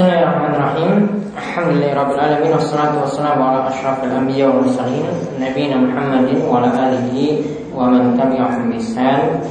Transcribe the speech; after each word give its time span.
Bismillahirrahmanirrahim. 0.00 0.92
Alhamdulillahirabbil 1.36 2.20
alamin 2.24 2.56
wassalatu 2.56 3.04
wassalamu 3.04 3.44
ala 3.44 3.68
asyrafil 3.68 4.08
anbiya 4.08 4.48
wal 4.48 4.64
mursalin 4.64 5.12
nabiyina 5.36 5.76
Muhammadin 5.76 6.40
wa 6.40 6.64
ala 6.64 6.72
alihi 6.72 7.44
wa 7.68 7.92
man 7.92 8.16
tabi'ahum 8.16 8.72
bi 8.72 8.80
ihsan 8.80 9.44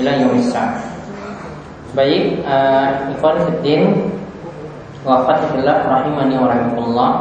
ila 0.00 0.16
yaumis 0.16 0.48
Baik, 1.92 2.40
uh, 2.40 3.12
ikhwan 3.12 3.36
fiddin 3.44 4.08
wa 5.04 5.28
fatillah 5.28 5.84
rahimani 5.84 6.40
wa 6.40 6.48
rahimakumullah. 6.48 7.12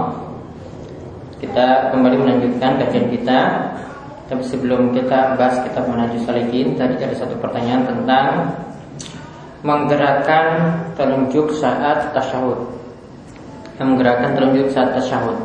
Kita 1.43 1.91
kembali 1.91 2.23
melanjutkan 2.23 2.79
kajian 2.88 3.11
kita. 3.11 3.67
Tapi 4.31 4.47
sebelum 4.47 4.95
kita 4.95 5.35
bahas 5.35 5.59
kitab 5.67 5.91
Manhajus 5.91 6.23
Salikin, 6.23 6.79
tadi 6.79 6.95
ada 7.03 7.19
satu 7.19 7.35
pertanyaan 7.35 7.83
tentang 7.83 8.47
menggerakkan 9.61 10.77
telunjuk 10.97 11.53
saat 11.57 12.13
tasyahud. 12.13 12.69
Menggerakkan 13.77 14.38
telunjuk 14.38 14.69
saat 14.73 14.93
tasyahud. 14.97 15.38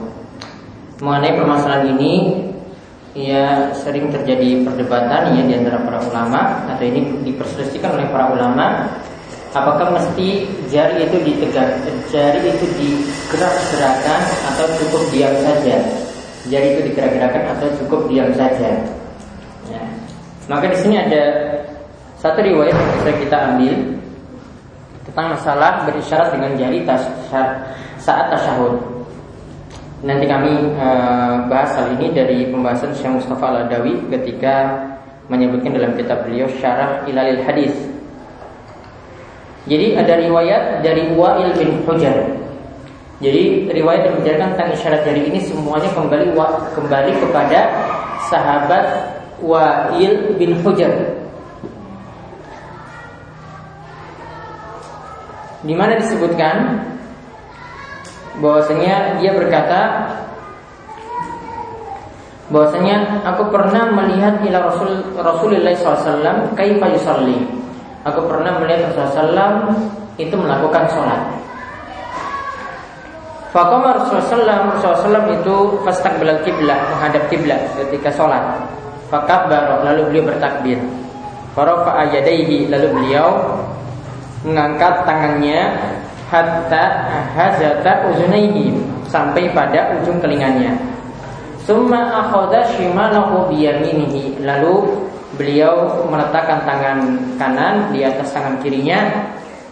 Mengenai 1.00 1.36
permasalahan 1.36 1.92
ini 1.96 2.12
ya 3.16 3.72
sering 3.72 4.12
terjadi 4.12 4.60
perdebatan 4.64 5.32
ya 5.40 5.42
di 5.48 5.54
antara 5.56 5.80
para 5.80 6.04
ulama 6.04 6.68
atau 6.68 6.84
ini 6.84 7.24
diperselisihkan 7.24 7.96
oleh 7.96 8.08
para 8.12 8.28
ulama 8.28 8.92
apakah 9.56 9.88
mesti 9.96 10.44
jari 10.68 11.08
itu 11.08 11.24
ditegak 11.24 11.80
jari 12.12 12.44
itu 12.44 12.68
digerak-gerakan 12.76 14.20
atau 14.52 14.68
cukup 14.84 15.02
diam 15.08 15.32
saja 15.40 15.80
jari 16.52 16.76
itu 16.76 16.92
digerak-gerakan 16.92 17.56
atau 17.56 17.66
cukup 17.80 18.04
diam 18.12 18.28
saja 18.36 18.84
ya. 19.72 19.82
maka 20.52 20.68
di 20.68 20.76
sini 20.76 21.00
ada 21.00 21.24
satu 22.20 22.44
riwayat 22.44 22.76
yang 22.76 22.90
bisa 23.00 23.12
kita 23.16 23.36
ambil 23.48 23.95
tentang 25.16 25.32
masalah 25.32 25.88
berisyarat 25.88 26.28
dengan 26.28 26.52
jari 26.60 26.84
saat 27.96 28.28
tasyahud. 28.28 28.76
Nanti 30.04 30.28
kami 30.28 30.76
e, 30.76 30.88
bahas 31.48 31.72
hal 31.72 31.96
ini 31.96 32.12
dari 32.12 32.52
pembahasan 32.52 32.92
Syekh 32.92 33.16
Mustafa 33.24 33.48
Al-Adawi 33.48 33.96
ketika 34.12 34.76
menyebutkan 35.32 35.72
dalam 35.72 35.96
kitab 35.96 36.20
beliau 36.28 36.44
Syarah 36.60 37.00
Ilalil 37.08 37.40
Hadis. 37.48 37.72
Jadi 39.64 39.96
ada 39.96 40.20
riwayat 40.20 40.84
dari 40.84 41.08
Wa'il 41.16 41.48
bin 41.56 41.80
Hujar. 41.88 42.36
Jadi 43.16 43.72
riwayat 43.72 44.12
yang 44.12 44.20
menjelaskan 44.20 44.52
tentang 44.52 44.68
isyarat 44.76 45.00
jari 45.00 45.32
ini 45.32 45.40
semuanya 45.40 45.88
kembali 45.96 46.36
kembali 46.76 47.12
kepada 47.24 47.72
sahabat 48.28 48.84
Wa'il 49.40 50.36
bin 50.36 50.60
Hujar 50.60 51.24
di 55.66 55.74
mana 55.74 55.98
disebutkan 55.98 56.78
bahwasanya 58.38 59.18
dia 59.18 59.34
berkata 59.34 59.80
bahwasanya 62.46 63.26
aku 63.26 63.50
pernah 63.50 63.90
melihat 63.90 64.38
ila 64.46 64.70
Rasul 64.70 65.02
Rasulullah 65.18 65.74
SAW 65.74 66.54
kaifa 66.54 66.86
yusalli. 66.94 67.42
Aku 68.06 68.22
pernah 68.30 68.62
melihat 68.62 68.94
Rasulullah 68.94 69.66
SAW 69.74 69.74
itu 70.14 70.34
melakukan 70.38 70.86
sholat. 70.94 71.20
Faqama 73.50 73.98
Rasulullah 73.98 74.78
SAW 74.78 75.26
itu 75.34 75.56
fastaqbalal 75.82 76.46
kiblat 76.46 76.78
menghadap 76.94 77.26
kiblat 77.26 77.60
ketika 77.82 78.14
sholat. 78.14 78.62
Fakabbar 79.10 79.82
lalu 79.82 80.12
beliau 80.12 80.30
bertakbir. 80.30 80.78
Farafa 81.56 82.04
ayadaihi 82.04 82.68
lalu 82.68 82.88
beliau 82.94 83.58
mengangkat 84.46 85.02
tangannya 85.02 85.74
hatta 86.30 86.84
hazata 87.34 88.14
uzunaihi 88.14 88.78
sampai 89.10 89.50
pada 89.50 89.98
ujung 89.98 90.22
telinganya. 90.22 90.74
Summa 91.66 92.22
akhadha 92.22 92.62
shimalahu 92.78 93.50
biyaminihi. 93.50 94.38
Lalu 94.46 95.02
beliau 95.34 96.06
meletakkan 96.06 96.62
tangan 96.62 96.98
kanan 97.34 97.90
di 97.90 98.06
atas 98.06 98.30
tangan 98.30 98.62
kirinya. 98.62 99.26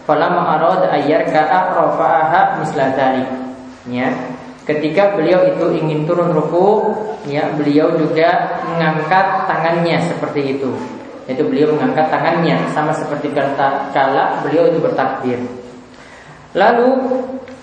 Falamma 0.05 0.59
arad 0.59 0.91
ayyarka'a 0.91 1.73
rafa'aha 1.73 2.61
misla 2.61 2.93
Ya. 3.89 4.11
Ketika 4.65 5.13
beliau 5.13 5.45
itu 5.45 5.77
ingin 5.77 6.09
turun 6.09 6.33
ruku, 6.33 6.93
ya 7.29 7.53
beliau 7.53 7.93
juga 8.01 8.61
mengangkat 8.65 9.45
tangannya 9.45 10.01
seperti 10.09 10.57
itu. 10.57 10.73
Yaitu 11.25 11.45
beliau 11.49 11.73
mengangkat 11.73 12.13
tangannya 12.13 12.57
sama 12.77 12.93
seperti 12.93 13.33
kala 13.33 14.45
beliau 14.45 14.69
itu 14.69 14.79
bertakbir. 14.81 15.41
Lalu 16.55 16.89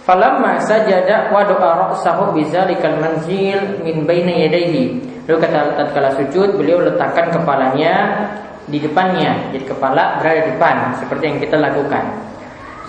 falamma 0.04 0.60
sajada 0.66 1.32
wa 1.32 1.46
doa 1.46 1.88
ra'sahu 1.88 2.36
bizalikal 2.36 2.98
manzil 3.00 3.80
min 3.86 4.04
baina 4.04 4.34
yadayhi. 4.34 5.00
Lalu 5.30 5.38
kata 5.48 5.78
tatkala 5.78 6.12
sujud 6.18 6.58
beliau 6.58 6.82
letakkan 6.82 7.30
kepalanya 7.32 8.28
di 8.68 8.82
depannya. 8.82 9.54
Jadi 9.54 9.64
kepala 9.70 10.20
berada 10.20 10.42
di 10.44 10.58
depan 10.58 10.76
seperti 11.00 11.24
yang 11.30 11.38
kita 11.40 11.56
lakukan. 11.62 12.04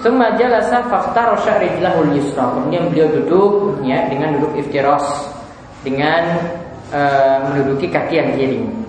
Summa 0.03 0.35
jalasa 0.35 0.83
faftarasha 0.91 1.63
rijlahul 1.63 2.19
yusra. 2.19 2.51
Kemudian 2.59 2.91
beliau 2.91 3.09
duduk 3.23 3.79
ya 3.87 4.11
dengan 4.11 4.35
duduk 4.35 4.59
iftiras 4.59 5.07
dengan 5.87 6.43
uh, 6.91 7.47
menduduki 7.47 7.87
kaki 7.87 8.19
yang 8.19 8.35
kiri. 8.35 8.82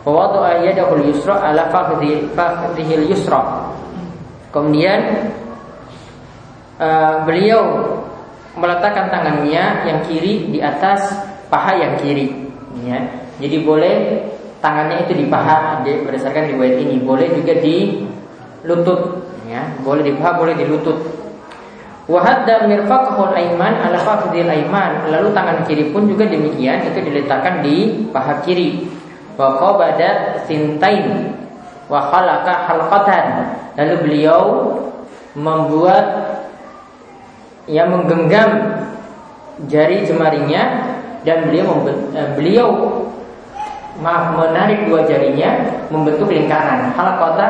Wawada'a 0.00 0.64
yadahul 0.64 1.04
yusra 1.12 1.44
ala 1.44 1.68
fakhdihil 1.68 3.04
yusra. 3.04 3.68
Kemudian 4.48 5.28
uh, 6.80 7.22
beliau 7.28 7.62
meletakkan 8.56 9.12
tangannya 9.12 9.84
yang 9.84 10.00
kiri 10.08 10.48
di 10.48 10.58
atas 10.64 11.04
paha 11.52 11.76
yang 11.76 11.94
kiri. 12.00 12.32
Ya. 12.80 13.04
Jadi 13.40 13.60
boleh 13.60 14.24
tangannya 14.64 15.04
itu 15.04 15.20
di 15.20 15.24
paha 15.28 15.84
berdasarkan 15.84 16.48
riwayat 16.56 16.80
ini. 16.80 16.96
Boleh 17.04 17.28
juga 17.36 17.60
di 17.60 18.08
lutut. 18.64 19.20
Ya. 19.46 19.68
Boleh 19.84 20.00
di 20.00 20.12
paha, 20.16 20.40
boleh 20.40 20.56
di 20.56 20.64
lutut. 20.64 20.96
Wahadda 22.10 22.66
mirfaqahul 22.66 23.36
aiman 23.36 23.76
ala 23.84 24.00
fakhdil 24.00 24.48
aiman. 24.48 25.12
Lalu 25.12 25.28
tangan 25.30 25.62
kiri 25.68 25.92
pun 25.92 26.08
juga 26.08 26.26
demikian 26.26 26.88
itu 26.88 26.98
diletakkan 27.04 27.62
di 27.62 28.08
paha 28.10 28.42
kiri 28.42 28.99
wa 29.40 29.88
sintain. 30.44 31.32
Wa 31.88 32.12
khalaqa 32.12 32.68
halqatan. 32.68 33.24
Lalu 33.80 33.94
beliau 34.04 34.42
membuat 35.32 36.04
yang 37.64 37.88
menggenggam 37.88 38.50
jari 39.70 40.04
jemarinya 40.04 40.92
dan 41.24 41.48
beliau 41.48 41.80
eh, 41.88 42.28
beliau 42.36 42.68
maaf 44.00 44.32
menarik 44.36 44.88
dua 44.88 45.04
jarinya 45.08 45.80
membentuk 45.88 46.28
lingkaran. 46.28 46.92
Halaqata 46.92 47.48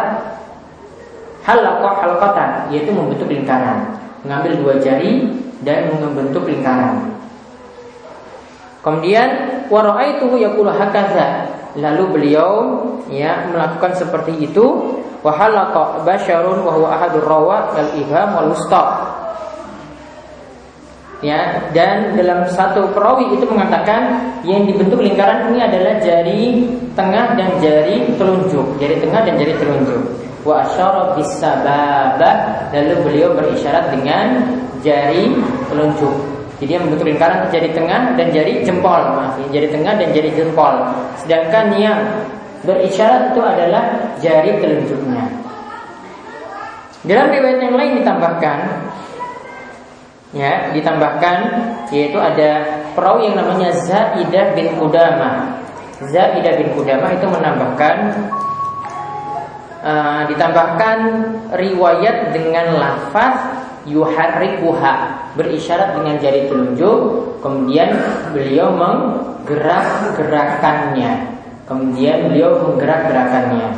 halaqa 1.44 1.90
halqatan 2.00 2.50
yaitu 2.72 2.94
membentuk 2.94 3.28
lingkaran. 3.28 3.98
Mengambil 4.24 4.52
dua 4.60 4.74
jari 4.80 5.26
dan 5.64 5.92
membentuk 5.92 6.48
lingkaran. 6.48 7.12
Kemudian 8.80 9.28
wa 9.68 9.80
ra'aituhu 9.84 10.40
yaqulu 10.40 10.72
hakaza 10.72 11.59
Lalu 11.78 12.04
beliau 12.10 12.50
ya 13.10 13.46
melakukan 13.50 13.94
seperti 13.94 14.42
itu 14.42 14.96
basyarun 16.02 16.64
rawa 16.64 17.70
al 17.76 17.88
ibham 17.94 18.28
wal. 18.34 18.54
Ya, 21.20 21.68
dan 21.76 22.16
dalam 22.16 22.48
satu 22.48 22.96
perawi 22.96 23.36
itu 23.36 23.44
mengatakan 23.44 24.32
yang 24.40 24.64
dibentuk 24.64 25.04
lingkaran 25.04 25.52
ini 25.52 25.60
adalah 25.60 26.00
jari 26.00 26.64
tengah 26.96 27.36
dan 27.36 27.60
jari 27.60 28.08
telunjuk, 28.16 28.80
jari 28.80 28.96
tengah 29.04 29.28
dan 29.28 29.36
jari 29.36 29.52
telunjuk. 29.60 30.00
Wa 30.48 30.64
asyara 30.64 31.12
bisababa 31.20 32.32
lalu 32.72 32.96
beliau 33.04 33.36
berisyarat 33.36 33.92
dengan 33.92 34.48
jari 34.80 35.36
telunjuk. 35.68 36.39
Jadi 36.60 36.76
yang 36.76 36.84
bentuk 36.92 37.08
lingkaran 37.08 37.48
jari 37.48 37.72
tengah 37.72 38.20
dan 38.20 38.26
jari 38.28 38.60
jempol, 38.60 39.00
maaf, 39.16 39.40
jari 39.48 39.68
tengah 39.72 39.96
dan 39.96 40.08
jari 40.12 40.30
jempol. 40.36 40.74
Sedangkan 41.16 41.72
yang 41.80 41.98
berisyarat 42.68 43.32
itu 43.32 43.40
adalah 43.40 43.84
jari 44.20 44.60
telunjuknya. 44.60 45.24
Dalam 47.00 47.32
riwayat 47.32 47.58
yang 47.64 47.76
lain 47.80 47.92
ditambahkan 48.04 48.58
ya, 50.36 50.68
ditambahkan 50.76 51.38
yaitu 51.88 52.20
ada 52.20 52.84
perawi 52.92 53.32
yang 53.32 53.40
namanya 53.40 53.72
Zaidah 53.72 54.52
bin 54.52 54.76
Qudamah. 54.76 55.64
Zaidah 56.12 56.60
bin 56.60 56.76
Qudamah 56.76 57.16
itu 57.16 57.24
menambahkan 57.24 57.96
uh, 59.80 60.22
ditambahkan 60.28 60.98
riwayat 61.56 62.36
dengan 62.36 62.76
lafaz 62.76 63.59
yuharrikuha 63.88 64.92
berisyarat 65.36 65.94
dengan 65.96 66.18
jari 66.20 66.48
telunjuk 66.50 66.98
kemudian 67.40 67.88
beliau 68.34 68.70
menggerak-gerakannya 68.74 71.10
kemudian 71.64 72.28
beliau 72.28 72.58
menggerak-gerakannya 72.66 73.68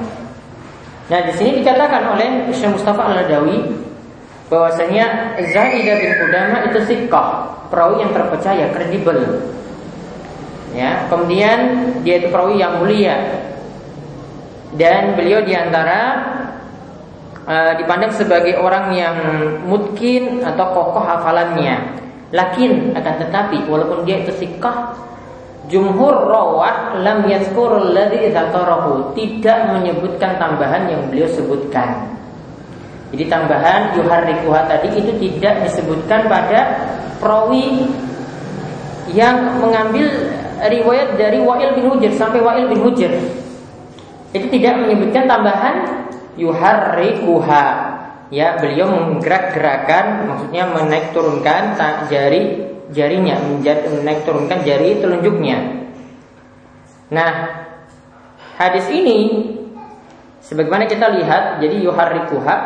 nah 1.11 1.21
di 1.29 1.33
sini 1.37 1.51
dikatakan 1.63 2.03
oleh 2.17 2.29
Syekh 2.51 2.71
Mustafa 2.79 3.03
Al-Adawi 3.05 3.83
bahwasanya 4.53 5.33
Zaidah 5.41 5.97
bin 5.97 6.13
Qudama 6.21 6.69
itu 6.69 6.85
sikah, 6.85 7.49
perawi 7.73 8.05
yang 8.05 8.13
terpercaya, 8.13 8.69
kredibel. 8.77 9.49
Ya, 10.77 11.09
kemudian 11.09 11.89
dia 12.05 12.21
itu 12.21 12.29
perawi 12.29 12.61
yang 12.61 12.85
mulia. 12.85 13.17
Dan 14.77 15.17
beliau 15.17 15.41
di 15.41 15.57
antara 15.57 16.01
uh, 17.47 17.73
dipandang 17.79 18.13
sebagai 18.15 18.59
orang 18.59 18.93
yang 18.95 19.17
mungkin 19.67 20.43
atau 20.43 20.67
kokoh 20.75 21.05
hafalannya. 21.05 22.01
Lakin 22.33 22.97
akan 22.97 23.15
tetapi 23.29 23.69
walaupun 23.69 24.09
dia 24.09 24.25
itu 24.25 24.33
sikah 24.33 24.97
Jumhur 25.71 26.27
rawat 26.27 26.99
lam 27.07 27.23
yazkurul 27.31 27.95
ladzi 27.95 28.35
dzakarahu 28.35 29.15
tidak 29.15 29.79
menyebutkan 29.79 30.35
tambahan 30.35 30.91
yang 30.91 31.07
beliau 31.07 31.31
sebutkan. 31.31 32.13
Jadi 33.15 33.31
tambahan 33.31 33.95
yuharrikuha 33.95 34.67
tadi 34.67 34.91
itu 34.99 35.13
tidak 35.23 35.63
disebutkan 35.63 36.27
pada 36.27 36.83
perawi 37.23 37.87
yang 39.15 39.63
mengambil 39.63 40.11
riwayat 40.67 41.15
dari 41.15 41.39
Wa'il 41.39 41.79
bin 41.79 41.87
Hujr 41.95 42.11
sampai 42.11 42.43
Wa'il 42.43 42.67
bin 42.67 42.83
Hujr. 42.83 43.13
Itu 44.35 44.47
tidak 44.51 44.83
menyebutkan 44.83 45.31
tambahan 45.31 46.02
yuharrikuha. 46.37 47.65
Ya, 48.33 48.57
beliau 48.57 48.89
menggerak-gerakan 48.89 50.25
maksudnya 50.25 50.65
menaik 50.73 51.13
turunkan 51.13 51.77
jari 52.09 52.65
jarinya 52.89 53.37
menaik 53.45 54.25
turunkan 54.25 54.65
jari 54.65 55.05
telunjuknya. 55.05 55.85
Nah, 57.13 57.33
hadis 58.57 58.89
ini 58.89 59.53
sebagaimana 60.41 60.89
kita 60.89 61.13
lihat 61.13 61.61
jadi 61.61 61.77
yuharrikuha 61.85 62.57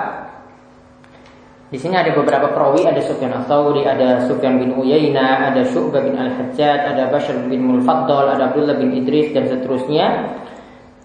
di 1.66 1.82
sini 1.82 1.98
ada 1.98 2.14
beberapa 2.14 2.54
perawi, 2.54 2.86
ada 2.86 3.02
Sufyan 3.02 3.42
Ats-Tsauri, 3.42 3.82
ada 3.82 4.22
Sufyan 4.30 4.62
bin 4.62 4.78
Uyainah, 4.78 5.50
ada 5.50 5.66
Syu'bah 5.66 5.98
bin 5.98 6.14
Al-Hajjaj, 6.14 6.94
ada 6.94 7.10
Bashar 7.10 7.42
bin 7.50 7.66
Mulfaddal, 7.66 8.38
ada 8.38 8.54
Abdullah 8.54 8.78
bin 8.78 8.94
Idris 8.94 9.34
dan 9.34 9.50
seterusnya. 9.50 10.30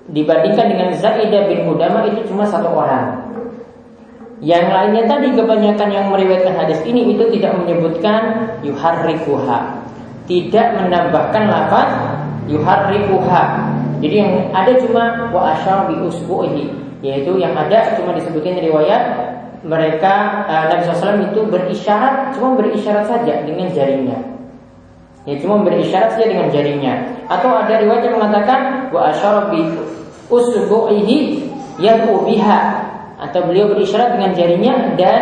Dibandingkan 0.10 0.66
dengan 0.74 0.90
Zaidah 0.98 1.46
bin 1.46 1.70
Udama 1.70 2.10
itu 2.10 2.26
cuma 2.26 2.48
satu 2.50 2.74
orang. 2.74 3.30
Yang 4.42 4.74
lainnya 4.74 5.04
tadi 5.06 5.38
kebanyakan 5.38 5.90
yang 5.94 6.10
meriwayatkan 6.10 6.58
hadis 6.58 6.82
ini 6.82 7.14
itu 7.14 7.30
tidak 7.38 7.62
menyebutkan 7.62 8.50
yuharrikuha. 8.66 9.86
Tidak 10.26 10.68
menambahkan 10.82 11.44
lafaz 11.46 11.90
yuharrikuha. 12.50 13.44
Jadi 14.02 14.16
yang 14.18 14.50
ada 14.50 14.74
cuma 14.82 15.30
wa 15.30 15.54
asyar 15.54 15.86
bi 15.86 16.02
usbuhi, 16.02 16.74
yaitu 17.06 17.38
yang 17.38 17.54
ada 17.54 17.94
cuma 17.94 18.18
disebutkan 18.18 18.58
riwayat 18.58 19.02
mereka 19.62 20.46
uh, 20.50 20.74
Nabi 20.74 20.82
SAW 20.90 21.22
itu 21.22 21.46
berisyarat 21.46 22.34
cuma 22.34 22.58
berisyarat 22.58 23.06
saja 23.06 23.46
dengan 23.46 23.70
jarinya. 23.70 24.18
Ya 25.30 25.38
cuma 25.38 25.62
berisyarat 25.62 26.18
saja 26.18 26.26
dengan 26.34 26.50
jarinya. 26.50 26.94
Atau 27.30 27.54
ada 27.54 27.78
riwayat 27.78 28.10
yang 28.10 28.18
mengatakan 28.18 28.90
wa 28.90 29.14
asyara 29.14 29.54
bi 29.54 29.70
usbuhi 30.34 31.46
yad'u 31.78 32.26
biha 32.26 32.62
atau 33.22 33.46
beliau 33.46 33.70
berisyarat 33.70 34.18
dengan 34.18 34.34
jarinya 34.34 34.74
dan 34.98 35.22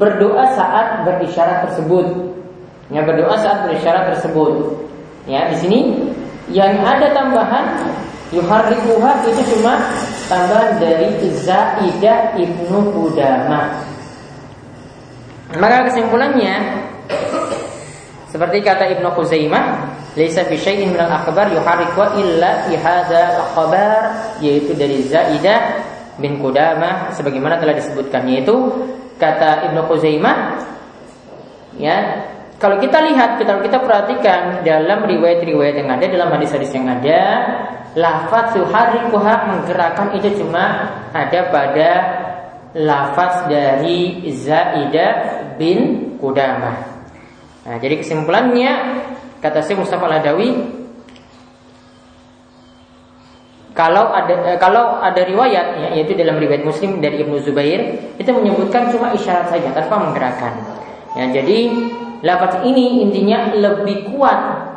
berdoa 0.00 0.48
saat 0.56 1.04
berisyarat 1.04 1.68
tersebut. 1.68 2.06
Ya, 2.88 3.04
berdoa 3.04 3.36
saat 3.36 3.68
berisyarat 3.68 4.16
tersebut. 4.16 4.80
Ya, 5.28 5.48
di 5.52 5.56
sini 5.60 5.80
yang 6.52 6.80
ada 6.80 7.12
tambahan 7.12 7.84
yuharrikuha 8.32 9.24
itu 9.28 9.42
cuma 9.56 9.76
tambahan 10.28 10.80
dari 10.80 11.08
Zaidah 11.44 12.32
ibnu 12.36 12.80
Qudamah. 12.96 13.92
Maka 15.60 15.92
kesimpulannya 15.92 16.54
seperti 18.34 18.66
kata 18.66 18.98
Ibnu 18.98 19.14
Khuzaimah, 19.14 19.94
"Laisa 20.18 20.42
fi 20.42 20.58
syai'in 20.58 20.90
min 20.90 20.98
al-akhbar 20.98 21.54
yuharriku 21.54 22.18
illa 22.18 22.66
fi 22.66 22.74
hadzal 22.74 23.46
khabar," 23.54 24.34
yaitu 24.42 24.74
dari 24.74 25.06
Zaidah 25.06 25.78
bin 26.18 26.42
Qudamah 26.42 27.14
sebagaimana 27.14 27.62
telah 27.62 27.78
disebutkannya 27.78 28.42
itu 28.42 28.56
kata 29.22 29.70
Ibnu 29.70 29.86
Khuzaimah 29.86 30.36
ya 31.78 32.26
kalau 32.58 32.82
kita 32.82 33.02
lihat 33.06 33.38
kalau 33.42 33.62
kita 33.62 33.78
perhatikan 33.82 34.66
dalam 34.66 35.06
riwayat-riwayat 35.06 35.74
yang 35.78 35.90
ada 35.94 36.06
dalam 36.06 36.30
hadis-hadis 36.34 36.70
yang 36.74 36.90
ada 36.90 37.18
lafaz 37.94 38.54
suharikuha 38.58 39.34
menggerakkan 39.46 40.10
itu 40.18 40.42
cuma 40.42 40.90
ada 41.14 41.40
pada 41.54 41.90
lafaz 42.78 43.46
dari 43.46 44.26
Zaidah 44.30 45.54
bin 45.58 46.14
Qudamah 46.18 46.93
nah 47.64 47.76
jadi 47.80 48.00
kesimpulannya 48.00 48.72
kata 49.40 49.64
Syekh 49.64 49.80
Mustafa 49.80 50.04
Al-Adawi 50.08 50.48
kalau 53.74 54.14
ada 54.14 54.54
eh, 54.54 54.58
kalau 54.62 55.02
ada 55.02 55.18
riwayat 55.26 55.82
ya, 55.82 55.88
yaitu 55.98 56.14
dalam 56.14 56.38
riwayat 56.38 56.62
Muslim 56.62 57.02
dari 57.02 57.26
Ibnu 57.26 57.42
Zubair 57.42 58.14
itu 58.14 58.30
menyebutkan 58.30 58.94
cuma 58.94 59.10
isyarat 59.10 59.50
saja 59.50 59.74
tanpa 59.74 59.98
menggerakkan. 59.98 60.54
Ya, 61.18 61.26
jadi 61.34 61.74
lafaz 62.22 62.62
ini 62.62 63.02
intinya 63.02 63.50
lebih 63.50 64.14
kuat. 64.14 64.70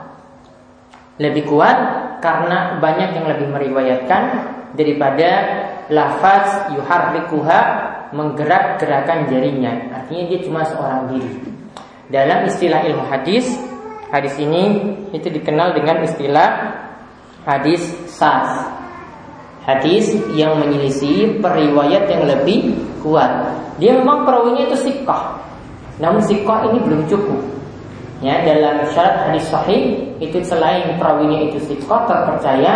Lebih 1.22 1.46
kuat 1.46 1.78
karena 2.26 2.82
banyak 2.82 3.10
yang 3.22 3.26
lebih 3.30 3.48
meriwayatkan 3.54 4.24
daripada 4.74 5.30
lafaz 5.94 6.74
yuharrikuha 6.74 7.60
menggerak-gerakan 8.18 9.30
jarinya. 9.30 9.94
Artinya 9.94 10.24
dia 10.26 10.40
cuma 10.42 10.66
seorang 10.66 11.14
diri. 11.14 11.57
Dalam 12.08 12.48
istilah 12.48 12.88
ilmu 12.88 13.04
hadis, 13.12 13.46
hadis 14.12 14.36
ini 14.40 14.96
itu 15.12 15.28
dikenal 15.28 15.76
dengan 15.76 16.04
istilah 16.08 16.50
hadis 17.44 17.84
sas 18.08 18.78
hadis 19.68 20.16
yang 20.32 20.56
menyelisih 20.64 21.44
periwayat 21.44 22.08
yang 22.08 22.24
lebih 22.24 22.80
kuat. 23.04 23.52
Dia 23.84 24.00
memang 24.00 24.24
perawinya 24.24 24.64
itu 24.72 24.80
sikah. 24.80 25.44
Namun 26.00 26.24
sikah 26.24 26.72
ini 26.72 26.80
belum 26.88 27.04
cukup. 27.12 27.44
Ya, 28.24 28.42
dalam 28.42 28.88
syarat 28.96 29.30
hadis 29.30 29.46
sahih 29.52 30.10
itu 30.18 30.42
selain 30.42 30.96
perawinya 30.98 31.52
itu 31.52 31.60
sikah 31.68 32.08
terpercaya, 32.10 32.76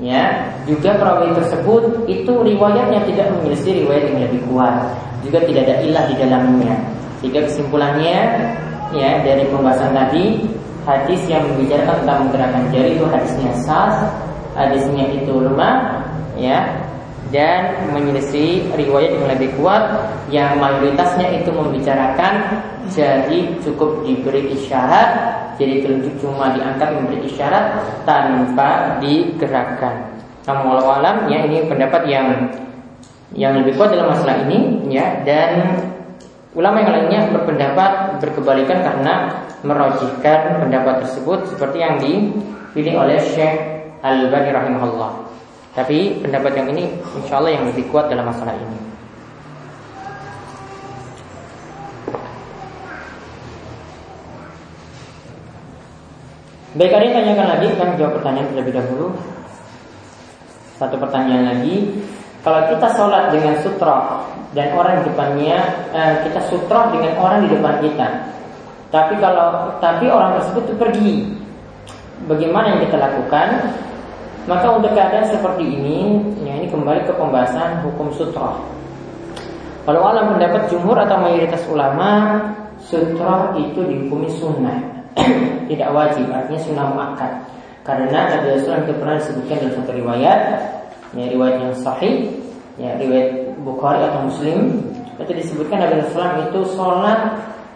ya, 0.00 0.24
juga 0.64 0.96
perawi 0.96 1.36
tersebut 1.36 2.08
itu 2.08 2.32
riwayatnya 2.32 3.04
tidak 3.04 3.28
menyelisih 3.36 3.84
riwayat 3.84 4.04
yang 4.08 4.22
lebih 4.24 4.40
kuat. 4.48 4.94
Juga 5.26 5.42
tidak 5.44 5.66
ada 5.66 5.76
ilah 5.82 6.04
di 6.06 6.14
dalamnya. 6.14 6.76
Sehingga 7.18 7.46
kesimpulannya 7.46 8.18
ya 8.94 9.10
dari 9.20 9.44
pembahasan 9.50 9.92
tadi 9.92 10.48
hadis 10.88 11.20
yang 11.28 11.44
membicarakan 11.52 11.96
tentang 12.04 12.18
menggerakkan 12.24 12.64
jari 12.72 12.90
itu 12.96 13.04
hadisnya 13.04 13.52
sah 13.60 13.92
hadisnya 14.56 15.04
itu 15.12 15.34
lemah 15.36 16.08
ya 16.40 16.64
dan 17.28 17.92
menyelisih 17.92 18.72
riwayat 18.72 19.12
yang 19.12 19.28
lebih 19.28 19.50
kuat 19.60 19.84
yang 20.32 20.56
mayoritasnya 20.56 21.44
itu 21.44 21.52
membicarakan 21.52 22.64
jadi 22.88 23.60
cukup 23.60 24.00
diberi 24.08 24.48
isyarat 24.56 25.36
jadi 25.58 25.82
telunjuk 25.82 26.14
cuma 26.22 26.54
diangkat 26.54 26.88
memberi 26.94 27.26
isyarat 27.26 27.82
tanpa 28.06 29.02
digerakkan. 29.02 30.06
Namun 30.46 30.80
alam 30.80 31.26
ya 31.26 31.44
ini 31.44 31.66
pendapat 31.66 32.06
yang 32.06 32.48
yang 33.34 33.58
lebih 33.60 33.76
kuat 33.76 33.92
dalam 33.92 34.14
masalah 34.14 34.40
ini 34.48 34.88
ya 34.88 35.20
dan 35.26 35.82
ulama 36.58 36.82
yang 36.82 36.90
lainnya 36.90 37.20
berpendapat 37.30 38.18
berkebalikan 38.18 38.82
karena 38.82 39.46
merojihkan 39.62 40.58
pendapat 40.58 41.06
tersebut 41.06 41.54
seperti 41.54 41.78
yang 41.78 42.02
dipilih 42.02 42.98
oleh 42.98 43.22
Syekh 43.22 43.86
Al-Bani 44.02 44.50
rahimahullah. 44.50 45.30
Tapi 45.78 46.18
pendapat 46.18 46.58
yang 46.58 46.74
ini 46.74 46.98
insya 47.14 47.38
Allah 47.38 47.54
yang 47.54 47.70
lebih 47.70 47.86
kuat 47.94 48.10
dalam 48.10 48.26
masalah 48.26 48.58
ini. 48.58 48.78
Baik, 56.74 56.94
ada 56.94 57.04
yang 57.06 57.14
tanyakan 57.22 57.48
lagi, 57.58 57.66
kami 57.74 57.92
jawab 57.98 58.12
pertanyaan 58.22 58.54
terlebih 58.54 58.74
dahulu. 58.78 59.06
Satu 60.78 60.94
pertanyaan 60.94 61.58
lagi, 61.58 62.06
kalau 62.48 62.64
kita 62.64 62.88
sholat 62.96 63.28
dengan 63.28 63.60
sutra 63.60 64.24
dan 64.56 64.72
orang 64.72 65.04
di 65.04 65.12
depannya, 65.12 65.60
eh, 65.92 66.24
kita 66.24 66.40
sutra 66.48 66.88
dengan 66.88 67.12
orang 67.20 67.44
di 67.44 67.52
depan 67.52 67.76
kita. 67.84 68.08
Tapi 68.88 69.20
kalau 69.20 69.76
tapi 69.84 70.08
orang 70.08 70.40
tersebut 70.40 70.64
itu 70.64 70.74
pergi, 70.80 71.12
bagaimana 72.24 72.72
yang 72.72 72.80
kita 72.88 72.96
lakukan? 72.96 73.68
Maka 74.48 74.64
untuk 74.80 74.96
keadaan 74.96 75.28
seperti 75.28 75.60
ini, 75.60 76.24
ya 76.40 76.56
ini 76.56 76.72
kembali 76.72 77.04
ke 77.04 77.12
pembahasan 77.20 77.84
hukum 77.84 78.08
sutra. 78.16 78.56
Kalau 79.84 80.00
alam 80.08 80.32
pendapat 80.32 80.72
jumhur 80.72 80.96
atau 80.96 81.20
mayoritas 81.20 81.60
ulama, 81.68 82.40
sutra 82.80 83.52
itu 83.60 83.84
dihukumi 83.84 84.32
sunnah, 84.40 85.04
tidak 85.68 85.92
wajib, 85.92 86.24
artinya 86.32 86.60
sunnah 86.64 86.86
muakkad. 86.96 87.44
Karena 87.84 88.40
Nabi 88.40 88.56
Rasulullah 88.56 88.88
pernah 88.88 89.16
disebutkan 89.20 89.56
dalam 89.60 89.74
satu 89.84 89.92
riwayat, 89.92 90.40
ya 91.16 91.24
riwayat 91.28 91.56
yang 91.64 91.74
sahih, 91.76 92.28
ya 92.76 92.96
riwayat 93.00 93.56
Bukhari 93.64 94.00
atau 94.04 94.28
Muslim, 94.28 94.80
itu 95.18 95.32
disebutkan 95.34 95.82
Nabi 95.82 96.04
Islam 96.04 96.30
itu 96.48 96.60
sholat 96.78 97.20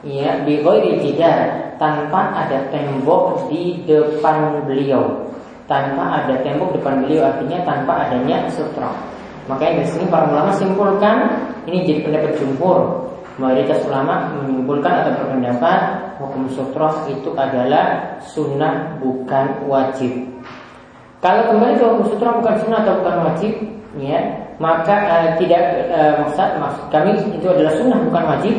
ya 0.06 0.42
di 0.46 0.62
tidak 1.02 1.38
tanpa 1.78 2.34
ada 2.34 2.70
tembok 2.70 3.50
di 3.50 3.82
depan 3.86 4.66
beliau. 4.66 5.26
Tanpa 5.66 6.22
ada 6.22 6.38
tembok 6.42 6.74
depan 6.76 7.02
beliau 7.06 7.26
artinya 7.26 7.62
tanpa 7.66 8.06
adanya 8.06 8.46
sutra. 8.50 8.92
Makanya 9.50 9.82
di 9.82 9.86
sini 9.90 10.04
para 10.06 10.30
ulama 10.30 10.54
simpulkan 10.54 11.34
ini 11.66 11.82
jadi 11.82 12.06
pendapat 12.06 12.38
jumhur. 12.38 13.10
Mayoritas 13.40 13.80
ulama 13.88 14.28
menyimpulkan 14.38 14.92
atau 14.92 15.12
berpendapat 15.16 15.80
hukum 16.20 16.46
sutra 16.52 16.92
itu 17.08 17.32
adalah 17.32 18.20
sunnah 18.20 19.00
bukan 19.00 19.64
wajib 19.64 20.28
kalau 21.22 21.54
kembali 21.54 21.78
ke 21.78 21.84
hukum 21.86 22.06
sutra 22.10 22.34
bukan 22.34 22.54
sunnah 22.60 22.82
atau 22.82 22.98
bukan 22.98 23.16
wajib 23.30 23.52
ya 23.96 24.20
maka 24.58 24.94
uh, 25.06 25.28
tidak 25.38 25.62
uh, 25.94 26.26
maksud 26.26 26.50
maksud 26.58 26.84
kami 26.90 27.10
itu 27.30 27.46
adalah 27.46 27.72
sunnah 27.78 27.98
bukan 28.02 28.24
wajib 28.26 28.54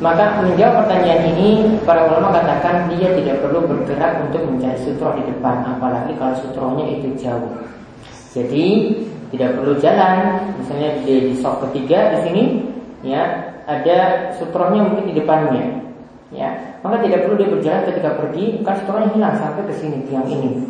maka 0.00 0.40
menjawab 0.40 0.88
pertanyaan 0.88 1.28
ini 1.36 1.76
para 1.84 2.08
ulama 2.08 2.32
katakan 2.32 2.88
dia 2.88 3.12
tidak 3.20 3.44
perlu 3.44 3.68
bergerak 3.68 4.16
untuk 4.24 4.48
mencari 4.48 4.80
sutroh 4.80 5.12
di 5.12 5.28
depan 5.28 5.60
apalagi 5.76 6.16
kalau 6.16 6.32
sutrohnya 6.40 6.88
itu 6.88 7.12
jauh. 7.20 7.52
Jadi 8.32 8.96
tidak 9.28 9.60
perlu 9.60 9.76
jalan, 9.76 10.40
misalnya 10.56 11.04
di, 11.04 11.28
di 11.28 11.34
sok 11.36 11.68
ketiga 11.68 12.16
di 12.16 12.18
sini 12.24 12.42
ya 13.04 13.52
ada 13.68 14.32
sutrohnya 14.40 14.88
mungkin 14.88 15.12
di 15.12 15.14
depannya. 15.20 15.64
Ya, 16.32 16.78
maka 16.80 17.04
tidak 17.04 17.26
perlu 17.26 17.36
dia 17.36 17.50
berjalan 17.50 17.82
ketika 17.90 18.10
pergi, 18.16 18.44
kan 18.64 18.74
sutrohnya 18.80 19.08
hilang 19.12 19.36
sampai 19.36 19.68
ke 19.68 19.74
sini 19.76 19.98
tiang 20.08 20.24
ini. 20.30 20.64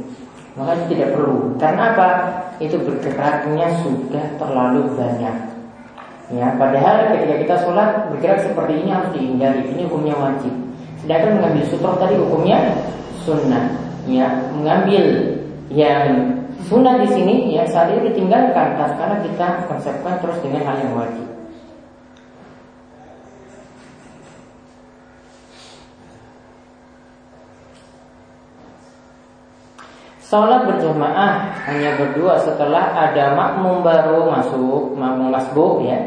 Maka 0.58 0.86
tidak 0.90 1.14
perlu. 1.14 1.54
Karena 1.58 1.94
apa? 1.94 2.08
Itu 2.58 2.76
bergeraknya 2.82 3.66
sudah 3.86 4.24
terlalu 4.36 4.82
banyak. 4.98 5.36
Ya, 6.30 6.46
padahal 6.54 7.10
ketika 7.14 7.36
kita 7.42 7.54
sholat 7.66 8.06
bergerak 8.14 8.38
seperti 8.46 8.72
ini 8.82 8.90
harus 8.90 9.10
dihindari. 9.14 9.62
Ini 9.74 9.82
hukumnya 9.90 10.14
wajib. 10.18 10.54
Sedangkan 11.02 11.42
mengambil 11.42 11.64
sutroh 11.70 11.96
tadi 11.98 12.14
hukumnya 12.18 12.58
sunnah. 13.22 13.66
Ya, 14.06 14.26
mengambil 14.54 15.04
yang 15.70 16.34
sunnah 16.66 16.98
di 16.98 17.08
sini 17.14 17.54
ya 17.54 17.62
saat 17.70 17.94
ini 17.94 18.10
ditinggalkan 18.10 18.78
karena 18.78 19.16
kita 19.22 19.46
konsepkan 19.70 20.18
terus 20.18 20.38
dengan 20.42 20.66
hal 20.66 20.76
yang 20.82 20.94
wajib. 20.98 21.29
Sholat 30.30 30.62
berjamaah 30.62 31.50
hanya 31.66 31.98
berdua 31.98 32.38
setelah 32.38 32.94
ada 32.94 33.34
makmum 33.34 33.82
baru 33.82 34.30
masuk, 34.30 34.94
makmum 34.94 35.34
masbuk 35.34 35.82
ya. 35.82 35.98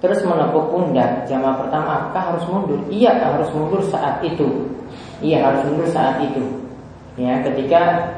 Terus 0.00 0.24
menepuk 0.24 0.72
pundak 0.72 1.28
jamaah 1.28 1.60
pertama 1.60 2.00
apakah 2.00 2.32
harus 2.32 2.48
mundur? 2.48 2.80
Iya 2.88 3.20
harus 3.20 3.52
mundur 3.52 3.84
saat 3.84 4.24
itu. 4.24 4.72
Iya 5.20 5.44
harus 5.44 5.68
mundur 5.68 5.84
saat 5.92 6.16
itu. 6.24 6.40
Ya 7.20 7.44
ketika 7.44 8.08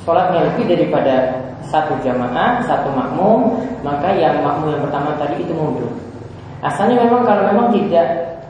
sholatnya 0.00 0.48
lebih 0.48 0.64
daripada 0.64 1.44
satu 1.68 2.00
jamaah, 2.00 2.64
satu 2.64 2.88
makmum, 2.88 3.52
maka 3.84 4.16
yang 4.16 4.40
makmum 4.40 4.80
yang 4.80 4.82
pertama 4.88 5.12
tadi 5.20 5.44
itu 5.44 5.52
mundur. 5.52 5.92
Asalnya 6.64 7.04
memang 7.04 7.20
kalau 7.28 7.52
memang 7.52 7.68
tidak, 7.68 8.40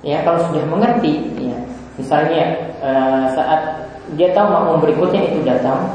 ya 0.00 0.24
kalau 0.24 0.40
sudah 0.48 0.64
mengerti, 0.64 1.28
ya 1.36 1.60
misalnya 2.00 2.56
uh, 2.80 3.28
saat 3.36 3.79
dia 4.18 4.34
tahu 4.34 4.46
makmum 4.50 4.78
berikutnya 4.82 5.22
itu 5.30 5.38
datang, 5.46 5.86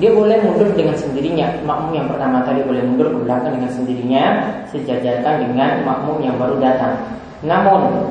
dia 0.00 0.12
boleh 0.12 0.40
mundur 0.40 0.72
dengan 0.72 0.96
sendirinya. 0.96 1.52
Makmum 1.64 1.92
yang 1.92 2.08
pertama 2.08 2.40
tadi 2.44 2.64
boleh 2.64 2.80
mundur 2.84 3.12
ke 3.12 3.18
belakang 3.24 3.52
dengan 3.60 3.70
sendirinya, 3.72 4.24
sejajarkan 4.72 5.34
dengan 5.48 5.70
makmum 5.84 6.18
yang 6.24 6.36
baru 6.40 6.56
datang. 6.60 6.96
Namun 7.44 8.08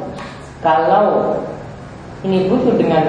kalau 0.61 1.37
ini 2.21 2.45
butuh 2.45 2.77
dengan 2.77 3.01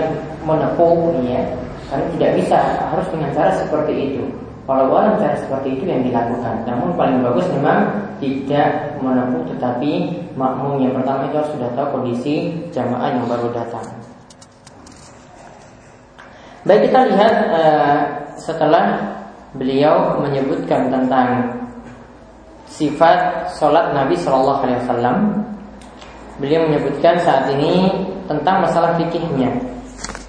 menepuk, 0.45 1.21
ya, 1.29 1.45
karena 1.93 2.07
tidak 2.17 2.31
bisa 2.41 2.59
harus 2.89 3.07
dengan 3.13 3.29
cara 3.37 3.51
seperti 3.53 3.93
itu. 3.93 4.25
Kalau 4.63 4.89
boleh 4.89 5.19
cara 5.19 5.37
seperti 5.37 5.77
itu 5.77 5.85
yang 5.85 6.07
dilakukan. 6.07 6.65
Namun 6.65 6.95
paling 6.97 7.19
bagus 7.21 7.45
memang 7.51 7.93
tidak 8.23 8.97
menepuk, 9.03 9.53
tetapi 9.53 10.23
makmum 10.39 10.81
yang 10.81 10.97
pertama 10.97 11.29
itu 11.29 11.45
sudah 11.53 11.69
tahu 11.77 12.01
kondisi 12.01 12.57
jamaah 12.73 13.11
yang 13.11 13.27
baru 13.29 13.53
datang. 13.53 14.02
Baik 16.63 16.87
kita 16.87 17.11
lihat 17.11 17.35
uh, 17.51 17.99
setelah 18.39 18.95
beliau 19.59 20.15
menyebutkan 20.23 20.95
tentang 20.95 21.59
sifat 22.71 23.51
sholat 23.59 23.91
Nabi 23.91 24.15
Shallallahu 24.15 24.63
Alaihi 24.63 24.79
Wasallam, 24.87 25.17
beliau 26.39 26.63
menyebutkan 26.71 27.19
saat 27.19 27.51
ini 27.51 27.91
tentang 28.31 28.63
masalah 28.63 28.95
fikihnya. 28.95 29.51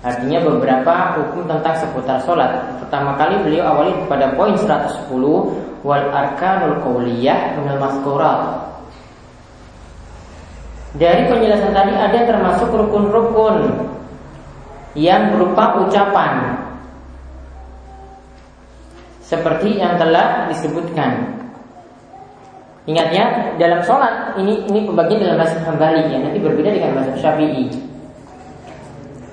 Artinya 0.02 0.42
beberapa 0.42 1.22
hukum 1.22 1.46
tentang 1.46 1.78
seputar 1.78 2.18
sholat. 2.26 2.82
Pertama 2.82 3.14
kali 3.14 3.38
beliau 3.46 3.70
awali 3.70 3.94
pada 4.10 4.34
poin 4.34 4.58
110 4.58 5.14
wal 5.86 6.06
arkanul 6.10 6.82
qauliyah 6.82 7.62
minal 7.62 7.78
maskurat. 7.78 8.74
Dari 10.98 11.30
penjelasan 11.30 11.78
tadi 11.78 11.94
ada 11.94 12.20
termasuk 12.26 12.74
rukun-rukun 12.74 13.86
yang 14.94 15.34
berupa 15.34 15.82
ucapan 15.82 16.54
seperti 19.34 19.82
yang 19.82 19.98
telah 19.98 20.46
disebutkan. 20.54 21.42
Ingat 22.84 23.08
ya, 23.16 23.26
dalam 23.56 23.80
sholat 23.82 24.36
ini 24.38 24.68
ini 24.68 24.84
pembagian 24.84 25.24
dalam 25.24 25.40
bahasa 25.40 25.58
Hambali 25.64 26.12
ya, 26.12 26.20
nanti 26.20 26.38
berbeda 26.38 26.70
dengan 26.70 27.00
bahasa 27.00 27.16
Syafi'i. 27.16 27.72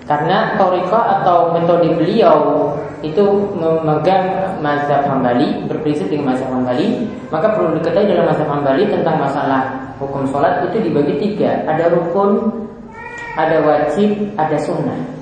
Karena 0.06 0.54
torika 0.58 1.20
atau 1.20 1.54
metode 1.54 1.90
beliau 1.98 2.70
itu 3.02 3.22
memegang 3.58 4.56
mazhab 4.62 5.02
Hambali, 5.04 5.66
berprinsip 5.66 6.06
dengan 6.08 6.34
mazhab 6.34 6.48
Hambali, 6.54 7.10
maka 7.28 7.50
perlu 7.52 7.74
diketahui 7.78 8.08
dalam 8.08 8.30
mazhab 8.30 8.48
Hambali 8.48 8.86
tentang 8.86 9.18
masalah 9.18 9.62
hukum 9.98 10.24
sholat 10.30 10.64
itu 10.70 10.86
dibagi 10.86 11.14
tiga, 11.18 11.66
ada 11.66 11.90
rukun, 11.90 12.38
ada 13.34 13.60
wajib, 13.66 14.14
ada 14.38 14.56
sunnah. 14.62 15.19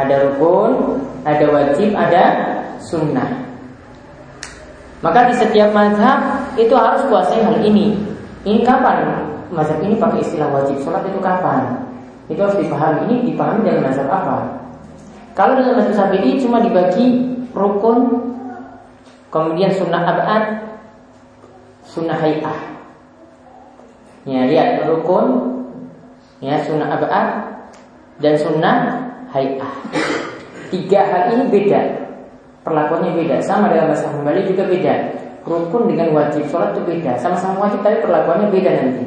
Ada 0.00 0.14
rukun, 0.32 0.96
ada 1.28 1.44
wajib, 1.52 1.92
ada 1.92 2.24
sunnah. 2.80 3.44
Maka 5.04 5.28
di 5.28 5.34
setiap 5.36 5.76
mazhab 5.76 6.48
itu 6.56 6.72
harus 6.72 7.04
kuasai 7.08 7.44
hal 7.44 7.60
ini. 7.60 8.00
Ini 8.48 8.64
kapan? 8.64 9.28
Mazhab 9.52 9.84
ini 9.84 10.00
pakai 10.00 10.24
istilah 10.24 10.48
wajib 10.48 10.80
sholat 10.80 11.04
itu 11.04 11.20
kapan? 11.20 11.84
Itu 12.32 12.40
harus 12.40 12.56
dipahami. 12.56 13.08
Ini 13.08 13.16
dipahami 13.32 13.60
dari 13.64 13.80
mazhab 13.84 14.08
apa? 14.08 14.60
Kalau 15.36 15.56
dalam 15.56 15.80
mazhab 15.80 16.08
Syafi'i 16.08 16.40
cuma 16.40 16.64
dibagi 16.64 17.36
rukun, 17.52 18.28
kemudian 19.28 19.72
sunnah 19.72 20.04
abad, 20.04 20.44
sunnah 21.84 22.16
hayah. 22.16 22.60
Ya 24.24 24.48
lihat 24.48 24.84
rukun, 24.84 25.26
ya 26.40 26.60
sunnah 26.64 26.88
abad 26.88 27.26
dan 28.20 28.34
sunnah 28.36 29.09
hayah. 29.34 29.72
Tiga 30.70 31.00
hal 31.02 31.22
ini 31.34 31.44
beda. 31.50 31.80
Perlakuannya 32.62 33.16
beda. 33.16 33.36
Sama 33.42 33.72
dengan 33.72 33.90
bahasa 33.90 34.10
kembali 34.12 34.40
juga 34.46 34.62
beda. 34.68 34.94
Rukun 35.42 35.88
dengan 35.88 36.12
wajib 36.14 36.46
sholat 36.52 36.76
itu 36.76 36.82
beda. 36.84 37.16
Sama-sama 37.18 37.66
wajib 37.66 37.80
tapi 37.82 37.98
perlakuannya 38.04 38.52
beda 38.52 38.70
nanti. 38.70 39.04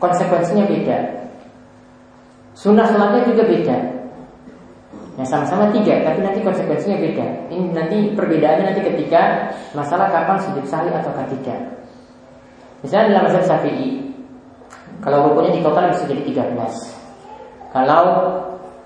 Konsekuensinya 0.00 0.64
beda. 0.66 0.98
Sunnah 2.56 2.86
sholatnya 2.88 3.28
juga 3.28 3.44
beda. 3.46 3.76
Ya 5.14 5.22
sama-sama 5.22 5.70
tiga, 5.70 6.02
tapi 6.02 6.26
nanti 6.26 6.42
konsekuensinya 6.42 6.98
beda. 6.98 7.26
Ini 7.46 7.70
nanti 7.70 7.96
perbedaannya 8.18 8.74
nanti 8.74 8.82
ketika 8.82 9.54
masalah 9.70 10.10
kapan 10.10 10.42
sujud 10.42 10.66
sahih 10.66 10.90
atau 10.90 11.14
tidak. 11.30 11.60
Misalnya 12.82 13.14
dalam 13.14 13.24
masalah 13.30 13.46
Syafi'i, 13.46 14.10
kalau 14.98 15.30
rukunnya 15.30 15.54
di 15.54 15.62
total 15.62 15.94
bisa 15.94 16.10
jadi 16.10 16.22
13. 16.50 17.70
Kalau 17.70 18.04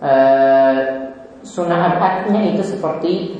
eh, 0.02 1.09
Sunnah 1.47 1.97
abadnya 1.97 2.50
itu 2.50 2.67
seperti 2.67 3.38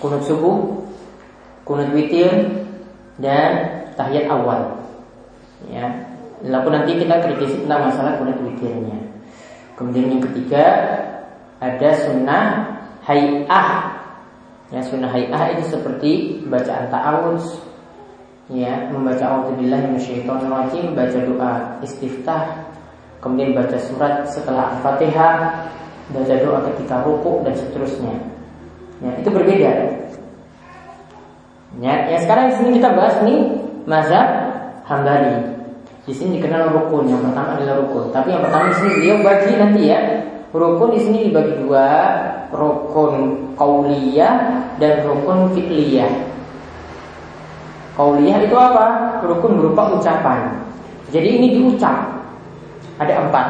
kunut 0.00 0.24
subuh, 0.24 0.80
kunut 1.62 1.92
witir, 1.92 2.50
dan 3.20 3.84
tahiyat 3.94 4.32
awal. 4.32 4.80
Ya, 5.68 5.92
lalu 6.42 6.68
nanti 6.72 6.98
kita 6.98 7.20
kritisi 7.22 7.62
tentang 7.62 7.92
masalah 7.92 8.18
kunut 8.18 8.40
witirnya. 8.42 8.98
Kemudian 9.76 10.18
yang 10.18 10.22
ketiga 10.24 10.64
ada 11.60 11.90
sunnah 12.00 12.44
hayah. 13.04 13.94
Ya, 14.72 14.80
sunnah 14.80 15.12
hayah 15.12 15.52
itu 15.52 15.68
seperti 15.68 16.42
bacaan 16.48 16.88
ta'awuz, 16.88 17.60
ya, 18.48 18.88
membaca 18.88 19.22
auzubillahi 19.22 19.94
minasyaitonir 19.94 20.48
rajim, 20.48 20.96
baca 20.96 21.18
doa 21.28 21.52
istiftah, 21.84 22.61
kemudian 23.22 23.54
baca 23.54 23.78
surat 23.78 24.26
setelah 24.26 24.76
Al-Fatihah, 24.76 25.70
baca 26.10 26.34
doa 26.42 26.58
ketika 26.74 27.06
rukuk 27.06 27.46
dan 27.46 27.54
seterusnya. 27.54 28.14
Ya, 28.98 29.10
itu 29.16 29.30
berbeda. 29.30 29.72
Ya, 31.80 31.94
ya 32.10 32.18
sekarang 32.20 32.52
di 32.52 32.54
sini 32.60 32.70
kita 32.76 32.92
bahas 32.92 33.16
nih 33.24 33.40
mazhab 33.88 34.28
Hambali. 34.84 35.54
Di 36.02 36.12
sini 36.12 36.42
dikenal 36.42 36.74
rukun. 36.74 37.06
Yang 37.08 37.30
pertama 37.30 37.54
adalah 37.56 37.74
rukun. 37.86 38.10
Tapi 38.10 38.34
yang 38.34 38.42
pertama 38.42 38.64
di 38.68 38.76
sini 38.82 38.90
beliau 38.98 39.16
bagi 39.22 39.52
nanti 39.54 39.82
ya. 39.86 40.00
Rukun 40.52 40.90
di 40.92 41.00
sini 41.00 41.18
dibagi 41.30 41.54
dua, 41.64 41.86
rukun 42.52 43.14
kauliyah 43.56 44.34
dan 44.76 45.00
rukun 45.06 45.56
fi'liyah. 45.56 46.12
Kauliyah 47.96 48.38
itu 48.44 48.56
apa? 48.58 49.18
Rukun 49.24 49.56
berupa 49.56 49.96
ucapan. 49.96 50.52
Jadi 51.08 51.28
ini 51.40 51.46
diucap. 51.56 52.21
Ada 53.00 53.28
empat. 53.28 53.46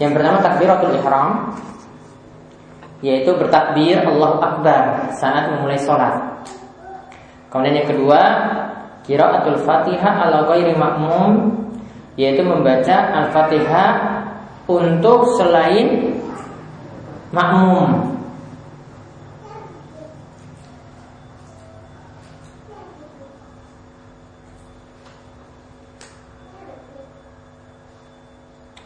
Yang 0.00 0.12
pertama 0.18 0.38
takbiratul 0.42 0.94
ihram, 0.96 1.28
yaitu 3.04 3.30
bertakbir 3.36 4.00
Allah 4.02 4.32
Akbar 4.40 4.82
saat 5.20 5.52
memulai 5.52 5.76
sholat. 5.80 6.14
Kemudian 7.52 7.84
yang 7.84 7.88
kedua, 7.88 8.20
kiraatul 9.04 9.60
Fatihah 9.62 10.26
ala 10.26 10.48
ghairi 10.48 10.74
makmum, 10.74 11.54
yaitu 12.16 12.40
membaca 12.42 12.96
Al-Fatihah 13.24 13.90
untuk 14.66 15.36
selain 15.38 16.16
makmum. 17.30 18.15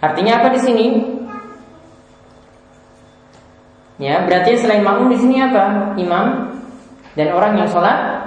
Artinya 0.00 0.40
apa 0.40 0.49
di 0.57 0.61
sini? 0.61 0.87
Ya, 4.00 4.25
berarti 4.25 4.57
selain 4.57 4.80
makmum 4.80 5.12
di 5.12 5.19
sini 5.21 5.45
apa? 5.45 5.92
Imam 6.00 6.57
dan 7.12 7.37
orang 7.37 7.61
yang 7.61 7.69
sholat 7.69 8.25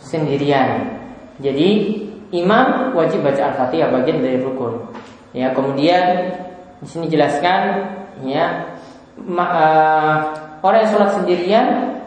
sendirian. 0.00 0.96
Jadi 1.36 2.00
imam 2.32 2.96
wajib 2.96 3.20
baca 3.20 3.52
al-fatihah 3.52 3.92
bagian 3.92 4.24
dari 4.24 4.40
rukun. 4.40 4.88
Ya, 5.36 5.52
kemudian 5.52 6.32
di 6.80 6.88
sini 6.88 7.12
jelaskan 7.12 7.92
ya 8.24 8.72
ma, 9.20 9.44
uh, 9.44 10.16
orang 10.64 10.88
yang 10.88 10.90
sholat 10.96 11.10
sendirian 11.12 11.66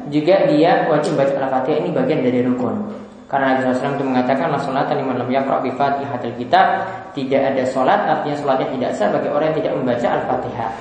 juga 0.09 0.49
dia 0.49 0.89
wajib 0.89 1.13
baca 1.13 1.29
al-fatihah 1.37 1.85
ini 1.85 1.93
bagian 1.93 2.25
dari 2.25 2.41
rukun. 2.41 2.89
Karena 3.29 3.61
Nabi 3.61 3.77
SAW 3.77 3.93
itu 3.93 4.05
mengatakan 4.09 4.49
La 4.49 4.57
sholat 4.57 4.89
liman 4.89 5.21
lam 5.21 5.29
yakra 5.29 5.61
bi 5.61 5.69
fatihatil 5.77 6.33
kitab 6.33 6.81
Tidak 7.13 7.37
ada 7.37 7.61
sholat 7.69 8.01
Artinya 8.09 8.35
sholatnya 8.41 8.67
tidak 8.73 8.91
sah 8.97 9.13
bagi 9.13 9.29
orang 9.29 9.53
yang 9.53 9.57
tidak 9.61 9.73
membaca 9.77 10.07
Al-Fatihah 10.17 10.71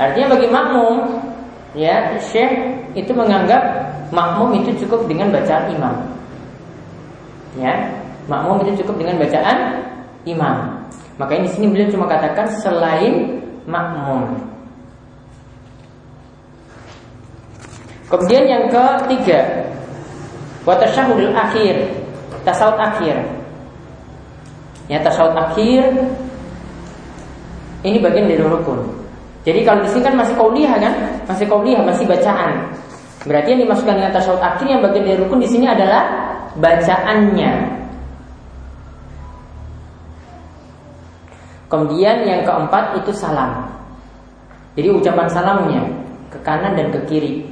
Artinya 0.00 0.26
bagi 0.32 0.48
makmum 0.48 0.94
ya 1.76 2.16
Syekh 2.18 2.50
itu 2.94 3.10
menganggap 3.12 3.62
makmum 4.14 4.54
itu 4.62 4.86
cukup 4.86 5.10
dengan 5.10 5.34
bacaan 5.34 5.70
imam. 5.74 5.94
Ya, 7.58 7.74
makmum 8.30 8.62
itu 8.66 8.82
cukup 8.82 8.98
dengan 9.02 9.18
bacaan 9.18 9.82
imam. 10.26 10.56
Makanya 11.18 11.46
di 11.46 11.50
sini 11.54 11.66
beliau 11.70 11.90
cuma 11.90 12.06
katakan 12.10 12.46
selain 12.62 13.42
makmum. 13.66 14.34
Kemudian 18.10 18.46
yang 18.46 18.64
ketiga, 18.70 19.66
wa 20.64 20.74
tasyahudul 20.80 21.32
akhir, 21.36 21.76
tasawuf 22.44 22.80
akhir. 22.80 23.16
Ya, 24.88 25.00
tasawuf 25.00 25.32
akhir 25.32 25.88
ini 27.84 28.00
bagian 28.00 28.28
dari 28.28 28.40
rukun. 28.40 28.80
Jadi 29.44 29.60
kalau 29.60 29.84
di 29.84 29.88
sini 29.92 30.02
kan 30.04 30.16
masih 30.16 30.34
kauliah 30.36 30.76
kan, 30.80 30.92
masih 31.28 31.44
kauliah, 31.44 31.84
masih 31.84 32.08
bacaan. 32.08 32.72
Berarti 33.24 33.56
yang 33.56 33.60
dimasukkan 33.68 33.94
dengan 33.96 34.12
tasawuf 34.12 34.40
akhir 34.40 34.66
yang 34.68 34.80
bagian 34.80 35.04
dari 35.04 35.16
rukun 35.20 35.40
di 35.40 35.48
sini 35.48 35.68
adalah 35.68 36.02
bacaannya. 36.56 37.52
Kemudian 41.68 42.16
yang 42.24 42.40
keempat 42.44 43.00
itu 43.00 43.10
salam. 43.12 43.66
Jadi 44.76 44.88
ucapan 44.90 45.28
salamnya 45.28 45.82
ke 46.30 46.38
kanan 46.44 46.74
dan 46.78 46.92
ke 46.92 47.00
kiri. 47.08 47.46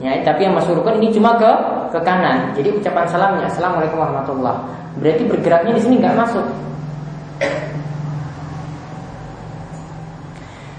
Ya, 0.00 0.16
tapi 0.24 0.48
yang 0.48 0.56
masuk 0.56 0.80
rukun 0.80 0.96
ini 1.02 1.12
cuma 1.12 1.36
ke 1.36 1.52
ke 1.90 2.00
kanan. 2.06 2.54
Jadi 2.54 2.70
ucapan 2.74 3.04
salamnya 3.10 3.46
Assalamualaikum 3.50 3.98
warahmatullah. 3.98 4.56
Berarti 4.98 5.22
bergeraknya 5.26 5.72
di 5.76 5.82
sini 5.82 5.94
nggak 5.98 6.16
masuk. 6.16 6.46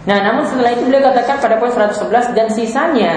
Nah, 0.01 0.17
namun 0.17 0.43
setelah 0.49 0.73
itu 0.73 0.83
beliau 0.89 1.13
katakan 1.13 1.37
pada 1.37 1.55
poin 1.61 1.69
111 1.69 2.33
dan 2.33 2.47
sisanya 2.49 3.15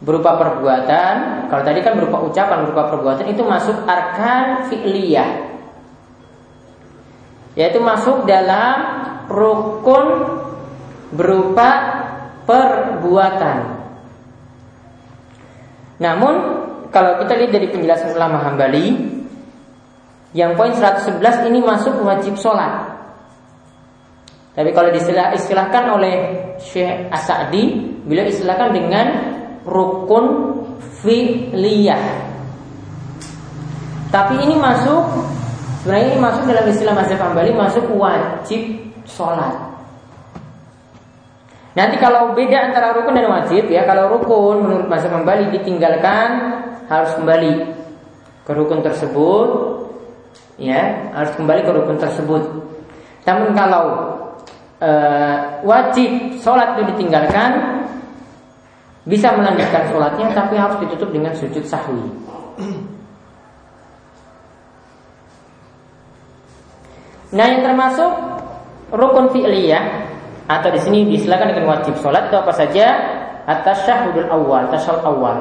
berupa 0.00 0.40
perbuatan. 0.40 1.48
Kalau 1.52 1.62
tadi 1.62 1.84
kan 1.84 2.00
berupa 2.00 2.24
ucapan, 2.24 2.64
berupa 2.64 2.88
perbuatan 2.88 3.28
itu 3.28 3.44
masuk 3.44 3.84
arkan 3.84 4.72
fi'liyah. 4.72 5.30
Yaitu 7.54 7.78
masuk 7.84 8.24
dalam 8.24 8.76
rukun 9.28 10.06
berupa 11.12 11.70
perbuatan. 12.48 13.58
Namun 16.00 16.34
kalau 16.94 17.18
kita 17.26 17.34
lihat 17.34 17.50
dari 17.50 17.66
penjelasan 17.74 18.14
ulama 18.14 18.38
Hambali 18.46 18.94
yang 20.30 20.54
poin 20.54 20.70
111 20.70 21.50
ini 21.50 21.58
masuk 21.58 21.98
wajib 22.06 22.38
sholat 22.38 22.94
tapi 24.54 24.70
kalau 24.70 24.94
diistilah, 24.94 25.34
istilahkan 25.34 25.98
oleh 25.98 26.14
Syekh 26.62 27.10
As-Sa'di, 27.10 27.74
beliau 28.06 28.22
istilahkan 28.30 28.70
dengan 28.70 29.06
rukun 29.66 30.54
fi'liyah. 31.02 32.22
Tapi 34.14 34.34
ini 34.46 34.54
masuk 34.54 35.26
sebenarnya 35.82 36.06
ini 36.14 36.18
masuk 36.22 36.42
dalam 36.46 36.64
istilah 36.70 36.94
mazhab 36.94 37.18
Hambali 37.18 37.50
masuk 37.50 37.82
wajib 37.98 38.78
sholat. 39.02 39.73
Nanti 41.74 41.98
kalau 41.98 42.38
beda 42.38 42.70
antara 42.70 42.94
rukun 42.94 43.18
dan 43.18 43.26
wajib 43.26 43.66
ya, 43.66 43.82
kalau 43.82 44.14
rukun 44.14 44.62
menurut 44.62 44.86
mazhab 44.86 45.10
Hambali 45.10 45.50
ditinggalkan 45.50 46.28
harus 46.86 47.10
kembali 47.18 47.52
ke 48.46 48.52
rukun 48.54 48.78
tersebut 48.78 49.48
ya, 50.54 51.10
harus 51.10 51.34
kembali 51.34 51.66
ke 51.66 51.70
rukun 51.74 51.98
tersebut. 51.98 52.42
Namun 53.26 53.58
kalau 53.58 53.84
e, 54.78 54.90
wajib 55.66 56.38
sholat 56.38 56.78
itu 56.78 56.94
ditinggalkan 56.94 57.82
bisa 59.02 59.34
melanjutkan 59.34 59.90
sholatnya 59.90 60.30
tapi 60.30 60.54
harus 60.54 60.78
ditutup 60.78 61.10
dengan 61.10 61.34
sujud 61.34 61.66
sahwi. 61.66 62.06
Nah 67.34 67.46
yang 67.50 67.66
termasuk 67.66 68.14
rukun 68.94 69.34
fi'liyah 69.34 70.13
atau 70.44 70.68
di 70.68 70.80
sini 70.80 71.08
disilakan 71.08 71.56
dengan 71.56 71.76
wajib 71.76 71.96
sholat 72.00 72.28
itu 72.28 72.36
apa 72.36 72.52
saja 72.52 72.86
atas 73.44 73.84
syahudul 73.84 74.28
awal, 74.28 74.68
tasawuf 74.72 75.04
awal. 75.04 75.38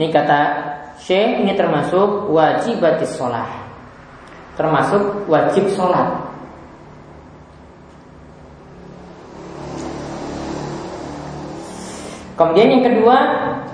Ini 0.00 0.08
kata 0.08 0.40
Syekh 1.02 1.44
ini 1.44 1.52
termasuk 1.58 2.30
wajibatis 2.32 3.12
sholat 3.18 3.44
Termasuk 4.56 5.28
wajib 5.28 5.68
sholat 5.74 6.32
Kemudian 12.32 12.80
yang 12.80 12.84
kedua, 12.88 13.16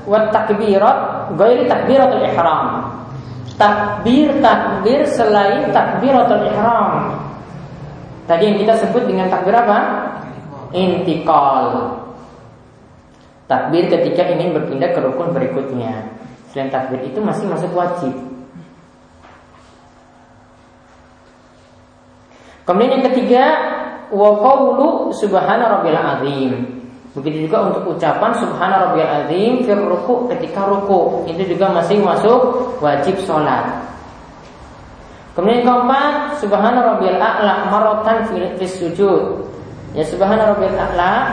wat 0.05 0.35
takbirat 0.35 1.31
ghairi 1.39 1.65
takbiratul 1.71 2.27
ihram. 2.27 2.91
Takbir 3.55 4.29
takbir 4.45 5.07
selain 5.09 5.71
takbiratul 5.73 6.43
ihram. 6.53 7.28
Tadi 8.29 8.43
yang 8.45 8.59
kita 8.61 8.77
sebut 8.77 9.09
dengan 9.09 9.33
takbir 9.33 9.57
apa? 9.57 9.79
Intikal. 10.77 11.97
Takbir 13.49 13.89
ketika 13.89 14.29
ingin 14.29 14.53
berpindah 14.53 14.93
ke 14.93 15.01
rukun 15.01 15.33
berikutnya. 15.33 16.13
Selain 16.53 16.69
takbir 16.69 17.01
itu 17.09 17.25
masih 17.25 17.49
masuk 17.49 17.73
wajib. 17.73 18.13
Kemudian 22.69 23.01
yang 23.01 23.05
ketiga, 23.09 23.45
wa 24.13 24.37
qawlu 24.45 25.09
subhana 25.17 25.81
rabbil 25.81 25.97
azim. 25.97 26.79
Begitu 27.17 27.51
juga 27.51 27.73
untuk 27.73 27.99
ucapan 27.99 28.31
Subhana 28.39 28.77
rabbiyal 28.89 29.13
azim 29.25 29.67
fir 29.67 29.81
ruku 29.81 30.31
ketika 30.31 30.69
ruku. 30.71 31.27
Itu 31.27 31.43
juga 31.51 31.75
masih 31.75 31.99
masuk 31.99 32.41
wajib 32.79 33.19
sholat. 33.27 33.65
Kemudian 35.39 35.63
yang 35.63 35.71
keempat, 35.71 36.43
Subhana 36.43 36.83
rabbiyal 36.83 37.15
a'la 37.15 37.71
maratan 37.71 38.27
fi 38.59 38.67
sujud. 38.67 39.47
Ya 39.95 40.03
Subhana 40.03 40.51
rabbiyal 40.51 40.75
a'la 40.75 41.31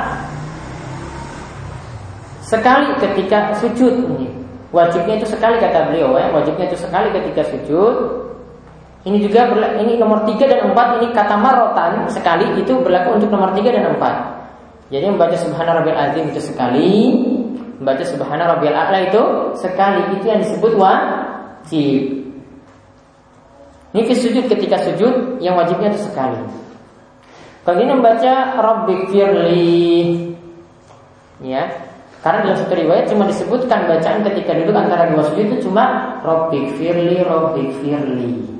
sekali 2.46 2.94
ketika 3.02 3.58
sujud 3.58 4.06
ini. 4.06 4.30
Wajibnya 4.70 5.18
itu 5.18 5.26
sekali 5.26 5.58
kata 5.58 5.90
beliau 5.90 6.14
ya, 6.22 6.30
wajibnya 6.30 6.70
itu 6.70 6.78
sekali 6.78 7.10
ketika 7.18 7.50
sujud. 7.50 8.30
Ini 9.10 9.26
juga 9.26 9.50
ini 9.82 9.98
nomor 9.98 10.22
tiga 10.30 10.54
dan 10.54 10.70
empat 10.70 11.02
ini 11.02 11.10
kata 11.10 11.42
marotan 11.42 12.06
sekali 12.06 12.46
itu 12.62 12.78
berlaku 12.86 13.18
untuk 13.18 13.34
nomor 13.34 13.58
tiga 13.58 13.74
dan 13.74 13.90
empat. 13.98 14.22
Jadi 14.94 15.10
membaca 15.10 15.34
Subhana 15.34 15.82
Rabbil 15.82 15.98
Azim 15.98 16.30
itu 16.30 16.42
sekali, 16.46 16.94
membaca 17.82 18.06
Subhana 18.06 18.54
Rabbil 18.54 18.70
A'la 18.70 19.02
itu 19.10 19.24
sekali. 19.58 20.14
Itu 20.14 20.30
yang 20.30 20.46
disebut 20.46 20.78
wajib. 20.78 22.25
Ini 23.96 24.12
sujud 24.12 24.52
ketika 24.52 24.76
sujud 24.84 25.40
yang 25.40 25.56
wajibnya 25.56 25.96
itu 25.96 26.04
sekali. 26.04 26.36
Kalau 27.64 27.80
ini 27.80 27.96
membaca 27.96 28.60
Rabbik 28.62 29.10
firli 29.10 30.36
Ya 31.42 31.66
Karena 32.22 32.46
dalam 32.46 32.58
satu 32.62 32.74
riwayat 32.78 33.10
cuma 33.10 33.26
disebutkan 33.26 33.90
bacaan 33.90 34.22
ketika 34.22 34.54
duduk 34.54 34.76
antara 34.78 35.10
dua 35.10 35.26
sujud 35.30 35.46
itu 35.50 35.70
cuma 35.70 36.18
Rabbik 36.22 36.78
firli, 36.78 37.24
Rabbik 37.26 37.70
firli 37.82 38.54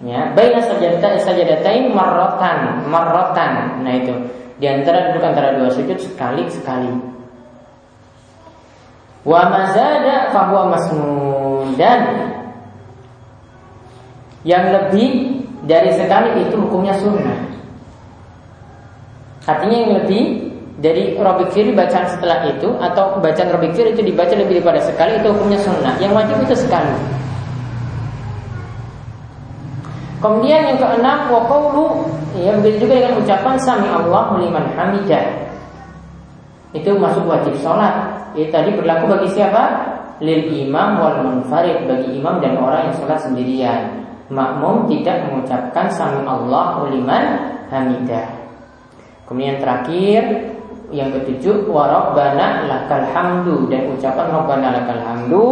Ya, 0.00 0.32
baina 0.32 0.64
sajadata 0.64 1.20
sajadatain 1.20 1.92
marrotan, 1.92 2.88
marrotan. 2.88 3.84
Nah 3.84 4.00
itu 4.00 4.16
di 4.56 4.64
antara 4.64 5.12
duduk 5.12 5.20
antara 5.20 5.60
dua 5.60 5.68
sujud 5.68 6.00
sekali 6.00 6.48
sekali. 6.48 6.88
Wa 9.28 9.52
mazada 9.52 10.32
fahuwa 10.32 10.72
masnun 10.72 11.76
dan 11.76 12.29
yang 14.44 14.72
lebih 14.72 15.40
dari 15.68 15.92
sekali 15.92 16.48
itu 16.48 16.56
hukumnya 16.56 16.96
sunnah. 16.96 17.38
Artinya 19.44 19.76
yang 19.76 19.92
lebih 20.04 20.22
dari 20.80 21.12
Robik 21.20 21.52
Fir 21.52 21.68
bacaan 21.76 22.08
setelah 22.08 22.48
itu 22.48 22.72
atau 22.80 23.20
bacaan 23.20 23.52
Robik 23.52 23.76
Fir 23.76 23.92
itu 23.92 24.00
dibaca 24.00 24.32
lebih 24.32 24.60
daripada 24.60 24.80
sekali 24.80 25.20
itu 25.20 25.28
hukumnya 25.28 25.60
sunnah. 25.60 25.94
Yang 26.00 26.12
wajib 26.16 26.36
itu 26.48 26.54
sekali. 26.56 26.94
Kemudian 30.20 30.60
yang 30.68 30.76
keenam 30.76 31.32
waqaulu 31.32 32.04
ya 32.36 32.52
begitu 32.60 32.84
juga 32.84 33.00
dengan 33.00 33.24
ucapan 33.24 33.56
sami 33.60 33.88
Allah 33.88 34.24
liman 34.36 34.64
hamidah. 34.76 35.24
Itu 36.76 36.96
masuk 36.96 37.24
wajib 37.28 37.56
sholat. 37.60 38.20
Itu 38.36 38.52
tadi 38.52 38.72
berlaku 38.76 39.08
bagi 39.08 39.28
siapa? 39.32 39.90
Lil 40.20 40.52
imam 40.52 41.00
wal 41.00 41.16
munfarid 41.24 41.88
bagi 41.88 42.20
imam 42.20 42.44
dan 42.44 42.60
orang 42.60 42.92
yang 42.92 42.94
sholat 43.00 43.18
sendirian. 43.24 43.99
Makmum 44.30 44.86
tidak 44.86 45.26
mengucapkan 45.26 45.90
sami 45.90 46.22
Allah 46.22 46.86
liman 46.86 47.24
hamidah. 47.66 48.30
Kemudian 49.26 49.58
terakhir 49.58 50.22
yang 50.90 51.10
ketujuh 51.14 51.66
warabbana 51.70 52.66
lakal 52.66 53.02
hamdu 53.10 53.66
dan 53.70 53.90
ucapan 53.94 54.26
rabbana 54.30 54.68
lakal 54.74 55.02
hamdu 55.02 55.46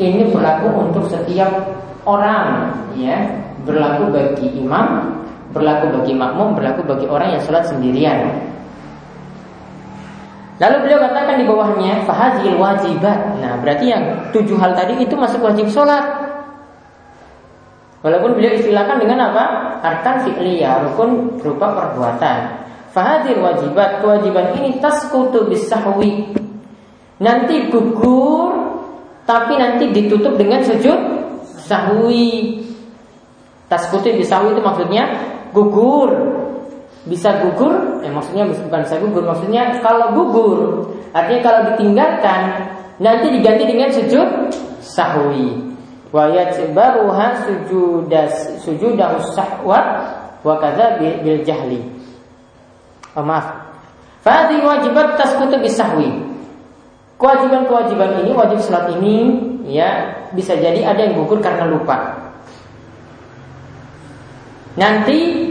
ini 0.00 0.32
berlaku 0.32 0.68
untuk 0.88 1.04
setiap 1.08 1.48
orang 2.08 2.72
ya 2.96 3.20
berlaku 3.68 4.08
bagi 4.12 4.48
imam, 4.56 5.20
berlaku 5.52 6.00
bagi 6.00 6.16
makmum, 6.16 6.56
berlaku 6.56 6.80
bagi 6.88 7.04
orang 7.08 7.36
yang 7.36 7.42
sholat 7.44 7.68
sendirian. 7.68 8.48
Lalu 10.60 10.76
beliau 10.84 11.00
katakan 11.00 11.40
di 11.40 11.44
bawahnya 11.48 12.04
fahazil 12.04 12.60
wajibat. 12.60 13.40
Nah, 13.40 13.56
berarti 13.64 13.84
yang 13.88 14.28
tujuh 14.28 14.60
hal 14.60 14.76
tadi 14.76 15.00
itu 15.00 15.16
masuk 15.16 15.40
wajib 15.40 15.72
sholat. 15.72 16.19
Walaupun 18.00 18.40
beliau 18.40 18.56
istilahkan 18.56 18.96
dengan 18.96 19.28
apa? 19.28 19.44
Arkan 19.84 20.24
fi'liyah, 20.24 20.88
rukun 20.88 21.36
berupa 21.36 21.68
perbuatan. 21.76 22.64
Fahazil 22.96 23.38
wajibat, 23.38 24.00
kewajiban 24.00 24.56
ini 24.56 24.80
taskutu 24.80 25.46
bisahwi. 25.46 26.32
Nanti 27.20 27.68
gugur, 27.68 28.56
tapi 29.28 29.60
nanti 29.60 29.92
ditutup 29.92 30.40
dengan 30.40 30.64
sujud 30.64 30.96
sahwi. 31.60 32.64
Taskutu 33.68 34.16
bisawi 34.16 34.56
itu 34.56 34.62
maksudnya 34.64 35.04
gugur. 35.52 36.10
Bisa 37.04 37.40
gugur, 37.44 38.00
eh 38.04 38.12
maksudnya 38.12 38.44
bukan 38.48 38.80
bisa 38.84 38.96
gugur, 39.00 39.24
maksudnya 39.24 39.80
kalau 39.80 40.12
gugur, 40.12 40.84
artinya 41.16 41.40
kalau 41.40 41.60
ditinggalkan 41.72 42.40
nanti 43.00 43.32
diganti 43.32 43.64
dengan 43.64 43.88
sujud 43.88 44.28
sahwi. 44.84 45.69
Wa 46.10 46.26
yatbaruha 46.26 47.46
sujudas 47.46 48.58
sujudah 48.66 49.22
sahwat 49.30 49.86
wa 50.42 50.54
kadza 50.58 50.98
bil 50.98 51.40
jahli. 51.46 51.78
Oh, 53.14 53.22
maaf. 53.22 53.46
Fadi 54.22 54.60
wajibat 54.62 55.16
taskutu 55.16 55.56
bisahwi. 55.62 56.10
Kewajiban-kewajiban 57.20 58.24
ini, 58.24 58.30
wajib 58.32 58.58
salat 58.64 58.96
ini 58.96 59.16
ya 59.68 60.08
bisa 60.32 60.56
jadi 60.56 60.80
ada 60.88 61.04
yang 61.04 61.20
gugur 61.20 61.36
karena 61.44 61.68
lupa. 61.68 62.16
Nanti 64.80 65.50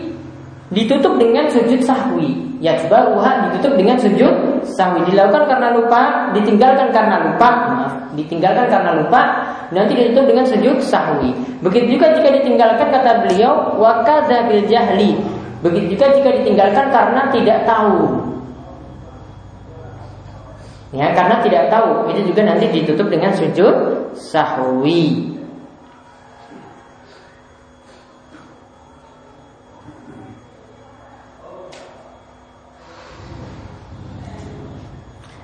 ditutup 0.74 1.22
dengan 1.22 1.46
sujud 1.50 1.82
sahwi. 1.86 2.58
Yajbaruha 2.60 3.50
ditutup 3.50 3.78
dengan 3.78 3.96
sujud 4.02 4.66
sahwi. 4.66 5.06
Dilakukan 5.14 5.46
karena 5.46 5.78
lupa, 5.78 6.34
ditinggalkan 6.34 6.90
karena 6.90 7.16
lupa, 7.30 7.50
maaf, 7.70 7.94
ditinggalkan 8.18 8.66
karena 8.68 8.92
lupa, 8.98 9.22
nanti 9.70 9.94
ditutup 9.94 10.26
dengan 10.26 10.46
sujud 10.46 10.82
sahwi. 10.82 11.34
Begitu 11.62 11.98
juga 11.98 12.14
jika 12.18 12.30
ditinggalkan 12.42 12.88
kata 12.90 13.12
beliau 13.26 13.78
wakadza 13.78 14.50
bil 14.50 14.66
jahli. 14.66 15.18
Begitu 15.62 15.98
juga 15.98 16.06
jika 16.16 16.30
ditinggalkan 16.42 16.86
karena 16.90 17.22
tidak 17.30 17.68
tahu. 17.68 18.30
Ya, 20.90 21.14
karena 21.14 21.38
tidak 21.46 21.70
tahu, 21.70 22.10
itu 22.10 22.34
juga 22.34 22.50
nanti 22.50 22.66
ditutup 22.74 23.14
dengan 23.14 23.30
sujud 23.30 24.10
sahwi. 24.18 25.38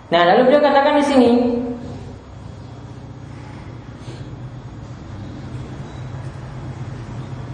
Nah, 0.09 0.21
lalu 0.31 0.49
beliau 0.49 0.63
katakan 0.65 1.01
di 1.01 1.05
sini 1.05 1.29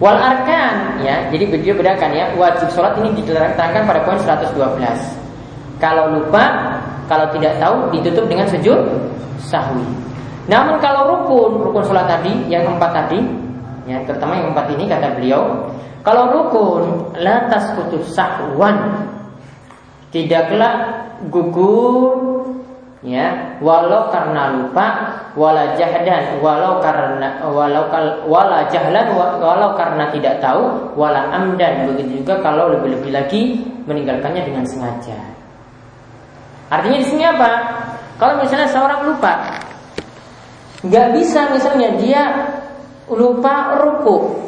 Wal 0.02 0.18
arkan 0.18 0.98
ya, 1.06 1.30
jadi 1.30 1.46
beliau 1.46 1.78
bedakan 1.78 2.10
ya, 2.10 2.34
wajib 2.34 2.66
sholat 2.74 2.98
ini 2.98 3.22
diterangkan 3.22 3.86
pada 3.86 4.02
poin 4.02 4.18
112. 4.18 4.58
Kalau 5.78 6.10
lupa, 6.10 6.74
kalau 7.06 7.30
tidak 7.30 7.54
tahu 7.62 7.86
ditutup 7.94 8.26
dengan 8.26 8.50
sujud 8.50 8.82
sahwi. 9.38 9.86
Namun 10.50 10.82
kalau 10.82 11.06
rukun, 11.06 11.70
rukun 11.70 11.86
sholat 11.86 12.10
tadi, 12.10 12.34
yang 12.50 12.66
empat 12.66 12.90
tadi, 12.90 13.22
ya 13.86 14.02
terutama 14.02 14.42
yang 14.42 14.50
empat 14.50 14.74
ini 14.74 14.90
kata 14.90 15.14
beliau, 15.22 15.70
kalau 16.02 16.34
rukun 16.34 17.14
lantas 17.22 17.62
putus 17.78 18.10
sahwan, 18.10 19.06
tidaklah 20.10 20.98
gugur 21.30 22.21
ya 23.02 23.58
walau 23.58 24.14
karena 24.14 24.54
lupa 24.54 24.86
wala 25.34 25.74
jahdan 25.74 26.38
walau 26.38 26.78
karena 26.78 27.42
walau 27.42 27.90
wala 28.30 28.62
jahlan 28.70 29.10
walau 29.42 29.74
karena 29.74 30.06
tidak 30.14 30.38
tahu 30.38 30.94
wala 30.94 31.26
amdan 31.34 31.90
begitu 31.90 32.22
juga 32.22 32.38
kalau 32.46 32.70
lebih-lebih 32.70 33.10
lagi 33.10 33.42
meninggalkannya 33.90 34.46
dengan 34.46 34.62
sengaja. 34.62 35.18
Artinya 36.70 36.98
di 37.02 37.06
sini 37.10 37.24
apa? 37.26 37.50
Kalau 38.22 38.38
misalnya 38.38 38.70
seorang 38.70 39.02
lupa 39.10 39.60
nggak 40.86 41.06
bisa 41.18 41.50
misalnya 41.50 41.90
dia 41.98 42.22
lupa 43.10 43.82
ruku. 43.82 44.38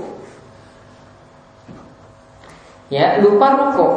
Ya 2.87 3.19
lupa 3.19 3.59
ruku 3.59 3.89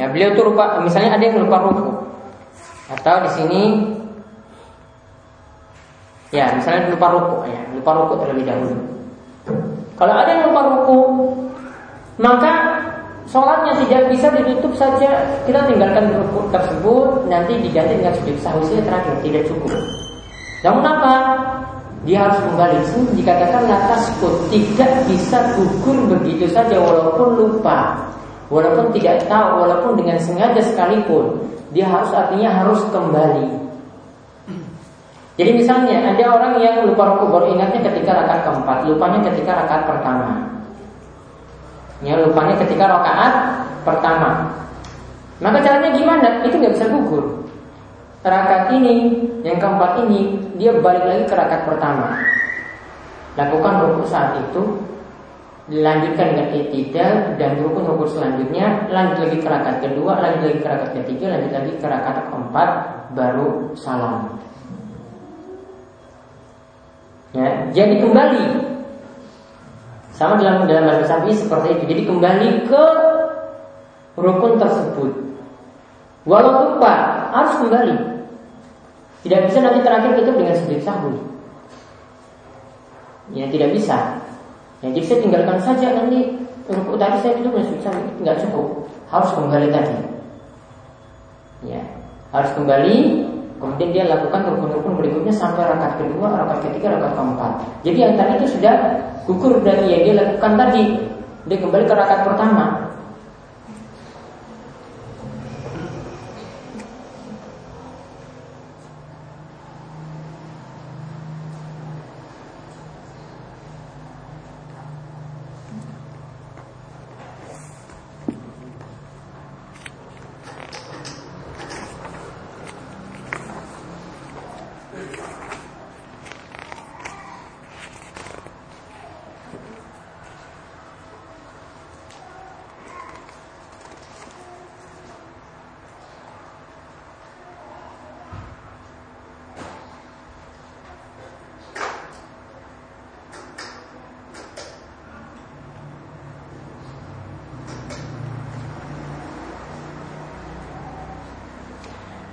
Ya, 0.00 0.08
beliau 0.08 0.32
tuh 0.32 0.48
lupa, 0.48 0.80
misalnya 0.80 1.20
ada 1.20 1.24
yang 1.28 1.44
lupa 1.44 1.60
ruku. 1.60 1.92
Atau 2.88 3.20
di 3.20 3.30
sini 3.36 3.62
ya, 6.32 6.56
misalnya 6.56 6.88
lupa 6.88 7.12
ruku, 7.12 7.36
ya, 7.52 7.60
lupa 7.76 7.90
ruku 8.00 8.14
terlebih 8.24 8.48
dahulu. 8.48 8.80
Kalau 10.00 10.14
ada 10.16 10.30
yang 10.32 10.48
lupa 10.48 10.62
ruku, 10.72 10.98
maka 12.16 12.80
sholatnya 13.28 13.76
tidak 13.84 14.08
bisa 14.08 14.32
ditutup 14.40 14.72
saja. 14.80 15.36
Kita 15.44 15.68
tinggalkan 15.68 16.16
ruku 16.16 16.48
tersebut, 16.48 17.28
nanti 17.28 17.60
diganti 17.60 18.00
dengan 18.00 18.16
sujud 18.24 18.40
sahusnya 18.40 18.80
terakhir, 18.80 19.20
tidak 19.20 19.52
cukup. 19.52 19.84
Namun 20.64 20.84
apa? 20.88 21.14
Dia 22.08 22.24
harus 22.24 22.40
kembali. 22.40 22.76
Sini 22.88 23.20
dikatakan 23.20 23.68
atas 23.68 24.08
tidak 24.48 24.92
bisa 25.04 25.60
gugur 25.60 26.16
begitu 26.16 26.48
saja 26.48 26.80
walaupun 26.80 27.36
lupa. 27.36 28.00
Walaupun 28.50 28.90
tidak 28.98 29.30
tahu, 29.30 29.62
walaupun 29.62 29.94
dengan 29.94 30.18
sengaja 30.18 30.58
sekalipun, 30.58 31.38
dia 31.70 31.86
harus 31.86 32.10
artinya 32.10 32.50
harus 32.50 32.82
kembali. 32.90 33.46
Jadi 35.38 35.50
misalnya 35.56 36.04
ada 36.04 36.24
orang 36.36 36.58
yang 36.58 36.84
lupa 36.84 37.16
baru 37.16 37.54
ingatnya 37.54 37.80
ketika 37.80 38.12
rakaat 38.12 38.42
keempat, 38.44 38.78
lupanya 38.90 39.22
ketika 39.30 39.56
rakaat 39.56 39.86
pertama. 39.86 40.30
Ya, 42.02 42.18
lupanya 42.18 42.58
ketika 42.58 42.84
rakaat 42.90 43.34
pertama. 43.86 44.50
Maka 45.40 45.64
caranya 45.64 45.96
gimana? 45.96 46.44
Itu 46.44 46.60
nggak 46.60 46.74
bisa 46.76 46.92
gugur. 46.92 47.46
Rakaat 48.20 48.68
ini, 48.76 49.16
yang 49.40 49.56
keempat 49.56 50.04
ini, 50.04 50.36
dia 50.60 50.76
balik 50.76 51.08
lagi 51.08 51.24
ke 51.24 51.34
rakaat 51.38 51.64
pertama. 51.64 52.20
Lakukan 53.38 53.80
rukuk 53.80 54.10
saat 54.10 54.36
itu, 54.36 54.76
dilanjutkan 55.70 56.26
dengan 56.34 56.48
itidal 56.50 57.14
dan 57.38 57.62
rukun-rukun 57.62 58.10
selanjutnya 58.10 58.90
lanjut 58.90 59.22
lagi 59.22 59.38
ke 59.38 59.46
rakaat 59.46 59.78
kedua 59.78 60.18
lanjut 60.18 60.42
lagi 60.50 60.58
ke 60.58 60.66
rakaat 60.66 60.92
ketiga 60.98 61.26
lanjut 61.30 61.52
lagi 61.54 61.72
ke 61.78 61.86
rakaat 61.86 62.16
keempat 62.26 62.70
baru 63.14 63.48
salam. 63.78 64.34
Ya 67.30 67.70
jadi 67.70 68.02
kembali. 68.02 68.44
Sama 70.18 70.36
dalam 70.36 70.68
dalam 70.68 71.00
bahasa 71.00 71.24
seperti 71.32 71.80
itu. 71.80 71.84
Jadi 71.88 72.02
kembali 72.04 72.48
ke 72.68 72.84
rukun 74.20 74.60
tersebut. 74.60 75.12
Walau 76.28 76.76
lupa 76.76 76.92
harus 77.32 77.54
kembali. 77.62 77.96
Tidak 79.24 79.40
bisa 79.48 79.58
nanti 79.64 79.80
terakhir 79.80 80.12
itu 80.20 80.32
dengan 80.34 80.56
sujud 80.60 80.80
sahwi. 80.84 81.16
Ya 83.32 83.46
tidak 83.48 83.72
bisa 83.78 84.19
Ya, 84.80 84.88
jadi 84.96 85.04
saya 85.04 85.18
tinggalkan 85.20 85.58
saja 85.60 85.86
nanti 85.92 86.18
rukuk 86.70 86.96
tadi 86.96 87.16
saya 87.20 87.36
itu 87.36 87.48
susah 87.52 87.92
nggak 88.24 88.38
cukup, 88.46 88.88
harus 89.12 89.30
kembali 89.36 89.68
tadi. 89.68 89.96
Ya, 91.68 91.84
harus 92.32 92.50
kembali 92.56 92.96
Kemudian 93.60 93.92
dia 93.92 94.04
lakukan 94.08 94.40
rukun-rukun 94.48 94.96
berikutnya 94.96 95.36
sampai 95.36 95.68
rakaat 95.68 96.00
kedua, 96.00 96.32
rakaat 96.32 96.64
ketiga, 96.64 96.96
rakaat 96.96 97.12
keempat. 97.12 97.52
Jadi 97.84 97.98
yang 98.00 98.14
tadi 98.16 98.32
itu 98.40 98.46
sudah 98.56 98.74
gugur 99.28 99.60
dari 99.60 99.84
yang 99.92 100.02
dia 100.08 100.14
lakukan 100.16 100.52
tadi. 100.56 100.96
Dia 101.44 101.56
kembali 101.60 101.84
ke 101.84 101.92
rakaat 101.92 102.24
pertama. 102.24 102.89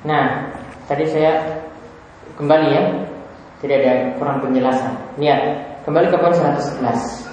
Nah, 0.07 0.55
tadi 0.87 1.03
saya 1.11 1.35
kembali 2.39 2.67
ya, 2.71 2.83
tidak 3.59 3.77
ada 3.83 3.93
kurang 4.15 4.39
penjelasan. 4.39 4.95
Lihat, 5.19 5.41
kembali 5.83 6.07
ke 6.07 6.15
poin 6.15 6.31
111. 6.31 7.27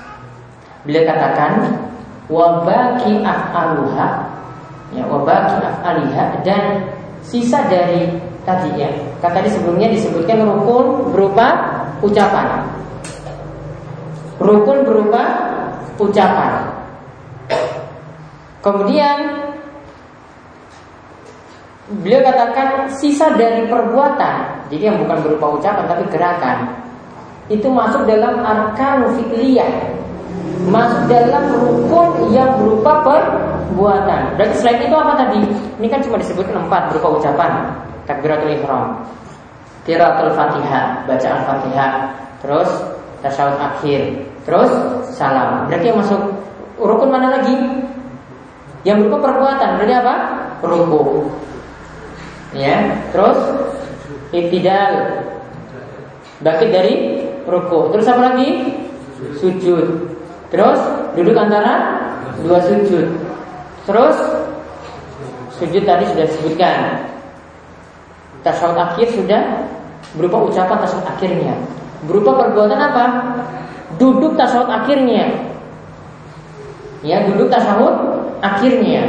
Beliau 0.83 1.07
katakan 1.07 1.81
wabaki 2.27 3.23
af'aluha 3.23 4.09
ya 4.93 5.05
wabaki 5.09 5.57
af'aliha 5.61 6.45
dan 6.45 6.93
sisa 7.25 7.63
dari 7.71 8.11
tadi 8.45 8.75
ya. 8.77 8.91
Kan 9.23 9.33
tadi 9.33 9.49
sebelumnya 9.49 9.89
disebutkan 9.95 10.45
rukun 10.45 11.15
berupa 11.15 11.49
ucapan. 12.05 12.69
Rukun 14.43 14.79
berupa 14.85 15.23
ucapan. 15.97 16.75
Kemudian 18.61 19.44
Beliau 21.85 22.25
katakan 22.25 22.89
sisa 22.97 23.29
dari 23.37 23.69
perbuatan, 23.69 24.65
jadi 24.73 24.89
yang 24.89 25.05
bukan 25.05 25.21
berupa 25.21 25.61
ucapan 25.61 25.85
tapi 25.85 26.09
gerakan, 26.09 26.81
itu 27.53 27.69
masuk 27.69 28.09
dalam 28.09 28.41
arkan 28.41 29.05
fi'liyah, 29.13 29.93
masuk 30.73 31.13
dalam 31.13 31.45
rukun 31.53 32.33
yang 32.33 32.57
berupa 32.57 33.05
perbuatan. 33.05 34.33
Berarti 34.33 34.65
selain 34.65 34.81
itu 34.81 34.97
apa 34.97 35.13
tadi? 35.13 35.45
Ini 35.77 35.89
kan 35.93 36.01
cuma 36.01 36.17
disebutkan 36.17 36.57
empat 36.65 36.89
berupa 36.89 37.21
ucapan, 37.21 37.69
takbiratul 38.09 38.57
ihram, 38.57 39.05
qiraatul 39.85 40.33
fatihah, 40.33 41.05
bacaan 41.05 41.41
fatihah, 41.45 41.93
terus 42.41 42.71
tasyahud 43.21 43.61
akhir, 43.61 44.25
terus 44.49 44.73
salam. 45.13 45.69
Berarti 45.69 45.93
yang 45.93 46.01
masuk 46.01 46.33
rukun 46.81 47.13
mana 47.13 47.29
lagi? 47.29 47.53
Yang 48.89 49.05
berupa 49.05 49.29
perbuatan 49.29 49.69
berarti 49.77 49.95
apa? 50.01 50.15
Rukun 50.65 51.29
ya 52.55 53.03
terus? 53.11 53.39
Itidal 54.35 55.23
bangkit 56.43 56.71
dari 56.75 56.95
ruku. 57.47 57.95
Terus 57.95 58.07
apa 58.11 58.35
lagi? 58.35 58.49
Sujud. 59.39 60.11
Terus? 60.51 60.81
Duduk 61.15 61.37
antara 61.39 62.03
dua 62.43 62.59
sujud. 62.63 63.15
Terus? 63.87 64.17
Sujud 65.55 65.83
tadi 65.87 66.05
sudah 66.11 66.25
disebutkan. 66.27 66.79
Tasawuf 68.43 68.77
akhir 68.77 69.09
sudah 69.15 69.43
berupa 70.19 70.51
ucapan 70.51 70.83
tasawuf 70.83 71.07
akhirnya. 71.07 71.55
Berupa 72.05 72.37
perbuatan 72.37 72.81
apa? 72.81 73.05
Duduk 73.97 74.35
tasawuf 74.35 74.69
akhirnya. 74.69 75.31
Ya 77.07 77.23
duduk 77.25 77.49
tasawuf 77.49 77.95
akhirnya. 78.43 79.07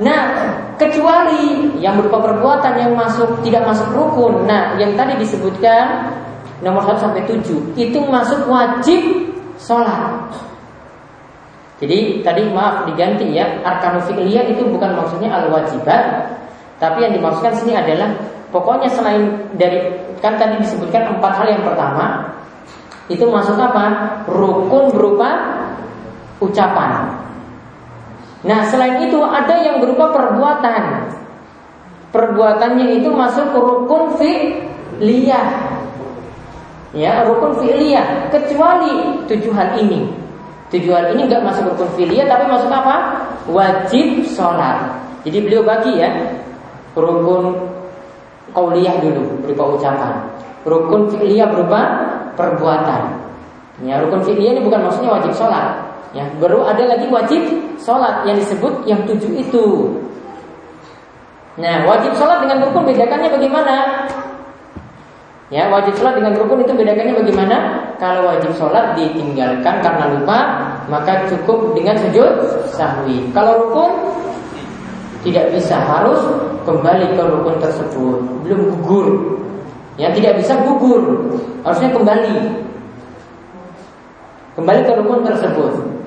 Nah 0.00 0.56
kecuali 0.80 1.76
yang 1.80 1.98
berupa 2.00 2.22
perbuatan 2.30 2.74
yang 2.78 2.92
masuk 2.96 3.40
tidak 3.44 3.66
masuk 3.68 3.88
rukun. 3.92 4.46
Nah, 4.48 4.76
yang 4.76 4.96
tadi 4.96 5.16
disebutkan 5.20 6.12
nomor 6.62 6.86
1 6.86 7.02
sampai 7.02 7.26
7 7.26 7.74
itu 7.74 7.98
masuk 8.06 8.46
wajib 8.46 9.00
sholat. 9.58 10.30
Jadi 11.82 12.22
tadi 12.22 12.46
maaf 12.46 12.86
diganti 12.86 13.34
ya 13.34 13.58
arkanu 13.66 13.98
fi'liyah 14.06 14.46
itu 14.46 14.62
bukan 14.70 14.94
maksudnya 14.94 15.34
al 15.34 15.50
wajibat, 15.50 16.30
tapi 16.78 17.02
yang 17.02 17.18
dimaksudkan 17.18 17.58
sini 17.58 17.74
adalah 17.74 18.14
pokoknya 18.54 18.86
selain 18.86 19.50
dari 19.58 19.90
kan 20.22 20.38
tadi 20.38 20.62
disebutkan 20.62 21.18
empat 21.18 21.42
hal 21.42 21.46
yang 21.50 21.66
pertama 21.66 22.30
itu 23.10 23.26
masuk 23.26 23.58
apa? 23.58 24.14
Rukun 24.30 24.94
berupa 24.94 25.58
ucapan. 26.38 27.21
Nah 28.42 28.66
selain 28.66 29.06
itu 29.06 29.18
ada 29.22 29.54
yang 29.62 29.78
berupa 29.78 30.10
perbuatan. 30.10 31.14
Perbuatannya 32.10 33.00
itu 33.00 33.08
masuk 33.14 33.54
ke 33.54 33.58
rukun 33.58 34.04
fi'liyah. 34.18 35.46
Ya 36.92 37.22
rukun 37.22 37.62
fi'liyah. 37.62 38.28
Kecuali 38.34 39.22
tujuh 39.30 39.54
hal 39.54 39.78
ini. 39.78 40.10
Tujuh 40.74 40.90
hal 40.90 41.14
ini 41.14 41.30
nggak 41.30 41.44
masuk 41.44 41.72
rukun 41.72 41.90
fi'liyah 41.94 42.26
Tapi 42.26 42.44
masuk 42.50 42.68
apa? 42.68 42.96
Wajib 43.46 44.26
sholat. 44.26 44.90
Jadi 45.22 45.38
beliau 45.46 45.62
bagi 45.62 46.02
ya 46.02 46.10
Rukun 46.98 47.56
kauliyah 48.52 48.98
dulu 49.00 49.38
berupa 49.46 49.78
ucapan. 49.78 50.14
Rukun 50.66 51.14
fi'liyah 51.14 51.46
berupa 51.46 51.80
perbuatan. 52.34 53.02
Ya 53.86 54.02
rukun 54.02 54.26
fi'liyah 54.26 54.58
ini 54.58 54.60
bukan 54.66 54.90
maksudnya 54.90 55.14
wajib 55.14 55.30
sholat 55.30 55.91
Ya, 56.12 56.28
baru 56.36 56.60
ada 56.68 56.84
lagi 56.84 57.08
wajib 57.08 57.40
sholat 57.80 58.28
yang 58.28 58.36
disebut 58.36 58.84
yang 58.84 59.00
tujuh 59.08 59.32
itu. 59.32 59.66
Nah, 61.56 61.88
wajib 61.88 62.12
sholat 62.20 62.44
dengan 62.44 62.68
rukun 62.68 62.84
bedakannya 62.84 63.32
bagaimana? 63.32 64.04
Ya, 65.48 65.72
wajib 65.72 65.96
sholat 65.96 66.16
dengan 66.20 66.36
rukun 66.36 66.64
itu 66.64 66.72
bedakannya 66.76 67.16
bagaimana? 67.16 67.56
Kalau 67.96 68.28
wajib 68.28 68.52
sholat 68.56 68.92
ditinggalkan 68.96 69.80
karena 69.80 70.04
lupa, 70.16 70.38
maka 70.92 71.28
cukup 71.32 71.72
dengan 71.72 71.96
sujud 71.96 72.60
sahwi. 72.72 73.32
Kalau 73.32 73.68
rukun 73.68 73.92
tidak 75.24 75.48
bisa 75.56 75.80
harus 75.80 76.20
kembali 76.68 77.16
ke 77.16 77.22
rukun 77.24 77.56
tersebut, 77.56 78.20
belum 78.44 78.60
gugur. 78.68 79.08
Ya, 79.96 80.12
tidak 80.12 80.40
bisa 80.40 80.56
gugur, 80.64 81.36
harusnya 81.64 81.88
kembali. 81.92 82.36
Kembali 84.60 84.80
ke 84.84 84.92
rukun 85.00 85.20
tersebut. 85.24 86.01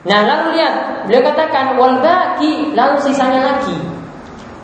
Nah 0.00 0.20
lalu 0.24 0.56
lihat 0.56 1.04
beliau 1.04 1.22
katakan 1.28 1.76
wal 1.76 2.00
baki 2.00 2.72
lalu 2.72 2.96
sisanya 3.04 3.52
lagi. 3.52 3.76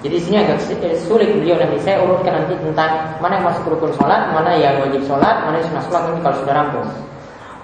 Jadi 0.00 0.16
sini 0.22 0.36
agak 0.38 0.64
eh, 0.80 0.96
sulit 0.96 1.28
beliau 1.28 1.58
nanti 1.60 1.76
saya 1.82 2.00
urutkan 2.04 2.44
nanti 2.44 2.54
tentang 2.56 3.20
mana 3.20 3.40
yang 3.40 3.46
masuk 3.48 3.74
rukun 3.74 3.92
sholat, 3.96 4.32
mana 4.32 4.54
yang 4.56 4.80
wajib 4.80 5.02
sholat, 5.04 5.44
mana 5.44 5.60
yang 5.60 5.66
sunnah 5.68 5.84
sholat 5.88 6.02
ini 6.12 6.20
kalau 6.24 6.36
sudah 6.40 6.54
rampung. 6.54 6.88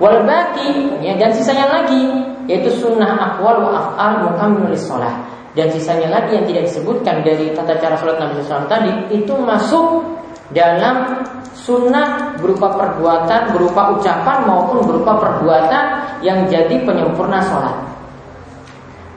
Wal 0.01 0.19
baki 0.27 1.01
ya 1.01 1.15
dan 1.17 1.31
sisanya 1.33 1.71
lagi 1.71 2.03
yaitu 2.51 2.69
sunnah 2.77 3.33
akwal 3.33 3.63
wa 3.63 3.71
af'al 3.79 4.27
mukammil 4.27 4.75
sholat 4.75 5.15
dan 5.55 5.69
sisanya 5.71 6.11
lagi 6.11 6.35
yang 6.35 6.45
tidak 6.49 6.67
disebutkan 6.69 7.23
dari 7.23 7.53
tata 7.53 7.77
cara 7.79 7.95
sholat 8.01 8.17
Nabi 8.19 8.41
SAW 8.43 8.67
tadi 8.67 8.91
itu 9.15 9.33
masuk 9.37 10.03
dalam 10.51 11.25
sunnah 11.57 12.35
berupa 12.41 12.73
perbuatan, 12.75 13.55
berupa 13.55 13.95
ucapan 13.95 14.49
maupun 14.49 14.83
berupa 14.85 15.13
perbuatan 15.21 15.85
yang 16.23 16.47
jadi 16.47 16.87
penyempurna 16.87 17.43
sholat. 17.43 17.77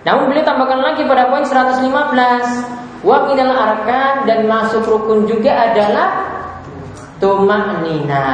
Namun 0.06 0.30
beliau 0.30 0.46
tambahkan 0.46 0.82
lagi 0.82 1.02
pada 1.06 1.30
poin 1.30 1.46
115 1.46 2.76
Wa 3.06 3.30
minal 3.30 3.54
arkan 3.54 4.26
dan 4.26 4.50
masuk 4.50 4.82
rukun 4.82 5.30
juga 5.30 5.54
adalah 5.70 6.26
tumak 7.22 7.86
nina. 7.86 8.26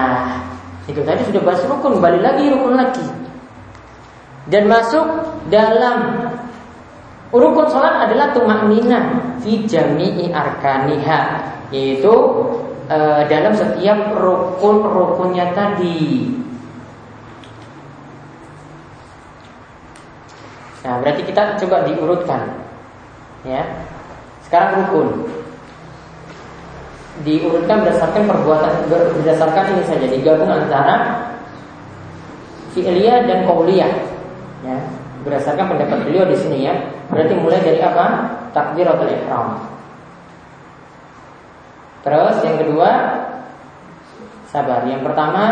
Itu 0.87 1.03
tadi 1.03 1.27
sudah 1.27 1.43
bahas 1.43 1.59
rukun, 1.67 1.99
balik 1.99 2.23
lagi 2.23 2.47
rukun 2.47 2.79
lagi. 2.79 3.03
Dan 4.47 4.71
masuk 4.71 5.03
dalam 5.51 6.31
rukun 7.35 7.67
sholat 7.67 8.07
adalah 8.07 8.31
tumak 8.31 8.71
nina 8.71 9.35
fi 9.43 9.67
jami'i 9.67 10.31
arkaniha 10.31 11.19
yaitu 11.75 12.15
e, 12.87 12.97
dalam 13.27 13.51
setiap 13.51 14.15
rukun-rukunnya 14.15 15.51
tadi. 15.51 16.31
Nah, 20.81 20.97
berarti 20.97 21.21
kita 21.29 21.61
coba 21.61 21.85
diurutkan. 21.85 22.41
Ya. 23.45 23.61
Sekarang 24.45 24.85
rukun. 24.85 25.29
Diurutkan 27.21 27.85
berdasarkan 27.85 28.25
perbuatan 28.25 28.89
berdasarkan 28.89 29.77
ini 29.77 29.83
saja 29.85 30.07
digabung 30.09 30.49
antara 30.49 31.21
fi'liyah 32.73 33.29
dan 33.29 33.45
qauliyah. 33.45 33.93
Ya. 34.65 34.77
Berdasarkan 35.21 35.69
pendapat 35.69 36.01
beliau 36.09 36.25
di 36.25 36.37
sini 36.37 36.65
ya. 36.65 36.73
Berarti 37.13 37.33
mulai 37.37 37.61
dari 37.61 37.77
apa? 37.77 38.05
Takbiratul 38.51 39.13
ihram. 39.13 39.61
Terus 42.01 42.35
yang 42.41 42.57
kedua 42.57 42.89
sabar. 44.49 44.81
Yang 44.89 45.05
pertama 45.05 45.43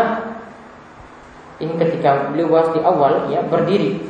ini 1.62 1.72
ketika 1.78 2.34
beliau 2.34 2.50
bahas 2.50 2.68
di 2.74 2.80
awal 2.82 3.30
ya 3.30 3.40
berdiri. 3.46 4.09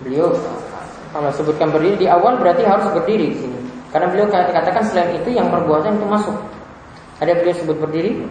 Beliau 0.00 0.32
kalau 1.10 1.30
sebutkan 1.34 1.74
berdiri 1.74 2.06
di 2.06 2.08
awal 2.08 2.38
berarti 2.38 2.62
harus 2.62 2.86
berdiri 2.94 3.34
di 3.34 3.36
sini. 3.36 3.58
Karena 3.90 4.06
beliau 4.06 4.30
katakan 4.30 4.86
selain 4.86 5.18
itu 5.18 5.34
yang 5.34 5.50
perbuatan 5.50 5.98
itu 5.98 6.06
masuk. 6.06 6.36
Ada 7.18 7.36
beliau 7.42 7.56
sebut 7.58 7.76
berdiri? 7.82 8.22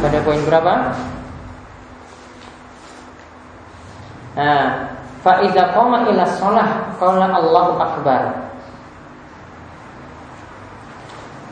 Pada 0.00 0.18
poin 0.24 0.40
berapa? 0.48 0.72
Nah, 4.36 4.64
fa 5.24 5.32
idza 5.44 5.72
qama 5.72 6.08
ila 6.08 6.24
shalah 6.36 6.92
qala 6.96 7.28
Allahu 7.32 7.72
akbar. 7.80 8.22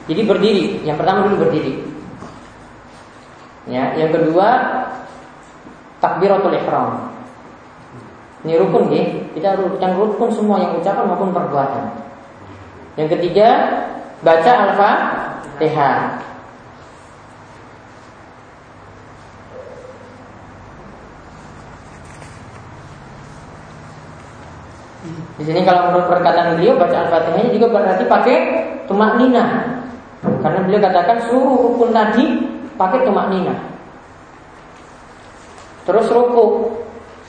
Jadi 0.09 0.23
berdiri. 0.25 0.65
Yang 0.85 0.97
pertama 1.01 1.29
dulu 1.29 1.49
berdiri. 1.49 1.81
Ya, 3.65 3.97
yang 3.97 4.13
kedua 4.13 4.49
takbiratul 6.01 6.53
ihram. 6.53 7.04
Ini 8.45 8.61
rukun 8.61 8.93
ya. 8.93 9.05
Kita 9.33 9.57
yang 9.81 9.97
rukun 9.97 10.29
semua 10.29 10.61
yang 10.61 10.77
ucapan 10.77 11.09
maupun 11.09 11.33
perbuatan. 11.33 11.85
Yang 13.01 13.17
ketiga 13.17 13.49
baca 14.21 14.53
al-fatihah. 14.69 16.21
Di 25.35 25.43
sini 25.43 25.67
kalau 25.67 25.91
menurut 25.91 26.07
perkataan 26.13 26.61
beliau 26.61 26.77
baca 26.77 26.97
al-fatihahnya 27.09 27.49
juga 27.57 27.67
berarti 27.73 28.05
pakai 28.05 28.37
tumak 28.85 29.17
nina. 29.17 29.73
Karena 30.21 30.61
beliau 30.69 30.85
katakan 30.85 31.17
seluruh 31.25 31.73
rukun 31.73 31.97
tadi 31.97 32.25
pakai 32.77 33.09
tumak 33.09 33.33
nina. 33.33 33.57
Terus 35.89 36.13
ruku. 36.13 36.84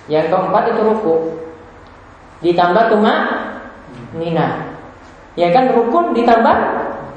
Yang 0.06 0.26
keempat 0.34 0.64
itu 0.74 0.82
ruku. 0.86 1.16
Ditambah 2.46 2.84
tumak 2.94 3.20
nina. 4.16 4.76
Ya 5.36 5.52
kan 5.52 5.74
rukun 5.74 6.14
ditambah 6.14 6.56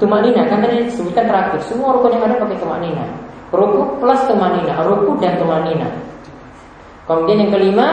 tumak 0.01 0.25
nina. 0.25 0.47
Kan 0.49 0.65
tadi 0.65 0.89
disebutkan 0.89 1.29
terakhir. 1.29 1.59
Semua 1.65 1.95
rukun 1.97 2.17
yang 2.17 2.25
ada 2.25 2.41
pakai 2.41 2.57
tumak 2.57 2.79
nina. 2.81 3.05
Ruku 3.53 4.01
plus 4.01 4.21
tumak 4.25 4.57
nina. 4.57 4.73
Ruku 4.81 5.21
dan 5.21 5.37
tumak 5.37 5.65
nina. 5.65 5.87
Kemudian 7.05 7.47
yang 7.47 7.51
kelima 7.53 7.87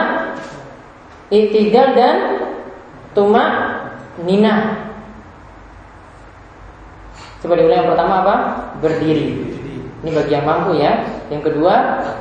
Itidal 1.27 1.91
dan 1.97 2.15
tumak 3.11 3.49
nina 4.21 4.87
Coba 7.37 7.53
diulang 7.53 7.85
yang 7.85 7.89
pertama 7.93 8.13
apa? 8.25 8.35
Berdiri. 8.81 9.27
Ini 10.01 10.09
bagi 10.09 10.31
yang 10.33 10.45
mampu 10.45 10.77
ya. 10.77 11.05
Yang 11.29 11.53
kedua, 11.53 11.73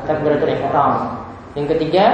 takbiratul 0.04 0.52
ihram. 0.52 0.92
Yang 1.56 1.66
ketiga, 1.76 2.04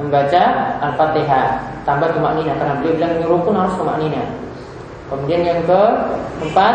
membaca 0.00 0.42
Al-Fatihah. 0.80 1.60
Tambah 1.84 2.12
tumak 2.16 2.40
nina 2.40 2.56
karena 2.56 2.74
beliau 2.80 2.94
bilang 2.96 3.12
ini 3.20 3.24
rukun 3.28 3.54
harus 3.56 3.74
tumak 3.76 3.96
nina. 4.00 4.22
Kemudian 5.12 5.42
yang 5.42 5.60
keempat, 5.66 6.74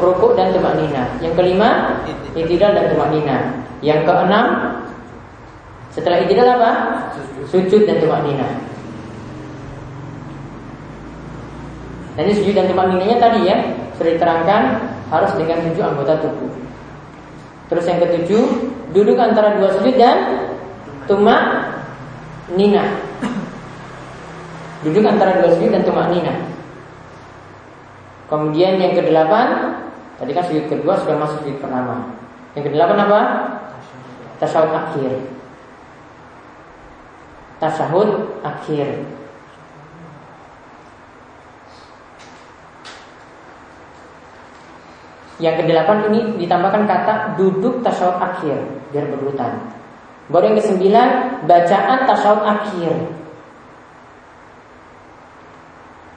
rukuk 0.00 0.34
dan 0.34 0.50
tumak 0.50 0.74
nina. 0.76 1.06
Yang 1.22 1.34
kelima, 1.38 2.00
itidal 2.34 2.72
dan 2.74 2.90
tumak 2.90 3.08
nina. 3.14 3.36
Yang 3.84 4.00
keenam, 4.08 4.46
setelah 5.94 6.18
itidal 6.24 6.48
apa? 6.58 6.70
Sujud 7.48 7.86
dan 7.86 8.02
tumak 8.02 8.24
nina. 8.26 8.48
Dan 12.14 12.30
ini 12.30 12.34
sujud 12.38 12.54
dan 12.54 12.70
tumak 12.70 12.94
ninanya 12.94 13.18
tadi 13.18 13.42
ya 13.42 13.58
sudah 13.98 14.14
diterangkan 14.14 14.62
harus 15.10 15.32
dengan 15.34 15.58
tujuh 15.66 15.82
anggota 15.82 16.14
tubuh. 16.22 16.50
Terus 17.66 17.84
yang 17.90 17.98
ketujuh, 18.06 18.44
duduk 18.94 19.18
antara 19.18 19.58
dua 19.58 19.74
sujud 19.74 19.98
dan 19.98 20.46
tumak 21.10 21.73
nina. 22.52 22.84
Duduk 24.84 25.00
antara 25.08 25.40
dua 25.40 25.56
sujud 25.56 25.72
dan 25.72 25.80
tumak 25.80 26.12
nina. 26.12 26.34
Kemudian 28.28 28.76
yang 28.76 28.92
kedelapan, 28.92 29.80
tadi 30.20 30.32
kan 30.36 30.44
sujud 30.44 30.68
kedua 30.68 31.00
sudah 31.00 31.16
masuk 31.16 31.40
sujud 31.44 31.56
pertama. 31.60 32.12
Yang 32.52 32.72
kedelapan 32.72 32.98
apa? 33.08 33.20
Tasawuf 34.40 34.72
akhir. 34.72 35.12
Tasawuf 37.60 38.10
akhir. 38.44 38.88
Yang 45.42 45.66
kedelapan 45.66 45.98
ini 46.12 46.20
ditambahkan 46.46 46.86
kata 46.86 47.14
duduk 47.34 47.82
tasawuf 47.82 48.22
akhir 48.22 48.54
biar 48.94 49.10
berurutan. 49.10 49.73
Baru 50.32 50.52
yang 50.52 50.56
kesembilan 50.56 51.08
bacaan 51.44 51.98
tasawuf 52.08 52.44
akhir. 52.44 52.92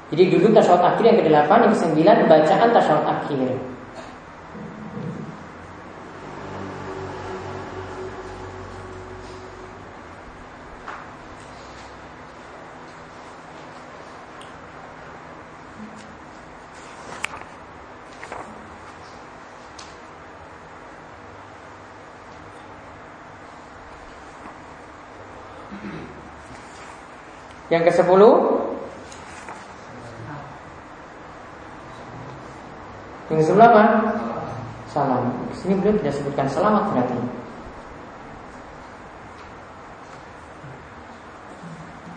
Jadi 0.08 0.24
duduk 0.32 0.56
tasawuf 0.56 0.80
akhir 0.80 1.04
yang 1.04 1.20
kedelapan, 1.20 1.68
yang 1.68 1.74
kesembilan 1.76 2.18
bacaan 2.32 2.70
tasawuf 2.72 3.04
akhir. 3.04 3.77
Yang 27.78 27.94
ke 27.94 28.02
sepuluh? 28.02 28.34
Yang 33.30 33.38
ke 33.38 33.44
sepuluh 33.46 33.66
apa? 33.70 33.84
Salam. 34.90 35.30
Sini 35.54 35.78
beliau 35.78 35.94
tidak 36.02 36.18
sebutkan 36.18 36.50
selamat 36.50 36.90
berarti. 36.90 37.18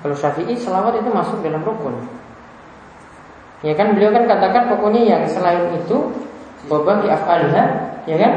Kalau 0.01 0.17
syafi'i 0.17 0.57
selawat 0.57 0.97
itu 0.97 1.13
masuk 1.13 1.45
dalam 1.45 1.61
rukun. 1.61 1.93
Ya 3.61 3.77
kan 3.77 3.93
beliau 3.93 4.17
kan 4.17 4.25
katakan 4.25 4.73
pokoknya 4.73 5.03
yang 5.05 5.23
selain 5.29 5.77
itu 5.77 6.09
Bobah 6.73 7.05
di 7.05 7.13
af'alihah 7.13 7.69
Ya 8.09 8.17
kan? 8.17 8.33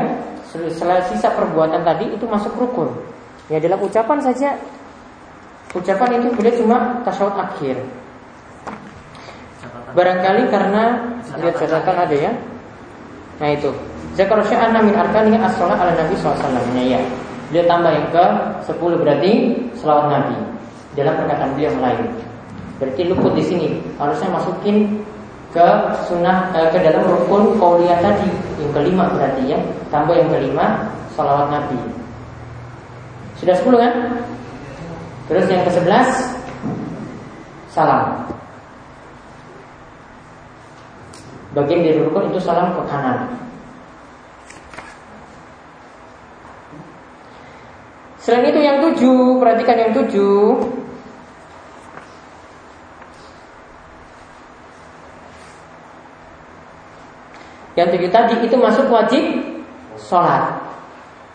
Selain 0.51 1.07
sisa 1.07 1.31
perbuatan 1.31 1.87
tadi 1.87 2.11
itu 2.11 2.27
masuk 2.27 2.51
rukun. 2.59 2.91
Ya 3.47 3.63
dalam 3.63 3.79
ucapan 3.79 4.19
saja 4.19 4.59
Ucapan 5.73 6.21
itu 6.21 6.27
boleh 6.37 6.53
cuma 6.53 6.77
tasawuf 7.01 7.33
akhir. 7.33 7.81
Barangkali 9.93 10.49
karena 10.49 11.01
lihat 11.41 11.55
catatan 11.57 11.97
ada 11.97 12.15
ya. 12.15 12.31
Nah 13.41 13.49
itu. 13.53 13.73
Zakar 14.13 14.37
sya'ana 14.45 14.85
min 14.85 14.93
arkani 14.93 15.33
as-shalah 15.41 15.73
ala 15.73 15.93
Nabi 15.97 16.13
SAW 16.17 16.37
ya. 16.77 17.01
Dia 17.49 17.65
tambah 17.65 17.89
yang 17.89 18.07
ke 18.13 18.25
10 18.69 19.01
berarti 19.01 19.31
selawat 19.77 20.05
Nabi 20.13 20.37
dalam 20.93 21.13
perkataan 21.17 21.57
beliau 21.57 21.73
yang 21.73 21.81
lain. 21.81 22.05
Berarti 22.77 23.01
luput 23.09 23.33
di 23.33 23.43
sini 23.45 23.67
harusnya 23.97 24.29
masukin 24.29 25.01
ke 25.53 25.67
sunnah 26.09 26.49
eh, 26.57 26.67
ke 26.73 26.81
dalam 26.81 27.05
rukun 27.05 27.61
kauliyah 27.61 28.01
tadi 28.01 28.25
yang 28.57 28.73
kelima 28.73 29.05
berarti 29.13 29.53
ya 29.53 29.59
tambah 29.93 30.17
yang 30.17 30.33
kelima 30.33 30.89
salawat 31.13 31.53
nabi 31.53 31.77
sudah 33.37 33.53
sepuluh 33.53 33.77
kan 33.77 33.93
terus 35.27 35.45
yang 35.47 35.63
ke 35.63 35.71
sebelas 35.71 36.09
salam. 37.73 38.23
Bagian 41.53 41.85
dari 41.85 42.01
rukun 42.01 42.33
itu 42.33 42.41
salam 42.41 42.73
ke 42.73 42.81
kanan. 42.89 43.43
Selain 48.23 48.47
itu 48.49 48.61
yang 48.63 48.79
tujuh, 48.79 49.37
perhatikan 49.37 49.77
yang 49.77 49.91
tujuh. 49.91 50.63
Yang 57.75 57.87
tujuh 57.99 58.09
tadi 58.15 58.35
itu 58.47 58.55
masuk 58.55 58.87
wajib 58.87 59.23
sholat. 59.99 60.62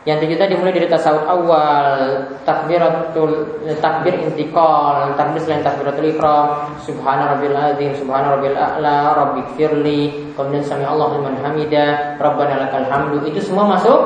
Yang 0.06 0.24
tujuh 0.24 0.38
tadi 0.38 0.54
mulai 0.54 0.72
dari 0.72 0.88
tasawuf 0.88 1.26
awal, 1.26 2.22
takbiratul 2.46 3.60
takbir 3.82 4.14
intikal, 4.14 5.12
takbir 5.18 5.42
selain 5.42 5.66
takbiratul 5.66 6.14
ikram, 6.14 6.70
subhana 6.80 7.34
rabbil 7.34 7.58
azim, 7.58 7.92
subhana 7.98 8.38
rabbil 8.38 8.54
a'la, 8.54 9.12
rabbi 9.14 9.42
firli, 9.58 10.32
kemudian 10.38 10.62
sami 10.62 10.86
Allah 10.86 11.18
liman 11.18 11.36
hamida, 11.42 12.14
rabbana 12.16 12.62
lakal 12.62 12.86
hamdu. 12.86 13.26
Itu 13.26 13.42
semua 13.42 13.74
masuk 13.74 14.00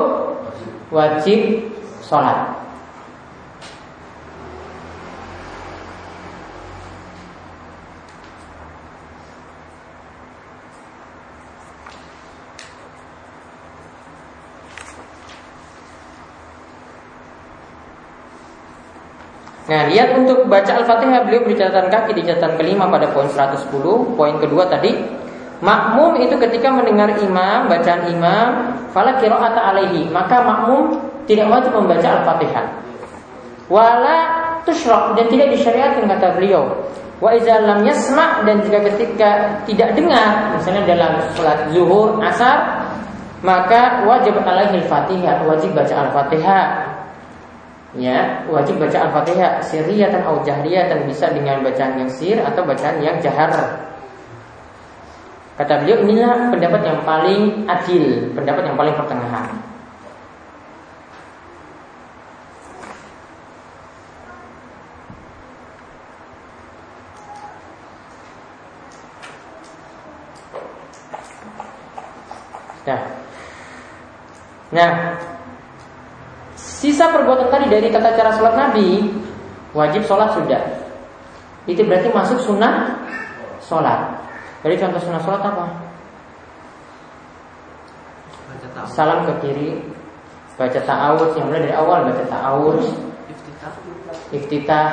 wajib 0.89 1.71
sholat. 2.01 2.52
Nah, 19.63 19.87
lihat 19.87 20.19
untuk 20.19 20.51
baca 20.51 20.75
Al-Fatihah 20.83 21.23
beliau 21.23 21.47
beri 21.47 21.55
catatan 21.55 21.87
kaki 21.87 22.11
di 22.19 22.27
catatan 22.27 22.59
kelima 22.59 22.83
pada 22.91 23.07
poin 23.15 23.31
110. 23.31 23.71
Poin 24.19 24.35
kedua 24.35 24.67
tadi, 24.67 24.91
makmum 25.63 26.19
itu 26.19 26.35
ketika 26.35 26.67
mendengar 26.67 27.15
imam, 27.15 27.71
bacaan 27.71 28.11
imam, 28.11 28.47
fala 28.91 29.15
qira'ata 29.23 29.71
alaihi, 29.71 30.11
maka 30.11 30.43
makmum 30.43 30.99
tidak 31.23 31.47
wajib 31.47 31.71
membaca 31.79 32.07
Al-Fatihah. 32.19 32.65
Wala 33.71 34.17
tusyraq 34.67 35.15
dan 35.15 35.31
tidak 35.31 35.55
disyariatkan 35.55 36.11
kata 36.11 36.35
beliau. 36.35 36.67
Wa 37.23 37.31
iza 37.31 37.55
lam 37.63 37.87
yasma 37.87 38.43
dan 38.43 38.59
jika 38.67 38.83
ketika 38.83 39.63
tidak 39.63 39.95
dengar, 39.95 40.59
misalnya 40.59 40.83
dalam 40.83 41.11
salat 41.39 41.71
zuhur, 41.71 42.19
asar, 42.19 42.83
maka 43.39 44.03
wajib 44.03 44.35
alaihi 44.43 44.83
al-Fatihah, 44.83 45.47
wajib 45.47 45.71
baca 45.71 45.95
Al-Fatihah 46.03 46.82
ya 47.93 48.41
wajib 48.49 48.81
baca 48.81 49.05
al-fatihah 49.05 49.61
sirriyatan 49.61 50.25
atau 50.25 50.41
jahriyatan 50.41 51.05
bisa 51.05 51.29
dengan 51.29 51.61
bacaan 51.61 52.01
yang 52.01 52.09
sir 52.09 52.41
atau 52.41 52.65
bacaan 52.65 52.97
yang 53.05 53.17
jahar. 53.21 53.53
Kata 55.53 55.85
beliau 55.85 56.01
inilah 56.01 56.49
pendapat 56.49 56.81
yang 56.81 56.99
paling 57.05 57.69
adil 57.69 58.33
pendapat 58.33 58.63
yang 58.65 58.77
paling 58.77 58.95
pertengahan. 58.97 59.53
Nah, 72.83 72.99
nah 74.75 75.12
Sisa 77.03 77.19
perbuatan 77.19 77.51
tadi 77.51 77.67
dari 77.67 77.91
tata 77.91 78.15
cara 78.15 78.31
sholat 78.31 78.55
Nabi 78.55 79.11
Wajib 79.75 80.07
sholat 80.07 80.39
sudah. 80.39 80.63
Itu 81.67 81.83
berarti 81.83 82.07
masuk 82.07 82.39
sunnah 82.39 82.95
sholat. 83.59 84.23
Jadi 84.63 84.79
contoh 84.79 85.03
sunnah 85.03 85.19
sholat 85.19 85.43
apa? 85.43 85.67
Salam 88.87 89.27
ke 89.27 89.33
kiri 89.43 89.83
Baca 90.55 90.79
ta'awud 90.79 91.35
Yang 91.35 91.43
mulai 91.51 91.61
dari 91.67 91.75
awal 91.75 92.07
baca 92.07 92.23
ta'awud 92.23 92.79
Iftitah. 94.31 94.87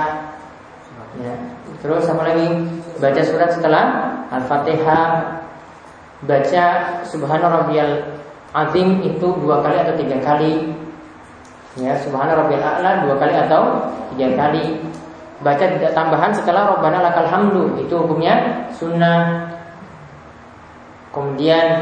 Ya. 1.22 1.34
Terus 1.78 2.10
apa 2.10 2.22
lagi? 2.26 2.48
Baca 2.98 3.22
surat 3.22 3.54
setelah 3.54 3.84
Al-Fatihah. 4.34 5.38
Baca 6.26 6.66
Subhana 7.06 7.46
Rabbiyal 7.46 8.18
Azim 8.50 8.98
itu 9.06 9.30
dua 9.38 9.62
kali 9.62 9.78
atau 9.78 9.94
tiga 9.94 10.18
kali 10.18 10.79
Ya, 11.80 11.96
subhana 11.96 12.36
rabbil 12.36 12.60
a'la 12.60 13.08
dua 13.08 13.16
kali 13.16 13.32
atau 13.32 13.88
tiga 14.12 14.36
kali. 14.36 14.84
Baca 15.40 15.64
tambahan 15.96 16.36
setelah 16.36 16.76
rabbana 16.76 17.00
lakal 17.00 17.24
hamdu, 17.24 17.80
itu 17.80 17.96
hukumnya 17.96 18.68
sunnah. 18.76 19.48
Kemudian 21.16 21.80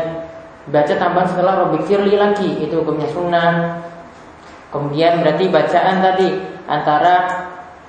baca 0.71 0.95
tambahan 0.95 1.27
setelah 1.27 1.67
rabbik 1.67 1.83
firli 1.91 2.15
lagi, 2.15 2.63
itu 2.63 2.79
hukumnya 2.79 3.11
sunnah. 3.11 3.83
Kemudian 4.71 5.27
berarti 5.27 5.51
bacaan 5.51 5.99
tadi 5.99 6.29
antara 6.71 7.15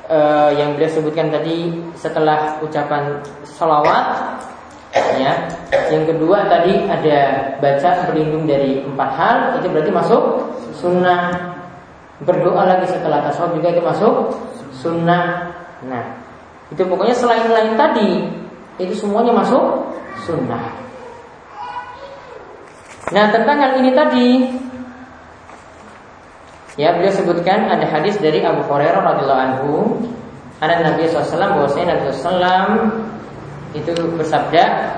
uh, 0.10 0.50
yang 0.58 0.74
beliau 0.74 0.90
sebutkan 0.90 1.30
tadi 1.30 1.78
setelah 1.94 2.58
ucapan 2.66 3.22
salawat 3.46 4.42
ya. 5.22 5.38
Yang 5.94 6.18
kedua 6.18 6.50
tadi 6.50 6.90
ada 6.90 7.54
baca 7.62 8.10
berlindung 8.10 8.50
dari 8.50 8.82
empat 8.82 9.10
hal, 9.14 9.36
itu 9.62 9.70
berarti 9.70 9.92
masuk 9.94 10.24
sunnah. 10.74 11.59
Berdoa 12.20 12.68
lagi 12.68 12.92
setelah 12.92 13.24
tasawuf 13.24 13.56
juga 13.56 13.72
itu 13.72 13.82
masuk 13.84 14.14
sunnah. 14.76 15.56
Nah, 15.88 16.04
itu 16.70 16.84
pokoknya 16.84 17.16
selain 17.16 17.48
lain 17.48 17.74
tadi 17.80 18.12
itu 18.80 18.94
semuanya 18.96 19.32
masuk 19.32 19.88
sunnah. 20.28 20.80
Nah 23.10 23.26
tentang 23.34 23.58
hal 23.58 23.72
ini 23.82 23.92
tadi 23.98 24.28
Ya 26.80 26.96
beliau 26.96 27.12
sebutkan 27.12 27.68
ada 27.68 27.84
hadis 27.92 28.16
dari 28.24 28.40
Abu 28.40 28.64
Hurairah 28.64 29.04
radhiyallahu 29.04 29.44
anhu 29.52 29.72
ada 30.64 30.80
Nabi 30.80 31.12
SAW 31.12 31.60
bahwasanya 31.60 32.00
Nabi 32.00 32.08
SAW 32.16 32.88
itu 33.76 33.92
bersabda 34.16 34.96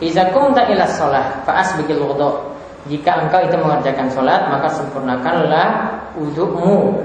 Iza 0.00 0.32
kumta 0.32 0.64
ila 0.64 0.88
sholah 0.88 1.44
fa'as 1.44 1.76
bikil 1.76 2.00
wudu 2.00 2.56
jika 2.88 3.28
engkau 3.28 3.40
itu 3.44 3.56
mengerjakan 3.60 4.08
sholat 4.08 4.48
maka 4.48 4.68
sempurnakanlah 4.72 5.68
wudhumu. 6.16 7.04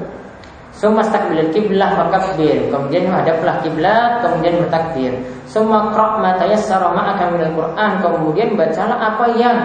Suma 0.73 1.05
takbir 1.05 1.53
kiblah 1.53 1.95
fakabir. 1.95 2.67
Kemudian 2.67 3.07
hadaplah 3.07 3.61
kiblat, 3.61 4.25
kemudian 4.25 4.57
bertakbir. 4.65 5.13
Suma 5.45 5.93
qra' 5.93 6.17
ma 6.17 6.33
tayassara 6.35 6.91
ma'aka 6.91 7.29
minal 7.29 7.53
Qur'an. 7.53 8.01
Kemudian 8.01 8.57
bacalah 8.57 8.97
apa 8.97 9.25
yang 9.37 9.57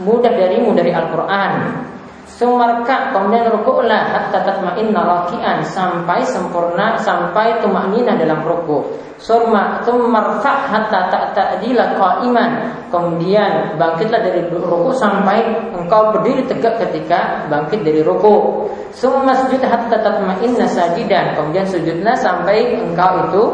mudah 0.00 0.32
darimu 0.32 0.72
dari 0.72 0.94
Al-Qur'an. 0.94 1.84
Sumarka 2.32 3.12
kemudian 3.12 3.52
rukuklah 3.52 4.08
hatta 4.08 4.40
tatma'inna 4.40 5.04
raki'an 5.04 5.60
sampai 5.68 6.24
sempurna 6.24 6.96
sampai 6.96 7.60
tumaknina 7.60 8.16
dalam 8.16 8.40
ruku. 8.40 8.88
Surma 9.20 9.84
tumarfa 9.84 10.66
hatta 10.66 11.12
ta'ta'dila 11.12 11.94
qa'iman. 12.00 12.50
Kemudian 12.88 13.76
bangkitlah 13.76 14.20
dari 14.24 14.48
ruku 14.48 14.96
sampai 14.96 15.70
engkau 15.76 16.10
berdiri 16.16 16.48
tegak 16.48 16.80
ketika 16.80 17.46
bangkit 17.52 17.84
dari 17.84 18.00
ruku. 18.00 18.66
Summa 18.96 19.36
sujud 19.36 19.60
hatta 19.62 20.00
tatma'inna 20.00 20.64
sajidan. 20.64 21.36
Kemudian 21.36 21.68
sujudlah 21.68 22.16
sampai 22.16 22.80
engkau 22.80 23.12
itu 23.28 23.44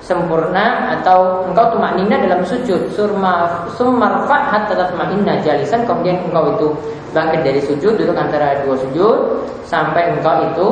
sempurna 0.00 0.94
atau 0.98 1.44
engkau 1.50 1.74
tumaknina 1.74 2.16
dalam 2.22 2.40
sujud. 2.46 2.90
Surma 2.94 3.66
sumarfa 3.74 4.36
hatta 4.50 4.74
tatma'inna 4.74 5.42
jalisan 5.42 5.84
kemudian 5.84 6.22
engkau 6.26 6.54
itu 6.54 6.68
bangkit 7.10 7.40
dari 7.40 7.60
sujud 7.64 7.96
duduk 7.96 8.14
antara 8.14 8.60
dua 8.62 8.76
sujud 8.76 9.16
sampai 9.64 10.12
engkau 10.12 10.44
itu 10.52 10.68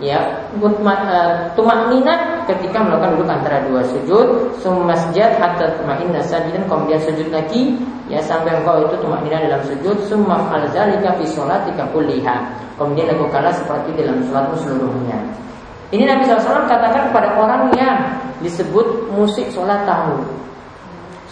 ya 0.00 0.22
uh, 0.62 1.34
tumaknina 1.52 2.46
ketika 2.48 2.80
melakukan 2.80 3.20
duduk 3.20 3.28
antara 3.28 3.58
dua 3.68 3.82
sujud. 3.84 4.56
Sumasjad 4.60 5.36
hatta 5.36 5.76
tatma'inna 5.76 6.20
sajidan 6.24 6.64
kemudian 6.66 7.00
sujud 7.04 7.28
lagi 7.28 7.76
ya 8.08 8.18
sampai 8.24 8.58
engkau 8.58 8.80
itu 8.88 8.96
tumaknina 8.98 9.44
dalam 9.44 9.62
sujud. 9.66 9.96
Summa 10.08 10.40
al 10.50 10.66
zalika 10.72 11.14
fi 11.20 11.24
sholatika 11.28 11.84
kulliha. 11.92 12.36
Kemudian 12.80 13.12
lakukanlah 13.12 13.52
seperti 13.52 13.92
dalam 13.92 14.24
sholatmu 14.24 14.56
seluruhnya 14.56 15.20
ini 15.90 16.06
Nabi 16.06 16.22
SAW 16.22 16.70
katakan 16.70 17.10
kepada 17.10 17.34
orang 17.34 17.74
yang 17.74 17.98
disebut 18.46 19.10
musik 19.10 19.50
sholat 19.50 19.82
tahu. 19.82 20.22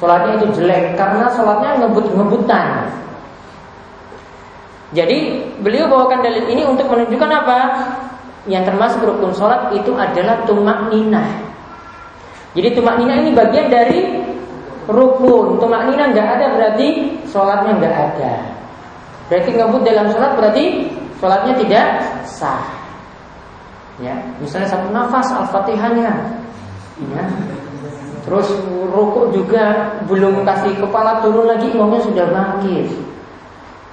Sholatnya 0.02 0.42
itu 0.42 0.46
jelek 0.58 0.98
karena 0.98 1.30
sholatnya 1.30 1.86
ngebut-ngebutan. 1.86 2.90
Jadi 4.94 5.18
beliau 5.62 5.86
bawakan 5.86 6.26
dalil 6.26 6.48
ini 6.50 6.62
untuk 6.66 6.90
menunjukkan 6.90 7.30
apa? 7.30 7.58
Yang 8.50 8.72
termasuk 8.72 9.04
rukun 9.04 9.34
sholat 9.36 9.70
itu 9.76 9.94
adalah 9.94 10.42
tumak 10.48 10.90
ninah. 10.90 11.28
Jadi 12.56 12.74
tumak 12.74 12.98
ninah 12.98 13.16
ini 13.20 13.30
bagian 13.36 13.68
dari 13.68 14.26
rukun. 14.88 15.60
Tumaknina 15.60 16.10
nggak 16.10 16.28
ada 16.40 16.46
berarti 16.56 16.88
sholatnya 17.28 17.72
nggak 17.78 17.94
ada. 17.94 18.32
Berarti 19.28 19.50
ngebut 19.54 19.82
dalam 19.84 20.06
sholat 20.08 20.32
berarti 20.34 20.64
sholatnya 21.20 21.54
tidak 21.60 21.86
sah. 22.24 22.77
Ya, 23.98 24.14
misalnya 24.38 24.70
satu 24.70 24.94
nafas 24.94 25.26
al-fatihahnya, 25.34 26.38
ya. 27.10 27.24
Terus 28.22 28.46
rukuk 28.94 29.34
juga 29.34 29.96
belum 30.06 30.46
kasih 30.46 30.78
kepala 30.78 31.18
turun 31.24 31.50
lagi 31.50 31.72
imamnya 31.74 31.98
sudah 32.06 32.26
bangkit. 32.30 32.86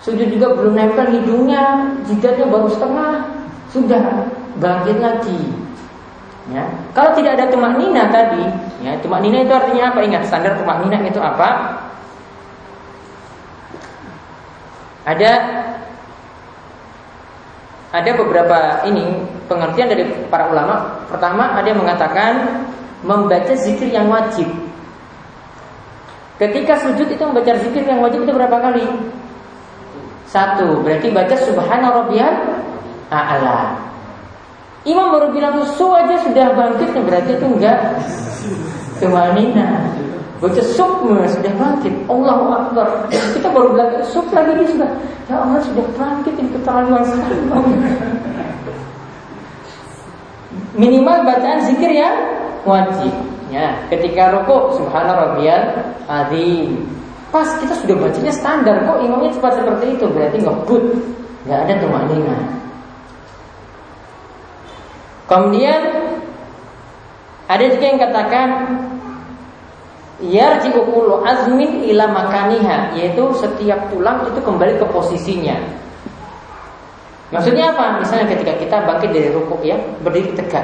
Sujud 0.06 0.30
juga 0.30 0.53
belum 0.53 0.78
nempel 0.78 1.10
hidungnya, 1.10 1.89
jidatnya 2.06 2.45
baru 2.45 2.70
setengah, 2.70 3.26
sudah 3.74 4.30
bangkit 4.62 5.01
lagi. 5.01 5.41
Ya. 6.53 6.70
Kalau 6.93 7.18
tidak 7.18 7.41
ada 7.41 7.49
tumak 7.49 7.74
nina 7.82 8.06
tadi, 8.14 8.45
ya, 8.86 8.93
tumak 9.01 9.26
nina 9.26 9.41
itu 9.41 9.53
artinya 9.56 9.89
apa? 9.89 9.99
Ingat 10.06 10.30
standar 10.30 10.53
tumak 10.62 10.86
nina 10.86 11.01
itu 11.01 11.18
apa? 11.18 11.82
Ada 15.10 15.32
ada 17.95 18.12
beberapa 18.20 18.86
ini 18.86 19.35
pengertian 19.46 19.88
dari 19.89 20.04
para 20.30 20.50
ulama. 20.50 21.06
Pertama 21.10 21.58
ada 21.58 21.68
yang 21.68 21.82
mengatakan 21.82 22.64
membaca 23.06 23.54
zikir 23.54 23.89
yang 23.93 24.10
wajib. 24.10 24.50
Ketika 26.36 26.76
sujud 26.84 27.08
itu 27.08 27.24
membaca 27.24 27.56
zikir 27.64 27.88
yang 27.88 28.04
wajib 28.04 28.28
itu 28.28 28.32
berapa 28.36 28.58
kali? 28.60 28.86
Satu, 30.28 30.84
berarti 30.84 31.08
baca 31.16 31.36
subhana 31.39 31.96
rabbiyal 31.96 32.36
a'la. 33.08 33.80
Imam 34.86 35.16
baru 35.16 35.32
bilang 35.32 35.64
su 35.64 35.88
aja 35.96 36.20
sudah 36.22 36.54
bangkit 36.54 36.93
berarti 36.93 37.39
itu 37.39 37.46
enggak 37.48 37.80
kemanina. 39.00 39.96
Baca 40.43 40.62
sukma 40.62 41.24
sudah 41.32 41.48
bangkit 41.56 41.96
Allahu 42.12 42.52
Akbar 42.52 43.08
Kita 43.08 43.48
baru 43.56 43.72
bilang 43.72 44.04
suk 44.04 44.28
lagi 44.36 44.52
dia 44.60 44.68
sudah 44.68 44.89
Ya 45.32 45.39
Allah 45.39 45.64
sudah 45.64 45.88
bangkit 45.96 46.36
ini 46.36 46.52
keterlaluan 46.52 47.08
sekali 47.08 47.39
Minimal 50.76 51.23
bacaan 51.23 51.63
zikir 51.63 51.91
yang 51.95 52.15
wajib 52.67 53.15
Ya, 53.53 53.88
ketika 53.93 54.34
rukuk 54.34 54.76
subhana 54.76 55.13
rabbiyal 55.13 55.95
azim. 56.09 56.82
Pas 57.30 57.45
kita 57.61 57.78
sudah 57.78 57.95
bacanya 57.99 58.34
standar 58.34 58.84
kok 58.84 58.99
imamnya 58.99 59.32
cepat 59.32 59.61
seperti 59.61 59.86
itu 59.95 60.05
berarti 60.09 60.38
ngebut, 60.41 60.84
nggak 61.45 61.59
ada 61.67 61.73
tumanina. 61.80 62.38
Kemudian 65.30 65.82
ada 67.45 67.65
juga 67.69 67.86
yang 67.86 67.99
katakan 68.01 68.47
yarji'u 70.19 70.82
kullu 70.89 71.21
azmin 71.21 71.86
ila 71.95 72.09
makaniha 72.09 72.97
yaitu 72.97 73.23
setiap 73.38 73.88
tulang 73.93 74.26
itu 74.26 74.39
kembali 74.41 74.82
ke 74.82 74.86
posisinya. 74.89 75.85
Maksudnya 77.36 77.76
apa? 77.76 78.00
Misalnya 78.00 78.32
ketika 78.32 78.56
kita 78.56 78.78
bangkit 78.88 79.12
dari 79.12 79.30
rukuk 79.36 79.60
ya, 79.60 79.76
berdiri 80.00 80.32
tegak. 80.40 80.64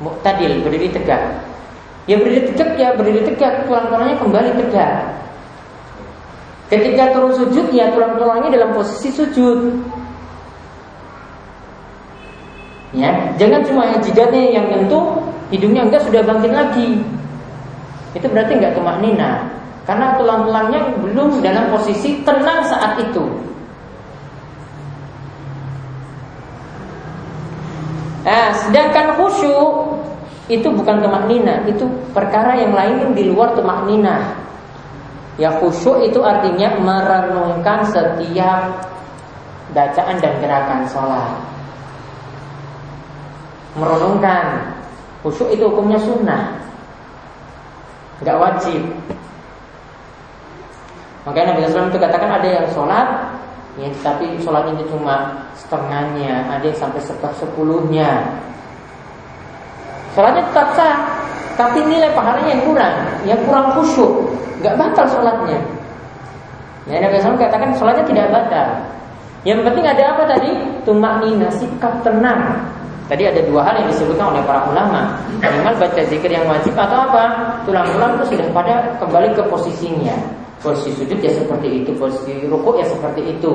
Muktadil, 0.00 0.64
berdiri 0.64 0.88
tegak. 0.88 1.20
Ya 2.08 2.16
berdiri 2.16 2.48
tegak 2.48 2.80
ya 2.80 2.96
berdiri 2.96 3.28
tegak, 3.28 3.68
tulang-tulangnya 3.68 4.16
kembali 4.16 4.50
tegak. 4.56 4.96
Ketika 6.72 7.12
turun 7.12 7.36
sujud 7.36 7.68
ya 7.76 7.92
tulang-tulangnya 7.92 8.48
dalam 8.56 8.72
posisi 8.72 9.12
sujud. 9.12 9.84
Ya, 12.96 13.12
jangan 13.36 13.60
cuma 13.68 13.84
jidatnya 14.00 14.56
yang 14.56 14.66
tentu, 14.72 15.20
hidungnya 15.52 15.84
enggak 15.84 16.08
sudah 16.08 16.24
bangkit 16.24 16.52
lagi. 16.56 17.04
Itu 18.16 18.24
berarti 18.32 18.56
enggak 18.56 18.72
tumak 18.72 18.96
nina. 19.04 19.44
Karena 19.84 20.16
tulang-tulangnya 20.16 20.80
belum 21.04 21.44
dalam 21.44 21.68
posisi 21.68 22.24
tenang 22.24 22.64
saat 22.64 22.96
itu. 22.96 23.51
Nah, 28.22 28.54
sedangkan 28.54 29.18
khusyuk 29.18 29.98
itu 30.46 30.68
bukan 30.70 31.02
tumak 31.02 31.26
nina, 31.26 31.62
itu 31.66 31.86
perkara 32.14 32.54
yang 32.58 32.74
lain 32.74 32.94
yang 33.02 33.12
di 33.14 33.24
luar 33.30 33.54
tumak 33.58 33.86
nina. 33.86 34.38
Ya 35.40 35.50
khusyuk 35.58 36.06
itu 36.06 36.22
artinya 36.22 36.76
merenungkan 36.78 37.82
setiap 37.88 38.90
bacaan 39.72 40.16
dan 40.20 40.32
gerakan 40.38 40.84
sholat 40.86 41.52
merenungkan. 43.76 44.76
Khusyuk 45.22 45.54
itu 45.54 45.62
hukumnya 45.70 46.02
sunnah, 46.02 46.58
nggak 48.26 48.38
wajib. 48.42 48.82
Makanya 51.22 51.54
Nabi 51.54 51.70
SAW 51.70 51.94
itu 51.94 52.00
katakan 52.02 52.30
ada 52.42 52.48
yang 52.50 52.66
sholat, 52.74 53.06
ya, 53.78 53.88
tapi 54.04 54.36
sholatnya 54.42 54.80
itu 54.80 54.92
cuma 54.92 55.46
setengahnya, 55.54 56.48
ada 56.48 56.64
yang 56.64 56.78
sampai 56.78 57.00
sepersepuluhnya. 57.00 58.10
Sholatnya 60.12 60.42
tetap 60.52 60.68
sah, 60.76 60.96
tapi 61.56 61.80
nilai 61.88 62.12
pahalanya 62.12 62.50
yang 62.52 62.62
kurang, 62.68 62.96
yang 63.24 63.40
kurang 63.48 63.66
khusyuk, 63.78 64.12
nggak 64.60 64.76
batal 64.76 65.06
sholatnya. 65.08 65.60
Ya, 66.90 66.98
Nabi 66.98 67.22
SAW 67.22 67.38
katakan 67.38 67.70
sholatnya 67.78 68.04
tidak 68.04 68.28
batal. 68.34 68.68
Yang 69.42 69.60
penting 69.66 69.84
ada 69.86 70.02
apa 70.14 70.22
tadi? 70.26 70.50
Tumak 70.82 71.22
nina, 71.22 71.50
sikap 71.50 72.02
tenang 72.06 72.62
Tadi 73.12 73.28
ada 73.28 73.44
dua 73.44 73.60
hal 73.66 73.76
yang 73.76 73.92
disebutkan 73.92 74.32
oleh 74.32 74.40
para 74.48 74.64
ulama. 74.72 75.20
Minimal 75.42 75.74
baca 75.76 76.00
zikir 76.06 76.32
yang 76.32 76.48
wajib 76.48 76.72
atau 76.72 77.10
apa? 77.10 77.24
Tulang-tulang 77.68 78.16
itu 78.16 78.32
sudah 78.32 78.48
pada 78.56 78.96
kembali 79.02 79.36
ke 79.36 79.42
posisinya. 79.52 80.16
Posisi 80.62 80.94
sujud 80.94 81.18
ya 81.18 81.32
seperti 81.34 81.82
itu, 81.82 81.90
posisi 81.98 82.46
rukuk 82.46 82.78
ya 82.78 82.86
seperti 82.86 83.34
itu. 83.34 83.52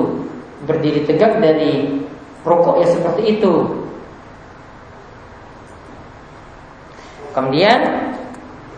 Berdiri 0.68 1.08
tegak 1.08 1.40
dari 1.40 2.04
rukuk 2.44 2.84
ya 2.84 2.88
seperti 2.92 3.40
itu. 3.40 3.52
Kemudian 7.32 7.80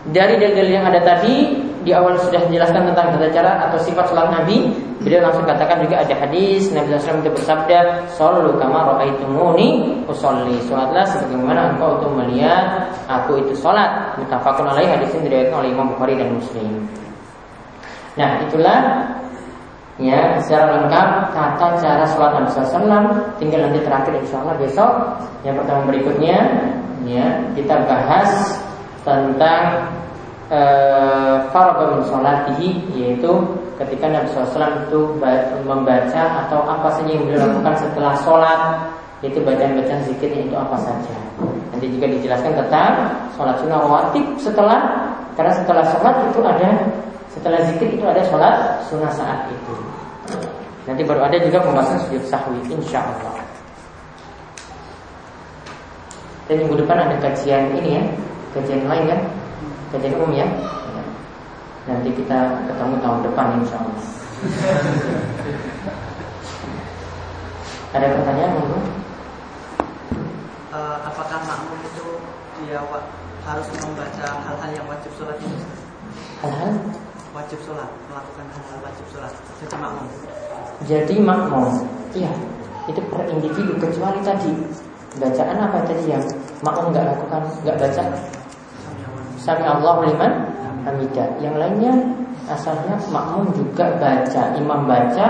dari 0.09 0.39
dalil 0.39 0.69
yang 0.69 0.85
ada 0.87 1.01
tadi 1.03 1.61
di 1.81 1.91
awal 1.93 2.13
sudah 2.21 2.45
dijelaskan 2.45 2.93
tentang 2.93 3.17
tata 3.17 3.27
cara 3.33 3.51
atau 3.69 3.77
sifat 3.81 4.05
salat 4.13 4.29
Nabi, 4.29 4.69
beliau 5.01 5.25
langsung 5.25 5.49
katakan 5.49 5.81
juga 5.81 6.05
ada 6.05 6.13
hadis 6.13 6.69
Nabi 6.69 6.93
SAW 6.93 7.25
itu 7.25 7.31
bersabda, 7.33 7.79
"Sallu 8.13 8.53
kama 8.61 8.85
raaitumuni 8.97 10.01
usolli." 10.05 10.61
Salatlah 10.69 11.05
sebagaimana 11.09 11.73
engkau 11.73 11.97
itu 11.97 12.07
melihat 12.13 12.85
aku 13.09 13.41
itu 13.41 13.53
salat. 13.57 14.13
Muttafaqun 14.21 14.69
alaih 14.69 14.93
hadis 14.93 15.09
ini 15.17 15.25
diriwayatkan 15.25 15.57
oleh 15.57 15.69
Imam 15.73 15.87
Bukhari 15.97 16.13
dan 16.21 16.29
Muslim. 16.37 16.85
Nah, 18.19 18.43
itulah 18.43 18.79
ya 20.01 20.41
secara 20.41 20.81
lengkap 20.81 21.07
tata 21.35 21.67
cara 21.77 22.05
sholat 22.09 22.31
Nabi 22.33 22.49
SAW 22.49 23.05
tinggal 23.37 23.69
nanti 23.69 23.79
terakhir 23.85 24.13
insya 24.17 24.41
Allah 24.41 24.57
besok 24.57 24.91
yang 25.45 25.53
pertama 25.61 25.85
berikutnya 25.93 26.37
ya 27.05 27.37
kita 27.53 27.85
bahas 27.85 28.57
tentang 29.05 29.93
farqa 31.53 31.83
min 31.95 32.01
salatihi 32.09 32.69
yaitu 32.97 33.31
ketika 33.77 34.09
Nabi 34.09 34.27
SAW 34.33 34.89
itu 34.89 34.99
membaca 35.63 36.23
atau 36.45 36.59
apa 36.65 36.87
saja 36.97 37.11
yang 37.13 37.23
beliau 37.29 37.47
lakukan 37.47 37.75
setelah 37.79 38.13
sholat 38.25 38.61
itu 39.21 39.37
bacaan-bacaan 39.45 40.01
zikirnya 40.09 40.49
itu 40.49 40.55
apa 40.57 40.81
saja. 40.81 41.13
Nanti 41.69 41.87
juga 41.93 42.09
dijelaskan 42.09 42.57
tentang 42.57 42.93
sholat 43.37 43.55
sunnah 43.61 43.79
rawatib 43.85 44.25
setelah 44.41 44.81
karena 45.37 45.53
setelah 45.61 45.85
sholat 45.93 46.15
itu 46.25 46.39
ada 46.41 46.69
setelah 47.31 47.59
zikir 47.63 47.95
itu 47.95 48.03
ada 48.03 48.21
sholat 48.27 48.83
sunnah 48.91 49.11
saat 49.15 49.47
itu. 49.47 49.75
Nanti 50.83 51.01
baru 51.05 51.23
ada 51.23 51.37
juga 51.39 51.63
pembahasan 51.63 51.99
sujud 52.07 52.23
sahwi 52.27 52.59
insya 52.67 52.99
Allah. 52.99 53.39
Dan 56.49 56.67
minggu 56.67 56.83
depan 56.83 56.99
ada 56.99 57.15
kajian 57.23 57.71
ini 57.79 58.01
ya, 58.01 58.03
kajian 58.51 58.83
lain 58.83 59.07
kan, 59.07 59.21
kajian 59.95 60.19
umum 60.19 60.35
ya. 60.35 60.47
Nanti 61.87 62.11
kita 62.11 62.59
ketemu 62.67 62.95
tahun 62.99 63.19
depan 63.23 63.47
insya 63.63 63.77
Allah. 63.79 64.05
Ada 67.91 68.07
pertanyaan 68.07 68.51
monggo? 68.55 68.79
Uh, 70.71 70.97
apakah 71.03 71.39
makmum 71.43 71.79
itu 71.83 72.07
dia 72.63 72.79
harus 73.43 73.67
membaca 73.83 74.25
hal-hal 74.47 74.69
yang 74.71 74.87
wajib 74.87 75.11
sholat 75.19 75.35
ini? 75.43 75.59
Hal-hal 76.39 76.71
wajib 77.31 77.59
sholat, 77.63 77.89
melakukan 78.11 78.45
hal-hal 78.51 78.79
wajib 78.83 79.05
sholat. 79.11 79.31
Jadi 79.59 79.75
makmum. 79.79 80.07
Jadi 80.87 81.15
makmum, 81.21 81.67
iya 82.15 82.33
itu 82.89 83.01
per 83.07 83.21
individu 83.29 83.77
kecuali 83.77 84.19
tadi 84.25 84.51
bacaan 85.21 85.57
apa 85.61 85.77
tadi 85.85 86.09
yang 86.09 86.23
makmum 86.65 86.89
nggak 86.91 87.05
lakukan, 87.07 87.41
nggak 87.61 87.77
baca 87.77 88.03
Sami 89.41 89.65
Allah 89.65 90.05
liman 90.05 90.33
hamidah. 90.85 91.29
Yang 91.41 91.55
lainnya 91.57 91.93
asalnya 92.45 92.93
makmum 93.09 93.49
juga 93.57 93.89
baca, 93.97 94.53
imam 94.53 94.85
baca, 94.85 95.27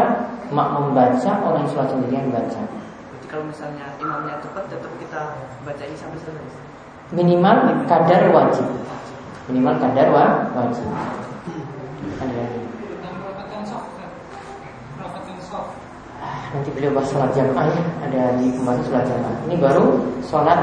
makmum 0.51 0.91
baca, 0.91 1.31
orang 1.47 1.63
sholat 1.71 1.87
sendirian 1.95 2.27
baca. 2.27 2.59
Jadi 2.59 3.25
kalau 3.31 3.47
misalnya 3.47 3.87
imamnya 4.03 4.35
cepat, 4.43 4.67
tetap 4.67 4.91
kita 4.99 5.21
baca 5.63 5.83
ini 5.87 5.95
sampai 5.95 6.19
selesai. 6.27 6.63
Minimal 7.15 7.87
kadar 7.87 8.21
wajib. 8.35 8.67
Minimal 9.47 9.75
kadar 9.79 10.07
wajib. 10.55 10.87
Ya. 12.21 12.45
Ah, 16.21 16.53
nanti 16.53 16.69
beliau 16.69 16.93
bahas 16.93 17.09
sholat 17.09 17.33
jamaah 17.33 17.65
ya. 17.65 17.81
Ada 18.05 18.21
di 18.37 18.53
pembahasan 18.53 18.85
sholat 18.85 19.05
jamaah. 19.09 19.37
Ini 19.49 19.55
baru 19.57 19.85
sholat 20.21 20.59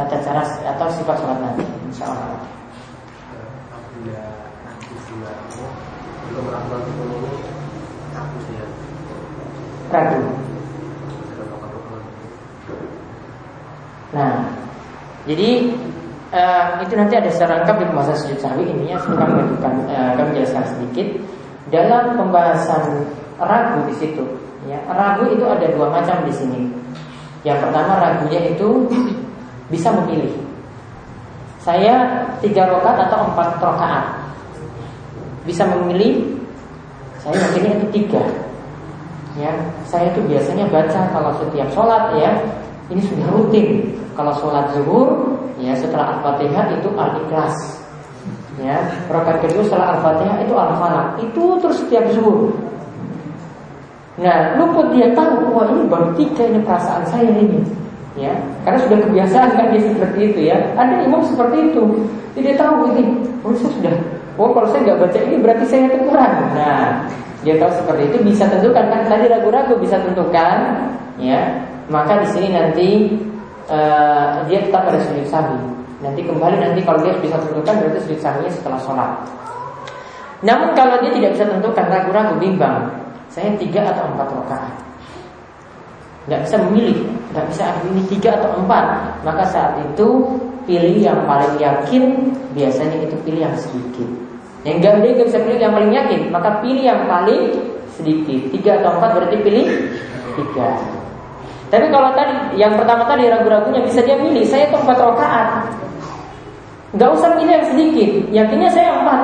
tata 0.00 0.16
cara 0.24 0.40
atau 0.40 0.88
sifat 0.88 1.20
sholat 1.20 1.36
nanti 1.36 1.68
Insya 1.92 2.08
Allah. 2.08 2.40
Ragu. 9.90 10.18
Nah 14.14 14.60
Jadi 15.28 15.50
uh, 16.34 16.80
itu 16.82 16.92
nanti 16.98 17.14
ada 17.18 17.30
secara 17.30 17.62
lengkap 17.62 17.76
di 17.78 17.84
pembahasan 17.90 18.16
sujud 18.26 18.38
sahwi 18.42 18.64
intinya 18.66 18.96
kami 19.02 19.40
uh, 19.62 20.12
kami 20.18 20.30
jelaskan 20.40 20.64
sedikit 20.76 21.08
dalam 21.70 22.18
pembahasan 22.18 23.06
ragu 23.38 23.80
di 23.86 23.94
situ 23.98 24.24
Ya, 24.68 24.76
ragu 24.92 25.24
itu 25.32 25.44
ada 25.48 25.64
dua 25.72 25.88
macam 25.88 26.20
di 26.28 26.32
sini. 26.36 26.68
Yang 27.48 27.64
pertama 27.64 27.96
ragunya 27.96 28.52
itu 28.52 28.84
bisa 29.72 29.88
memilih. 29.88 30.36
Saya 31.64 32.28
tiga 32.44 32.68
rokat 32.68 33.08
atau 33.08 33.32
empat 33.32 33.56
rokaat. 33.56 34.04
Bisa 35.48 35.64
memilih. 35.64 36.28
Saya 37.24 37.36
yakinnya 37.40 37.80
itu 37.80 37.86
tiga. 37.88 38.20
Ya, 39.40 39.52
saya 39.88 40.12
itu 40.12 40.20
biasanya 40.28 40.68
baca 40.68 41.00
kalau 41.08 41.32
setiap 41.40 41.68
sholat 41.72 42.20
ya. 42.20 42.32
Ini 42.92 43.00
sudah 43.00 43.28
rutin. 43.32 43.96
Kalau 44.12 44.36
sholat 44.36 44.76
zuhur, 44.76 45.39
ya 45.60 45.76
setelah 45.76 46.18
al-fatihah 46.18 46.64
itu 46.80 46.88
al-ikhlas. 46.96 47.56
Ya, 48.60 48.76
rokat 49.08 49.40
kedua 49.40 49.64
setelah 49.64 49.96
al-fatihah 49.96 50.36
itu 50.44 50.52
al-falaq. 50.56 51.06
Itu 51.20 51.56
terus 51.60 51.80
setiap 51.80 52.04
zuhur. 52.12 52.52
Nah, 54.20 54.52
luput 54.60 54.92
dia 54.92 55.08
tahu, 55.16 55.48
wah 55.56 55.64
ini 55.72 55.88
baru 55.88 56.12
tiga 56.12 56.44
ini 56.44 56.60
perasaan 56.60 57.08
saya 57.08 57.30
ini. 57.30 57.64
Ya, 58.18 58.36
karena 58.68 58.84
sudah 58.84 58.98
kebiasaan 59.06 59.48
kan 59.56 59.72
dia 59.72 59.80
seperti 59.80 60.18
itu 60.28 60.40
ya. 60.52 60.60
Ada 60.76 61.08
imam 61.08 61.24
seperti 61.24 61.72
itu. 61.72 61.84
Dia 62.36 62.52
tahu 62.56 62.92
ini, 62.92 63.16
oh 63.44 63.52
saya 63.56 63.70
sudah, 63.80 63.94
oh 64.36 64.52
kalau 64.52 64.68
saya 64.68 64.92
nggak 64.92 65.00
baca 65.08 65.18
ini 65.24 65.36
berarti 65.40 65.64
saya 65.64 65.88
itu. 65.88 66.08
Nah, 66.12 67.04
dia 67.40 67.54
tahu 67.56 67.72
seperti 67.72 68.02
itu 68.12 68.16
bisa 68.28 68.44
tentukan 68.48 68.84
kan 68.92 69.00
tadi 69.08 69.24
ragu-ragu 69.24 69.72
bisa 69.80 69.96
tentukan, 70.04 70.58
ya. 71.16 71.40
Maka 71.88 72.22
di 72.22 72.28
sini 72.36 72.48
nanti 72.52 72.88
uh, 73.70 74.44
dia 74.50 74.58
tetap 74.66 74.90
ada 74.90 74.98
sujud 75.00 75.26
sahwi. 75.30 75.58
Nanti 76.02 76.26
kembali 76.26 76.56
nanti 76.58 76.80
kalau 76.82 77.00
dia 77.00 77.14
bisa 77.22 77.38
tentukan 77.38 77.74
berarti 77.80 77.98
sujud 78.04 78.20
sahwinya 78.20 78.52
setelah 78.52 78.80
sholat. 78.82 79.10
Namun 80.40 80.72
kalau 80.72 80.98
dia 81.04 81.12
tidak 81.12 81.30
bisa 81.36 81.44
tentukan 81.48 81.86
ragu-ragu 81.88 82.34
bimbang, 82.40 82.88
saya 83.28 83.54
tiga 83.60 83.92
atau 83.92 84.08
empat 84.08 84.28
rakaat. 84.32 84.74
Nggak 86.28 86.40
bisa 86.48 86.56
memilih, 86.68 86.98
nggak 87.32 87.46
bisa 87.52 87.64
ini 87.88 88.02
tiga 88.08 88.30
atau 88.40 88.50
empat. 88.60 88.86
Maka 89.24 89.44
saat 89.48 89.80
itu 89.84 90.08
pilih 90.64 90.96
yang 91.00 91.24
paling 91.28 91.56
yakin, 91.60 92.32
biasanya 92.56 93.04
itu 93.04 93.16
pilih 93.24 93.48
yang 93.48 93.56
sedikit. 93.56 94.08
Yang 94.60 94.76
enggak 94.76 94.94
dia 95.00 95.24
bisa 95.24 95.38
pilih 95.40 95.60
yang 95.60 95.72
paling 95.72 95.92
yakin, 95.92 96.20
maka 96.28 96.50
pilih 96.60 96.84
yang 96.84 97.02
paling 97.08 97.42
sedikit. 97.96 98.40
Tiga 98.52 98.70
atau 98.80 98.90
empat 99.00 99.10
berarti 99.16 99.36
pilih 99.40 99.66
tiga. 100.36 100.99
Tapi 101.70 101.86
kalau 101.86 102.10
tadi 102.18 102.58
yang 102.58 102.74
pertama 102.74 103.06
tadi 103.06 103.30
ragu-ragunya 103.30 103.80
bisa 103.86 104.02
dia 104.02 104.18
milih, 104.18 104.42
saya 104.42 104.66
itu 104.66 104.74
empat 104.74 104.98
rakaat. 104.98 105.48
Nggak 106.98 107.10
usah 107.14 107.28
pilih 107.38 107.54
yang 107.54 107.66
sedikit, 107.70 108.10
yakinnya 108.34 108.70
saya 108.74 108.90
empat. 108.98 109.22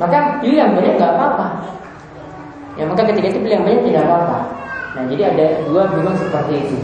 Maka 0.00 0.40
pilih 0.40 0.56
yang 0.56 0.72
banyak 0.72 0.96
nggak 0.96 1.12
apa-apa. 1.12 1.46
Ya 2.80 2.88
maka 2.88 3.04
ketika 3.12 3.36
itu 3.36 3.38
pilih 3.44 3.54
yang 3.60 3.64
banyak 3.68 3.82
tidak 3.92 4.02
apa-apa. 4.08 4.38
Nah 4.96 5.02
jadi 5.12 5.22
ada 5.36 5.46
dua 5.68 5.82
bimbang 5.92 6.16
seperti 6.16 6.52
itu. 6.64 6.76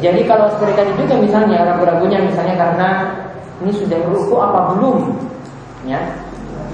Jadi 0.00 0.20
kalau 0.24 0.46
seperti 0.54 0.72
tadi 0.78 0.90
juga 0.94 1.14
misalnya 1.18 1.58
ragu-ragunya 1.66 2.22
misalnya 2.22 2.54
karena 2.54 2.88
ini 3.60 3.74
sudah 3.74 3.98
beruku 4.06 4.32
apa 4.38 4.72
belum, 4.72 5.12
ya 5.84 6.00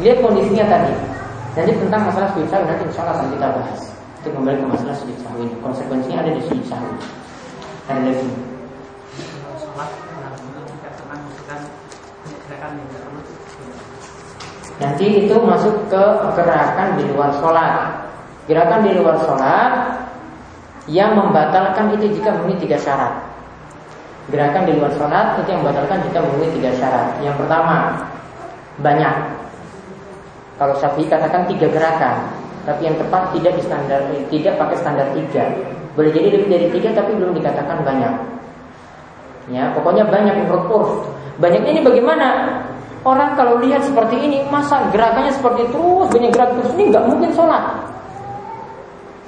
lihat 0.05 0.21
kondisinya 0.21 0.69
tadi. 0.69 0.93
Jadi 1.57 1.73
tentang 1.81 2.13
masalah 2.13 2.29
sahwi 2.37 2.69
nanti 2.69 2.85
insya 2.85 3.01
Allah 3.09 3.17
akan 3.17 3.29
kita 3.33 3.47
bahas. 3.49 3.96
Itu 4.27 4.35
kembali 4.35 4.59
ke 4.59 4.67
masalah 4.67 4.99
sujud 4.99 5.23
sahwi. 5.23 5.47
Konsekuensinya 5.63 6.19
ada 6.27 6.35
di 6.35 6.43
sujud 6.51 6.67
sahwi. 6.67 6.99
Ada 7.87 8.11
lagi. 8.11 8.27
Nanti 14.83 15.07
itu 15.31 15.37
masuk 15.39 15.87
ke 15.87 16.05
gerakan 16.35 16.99
di 16.99 17.07
luar 17.15 17.31
sholat. 17.39 18.03
Gerakan 18.51 18.81
di 18.83 18.99
luar 18.99 19.15
sholat 19.23 19.73
yang 20.91 21.15
membatalkan 21.15 21.95
itu 21.95 22.19
jika 22.19 22.35
memenuhi 22.35 22.67
tiga 22.67 22.83
syarat. 22.83 23.31
Gerakan 24.35 24.67
di 24.67 24.75
luar 24.75 24.91
sholat 24.99 25.39
itu 25.39 25.55
yang 25.55 25.63
membatalkan 25.63 26.03
jika 26.03 26.19
memenuhi 26.19 26.51
tiga 26.59 26.75
syarat. 26.75 27.15
Yang 27.23 27.47
pertama 27.47 28.11
banyak. 28.83 29.15
Kalau 30.59 30.75
Syafi'i 30.83 31.07
katakan 31.07 31.47
tiga 31.47 31.71
gerakan, 31.71 32.36
tapi 32.67 32.91
yang 32.91 32.99
tepat 32.99 33.31
tidak 33.39 33.55
di 33.55 33.63
standar 33.63 34.01
tidak 34.27 34.55
pakai 34.59 34.77
standar 34.83 35.07
tiga. 35.15 35.45
Boleh 35.95 36.11
jadi 36.11 36.29
lebih 36.35 36.49
dari 36.51 36.67
tiga 36.75 36.91
tapi 36.93 37.15
belum 37.15 37.33
dikatakan 37.39 37.87
banyak. 37.87 38.13
Ya, 39.47 39.71
pokoknya 39.73 40.11
banyak 40.11 40.35
menurut 40.43 41.07
Banyak 41.39 41.63
ini 41.63 41.81
bagaimana? 41.81 42.59
Orang 43.07 43.39
kalau 43.39 43.63
lihat 43.63 43.87
seperti 43.87 44.19
ini, 44.19 44.43
masa 44.51 44.91
gerakannya 44.91 45.31
seperti 45.31 45.63
terus, 45.71 46.11
banyak 46.11 46.35
gerak 46.35 46.51
terus 46.59 46.75
ini 46.75 46.91
nggak 46.91 47.07
mungkin 47.07 47.31
sholat. 47.39 47.63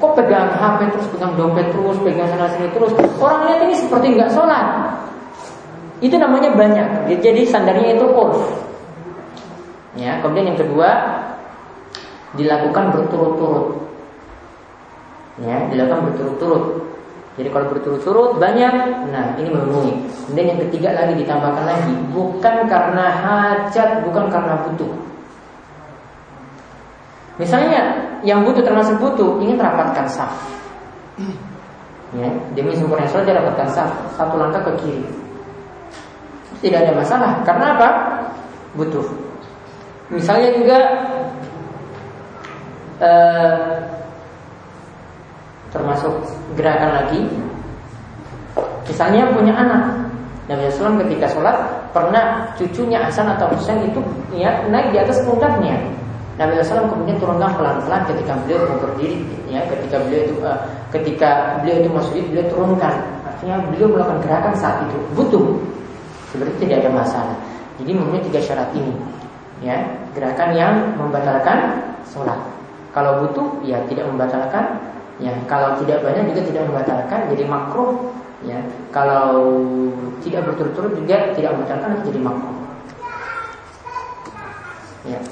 Kok 0.02 0.18
pegang 0.18 0.50
HP 0.50 0.90
terus, 0.90 1.06
pegang 1.14 1.32
dompet 1.38 1.70
terus, 1.70 1.94
pegang 2.02 2.26
sana 2.26 2.50
sini 2.50 2.74
terus. 2.74 2.90
Orang 3.22 3.46
lihat 3.46 3.62
ini 3.62 3.74
seperti 3.78 4.18
nggak 4.18 4.34
sholat. 4.34 4.66
Itu 6.02 6.18
namanya 6.18 6.50
banyak. 6.58 7.06
Jadi 7.22 7.46
standarnya 7.46 7.94
itu 7.94 8.06
urf. 8.10 8.42
Ya, 9.94 10.18
kemudian 10.22 10.54
yang 10.54 10.58
kedua 10.58 10.90
dilakukan 12.38 12.94
berturut-turut. 12.94 13.66
Ya, 15.42 15.66
dilakukan 15.68 16.10
berturut-turut. 16.10 16.64
Jadi 17.38 17.54
kalau 17.54 17.70
berturut-turut 17.70 18.30
banyak, 18.42 18.74
nah 19.14 19.38
ini 19.38 19.46
memenuhi. 19.46 19.94
Kemudian 20.26 20.46
yang 20.54 20.60
ketiga 20.66 20.90
lagi 20.90 21.14
ditambahkan 21.22 21.64
lagi, 21.70 21.94
bukan 22.10 22.66
karena 22.66 23.06
hajat, 23.14 24.02
bukan 24.02 24.26
karena 24.26 24.58
butuh. 24.66 24.90
Misalnya 27.38 27.94
yang 28.26 28.42
butuh 28.42 28.66
termasuk 28.66 28.98
butuh 28.98 29.38
ingin 29.38 29.54
rapatkan 29.62 30.10
saf. 30.10 30.34
Ya, 32.18 32.26
demi 32.58 32.74
sempurna 32.74 33.06
sholat 33.06 33.30
dia 33.30 33.38
rapatkan 33.38 33.68
saf 33.70 33.90
satu 34.18 34.34
langkah 34.34 34.58
ke 34.66 34.72
kiri. 34.82 35.06
Tidak 36.58 36.78
ada 36.82 36.92
masalah. 36.98 37.38
Karena 37.46 37.78
apa? 37.78 37.88
Butuh. 38.74 39.06
Misalnya 40.10 40.50
juga 40.58 40.78
eh, 43.02 43.76
termasuk 45.74 46.12
gerakan 46.54 47.04
lagi. 47.04 47.20
Misalnya 48.88 49.30
punya 49.36 49.52
anak, 49.52 49.82
Nabi 50.48 50.72
SAW 50.72 50.96
ketika 51.04 51.28
sholat 51.28 51.56
pernah 51.92 52.48
cucunya 52.56 53.04
Hasan 53.04 53.28
atau 53.36 53.52
Husain 53.52 53.84
itu 53.84 54.00
ya 54.32 54.64
naik 54.72 54.96
di 54.96 54.98
atas 54.98 55.20
pundaknya 55.28 55.76
Nabi 56.38 56.62
SAW 56.62 56.86
kemudian 56.86 57.18
turunkan 57.18 57.50
pelan-pelan 57.58 58.06
ketika 58.06 58.38
beliau 58.46 58.62
mau 58.70 58.78
berdiri, 58.78 59.26
ya, 59.50 59.58
ketika 59.66 59.98
beliau 60.06 60.22
itu 60.22 60.34
uh, 60.46 60.58
ketika 60.94 61.58
beliau 61.58 61.76
itu 61.82 61.90
masuk 61.90 62.14
beliau 62.30 62.46
turunkan. 62.46 62.94
Artinya 63.26 63.56
beliau 63.66 63.90
melakukan 63.90 64.22
gerakan 64.22 64.54
saat 64.54 64.86
itu 64.86 64.98
butuh. 65.18 65.58
Seperti 66.30 66.54
tidak 66.62 66.86
ada 66.86 66.90
masalah. 67.02 67.36
Jadi 67.82 67.90
memenuhi 67.90 68.22
tiga 68.30 68.40
syarat 68.42 68.70
ini, 68.70 68.94
ya, 69.66 69.82
gerakan 70.14 70.50
yang 70.54 70.74
membatalkan 70.94 71.58
sholat. 72.06 72.38
Kalau 72.98 73.12
butuh, 73.22 73.62
ya 73.62 73.78
tidak 73.86 74.10
membatalkan. 74.10 74.90
Ya, 75.22 75.30
kalau 75.46 75.78
tidak 75.78 76.02
banyak 76.02 76.34
juga 76.34 76.42
tidak 76.50 76.64
membatalkan, 76.66 77.30
jadi 77.30 77.46
makruh. 77.46 78.10
Ya, 78.42 78.58
kalau 78.90 79.54
tidak 80.18 80.50
berturut-turut 80.50 80.98
juga 80.98 81.30
tidak 81.38 81.54
membatalkan, 81.54 82.02
jadi 82.02 82.18
makruh. 82.18 82.58
Ya 85.06 85.22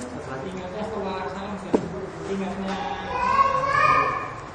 ingatnya 2.26 2.74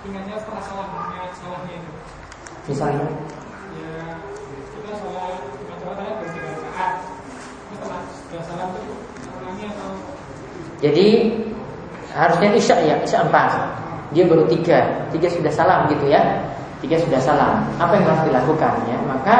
ingatnya 0.04 0.36
setelah 0.38 0.62
salah 0.62 0.88
ingat 0.92 1.32
salahnya 1.40 1.76
itu 1.80 1.92
misalnya 2.68 3.08
ya 3.72 3.92
jadi 10.82 11.08
harusnya 12.12 12.50
isya 12.56 12.76
ya 12.84 12.96
isya 13.04 13.24
empat 13.28 13.50
dia 14.12 14.28
baru 14.28 14.44
tiga 14.52 15.08
tiga 15.16 15.28
sudah 15.32 15.52
salam 15.52 15.88
gitu 15.88 16.12
ya 16.12 16.20
tiga 16.84 17.00
sudah 17.00 17.20
salam 17.24 17.64
apa 17.80 17.94
yang 17.96 18.06
harus 18.08 18.24
dilakukan 18.28 18.74
ya 18.90 18.98
maka 19.08 19.36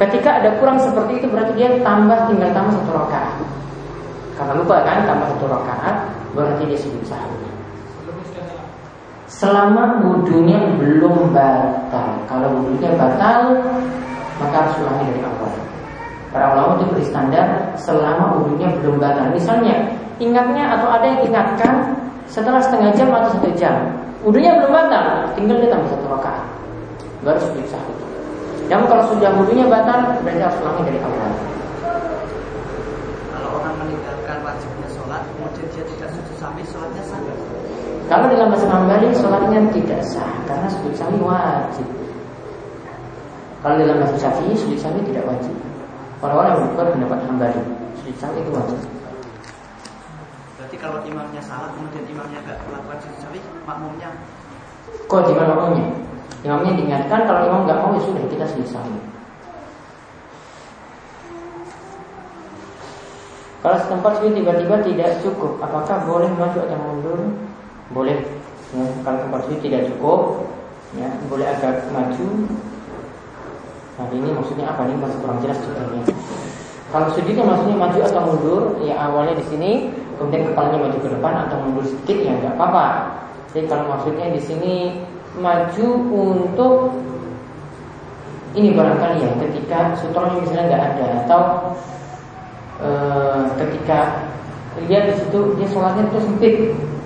ketika 0.00 0.40
ada 0.40 0.56
kurang 0.56 0.80
seperti 0.80 1.20
itu 1.20 1.26
berarti 1.28 1.52
dia 1.54 1.68
tambah 1.84 2.18
tinggal 2.32 2.50
tambah 2.56 2.72
satu 2.80 2.92
rakaat 2.96 3.36
karena 4.38 4.52
lupa 4.56 4.76
kan 4.82 5.04
tambah 5.04 5.26
satu 5.36 5.46
rakaat 5.46 5.96
berarti 6.32 6.62
dia 6.64 6.78
sujud 6.80 7.04
sahwi. 7.04 7.48
selama 9.32 10.00
wudhunya 10.04 10.76
belum 10.76 11.32
batal. 11.32 12.20
Kalau 12.28 12.48
wudhunya 12.52 12.94
batal, 13.00 13.58
maka 14.38 14.54
harus 14.60 14.76
ulangi 14.84 15.08
dari 15.08 15.20
awal. 15.24 15.52
Para 16.32 16.46
ulama 16.52 16.80
itu 16.80 16.84
beri 16.94 17.04
standar 17.08 17.46
selama 17.80 18.38
wudhunya 18.38 18.76
belum 18.80 19.00
batal. 19.00 19.32
Misalnya, 19.32 19.88
ingatnya 20.20 20.76
atau 20.76 20.88
ada 20.92 21.06
yang 21.06 21.20
ingatkan 21.28 21.74
setelah 22.28 22.60
setengah 22.64 22.90
jam 22.96 23.08
atau 23.12 23.28
satu 23.36 23.48
jam, 23.56 23.92
wudhunya 24.24 24.56
belum 24.56 24.72
batal, 24.72 25.28
tinggal 25.36 25.60
dia 25.60 25.68
tambah 25.68 25.88
satu 25.92 26.06
rakaat, 26.08 26.44
baru 27.24 27.38
sujud 27.44 27.66
sahwi. 27.68 27.94
Yang 28.72 28.82
kalau 28.88 29.04
sudah 29.12 29.30
wudhunya 29.36 29.66
batal, 29.68 30.16
berarti 30.24 30.40
harus 30.40 30.58
ulangi 30.64 30.82
dari 30.88 31.00
awal. 31.04 31.32
Kalau 33.32 33.48
orang 33.60 33.74
meninggalkan 33.84 34.36
wajibnya 34.40 34.88
sholat, 34.96 35.22
kemudian 35.28 35.66
dia 35.76 35.84
tidak 35.84 36.08
sujud 36.16 36.36
sahwi, 36.40 36.62
sholatnya 36.64 37.02
sah? 37.04 37.20
Kalau 38.08 38.26
dalam 38.28 38.48
bahasa 38.52 38.66
Hambali 38.68 39.08
sholatnya 39.16 39.60
tidak 39.72 40.00
sah 40.04 40.32
karena 40.44 40.68
sujud 40.68 40.94
sahwi 40.96 41.18
wajib. 41.20 41.88
Kalau 43.62 43.78
dalam 43.78 43.96
bahasa 44.02 44.16
Syafi'i 44.18 44.54
sujud 44.58 44.78
sahwi 44.80 45.00
tidak 45.08 45.24
wajib. 45.28 45.54
Orang-orang 46.20 46.52
yang 46.54 46.96
pendapat 46.96 47.18
Hambali 47.28 47.62
sujud 48.00 48.16
sahwi 48.20 48.40
itu 48.40 48.52
wajib. 48.52 48.91
Berarti 50.72 50.88
kalau 50.88 51.04
imamnya 51.04 51.42
salah, 51.44 51.68
kemudian 51.76 52.00
imamnya 52.08 52.40
nggak 52.48 52.64
melakukan 52.64 52.96
sujud 53.04 53.18
sahwi, 53.20 53.44
makmumnya 53.68 54.08
Kok 55.04 55.20
makmumnya? 55.36 55.84
Imamnya 56.48 56.72
diingatkan 56.80 57.28
kalau 57.28 57.40
imam 57.44 57.68
nggak 57.68 57.76
mau 57.84 57.92
ya 57.92 58.00
sudah 58.00 58.24
kita 58.32 58.44
sujud 58.48 58.68
sahwi. 58.72 58.96
Kalau 63.60 63.76
setempat 63.84 64.12
sujud 64.16 64.32
tiba-tiba 64.32 64.76
tidak 64.80 65.20
cukup, 65.20 65.60
apakah 65.60 66.08
boleh 66.08 66.32
maju 66.40 66.58
atau 66.64 66.78
mundur? 66.80 67.20
Boleh. 67.92 68.24
Ya, 68.72 68.84
kalau 69.04 69.28
tempat 69.28 69.40
sujud 69.44 69.60
tidak 69.60 69.92
cukup, 69.92 70.48
ya 70.96 71.12
boleh 71.28 71.52
agak 71.52 71.84
maju. 71.92 72.48
Nah 74.00 74.06
ini 74.08 74.28
maksudnya 74.32 74.72
apa 74.72 74.88
nih? 74.88 74.96
Masih 74.96 75.20
kurang 75.20 75.36
jelas 75.44 75.60
ceritanya. 75.60 76.00
Kalau 76.88 77.08
sujudnya 77.12 77.44
maksudnya 77.44 77.76
maju 77.76 77.98
atau 78.08 78.20
mundur, 78.24 78.62
ya 78.80 78.96
awalnya 79.00 79.36
di 79.36 79.44
sini, 79.48 79.72
kemudian 80.16 80.48
kepalanya 80.52 80.78
maju 80.88 80.98
ke 80.98 81.08
depan 81.08 81.32
atau 81.48 81.56
mundur 81.64 81.84
sedikit 81.86 82.16
ya 82.24 82.32
nggak 82.38 82.54
apa-apa. 82.58 82.86
Jadi 83.52 83.66
kalau 83.68 83.84
maksudnya 83.92 84.26
di 84.32 84.40
sini 84.40 84.74
maju 85.36 85.88
untuk 86.12 86.74
ini 88.52 88.76
barangkali 88.76 89.24
ya 89.24 89.30
ketika 89.48 89.96
sutronya 89.96 90.36
misalnya 90.44 90.64
nggak 90.68 90.84
ada 90.92 91.06
atau 91.24 91.42
e, 92.84 92.90
ketika 93.56 93.98
lihat 94.88 95.08
di 95.08 95.14
situ 95.24 95.38
dia 95.56 95.68
sholatnya 95.72 96.04
itu 96.08 96.18
sempit 96.20 96.54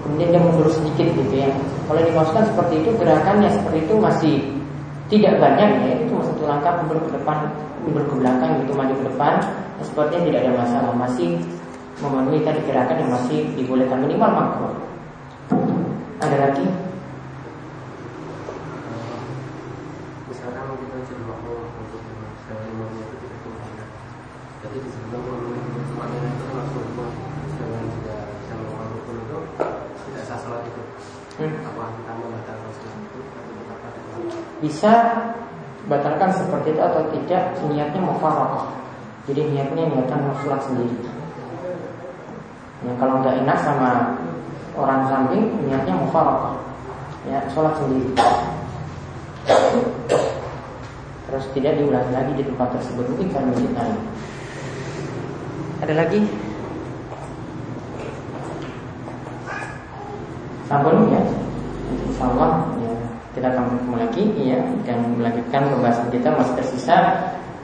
kemudian 0.02 0.28
dia 0.34 0.42
mundur 0.42 0.66
sedikit 0.70 1.06
gitu 1.14 1.34
ya 1.34 1.50
kalau 1.86 2.02
dimaksudkan 2.02 2.46
seperti 2.50 2.74
itu 2.82 2.90
gerakannya 2.98 3.50
seperti 3.50 3.78
itu 3.86 3.94
masih 3.98 4.36
tidak 5.06 5.38
banyak 5.38 5.70
ya 5.86 5.92
itu 6.02 6.14
satu 6.18 6.42
langkah 6.50 6.82
mundur 6.82 6.98
ke 7.06 7.10
depan 7.14 7.38
mundur 7.86 8.02
ke 8.10 8.14
belakang 8.18 8.50
gitu 8.62 8.72
maju 8.74 8.94
ke 8.94 9.04
depan 9.14 9.34
sepertinya 9.86 10.22
tidak 10.26 10.40
ada 10.42 10.52
masalah 10.66 10.92
masih 10.98 11.30
memenuhi 11.96 12.44
tadi 12.44 12.60
gerakan 12.68 13.00
yang 13.00 13.10
masih 13.12 13.56
dibolehkan 13.56 14.04
minimal 14.04 14.30
makro. 14.32 14.70
Ada 16.20 16.36
lagi? 16.48 16.66
Bisa 34.56 34.92
batalkan 35.86 36.30
seperti 36.34 36.74
itu 36.74 36.82
atau 36.82 37.02
tidak 37.14 37.42
niatnya 37.70 38.00
mufaraqah 38.02 38.66
jadi 39.30 39.42
niatnya 39.54 39.84
niatan 39.90 40.34
sholat 40.42 40.60
sendiri 40.66 41.15
ya, 42.86 42.92
kalau 43.02 43.18
nggak 43.18 43.42
enak 43.42 43.58
sama 43.58 43.90
orang 44.78 45.10
samping 45.10 45.50
niatnya 45.66 45.98
mufaraqah 45.98 46.54
ya 47.26 47.42
sholat 47.50 47.74
sendiri. 47.82 48.14
Terus 51.26 51.44
tidak 51.58 51.74
diulangi 51.82 52.12
lagi 52.14 52.32
di 52.38 52.44
tempat 52.46 52.70
tersebut 52.78 53.04
mungkin 53.10 53.28
karena 53.34 53.50
lain. 53.50 53.98
Ada 55.82 55.94
lagi? 55.98 56.20
Sampun 60.70 61.10
ya. 61.10 61.22
Insya 61.86 62.24
Allah 62.30 62.50
ya, 62.82 62.94
kita 63.34 63.46
akan 63.54 63.64
bertemu 63.70 63.96
lagi 63.98 64.24
ya 64.38 64.58
dan 64.86 64.98
melanjutkan 65.18 65.62
pembahasan 65.70 66.08
kita 66.10 66.28
masih 66.34 66.54
tersisa 66.58 66.98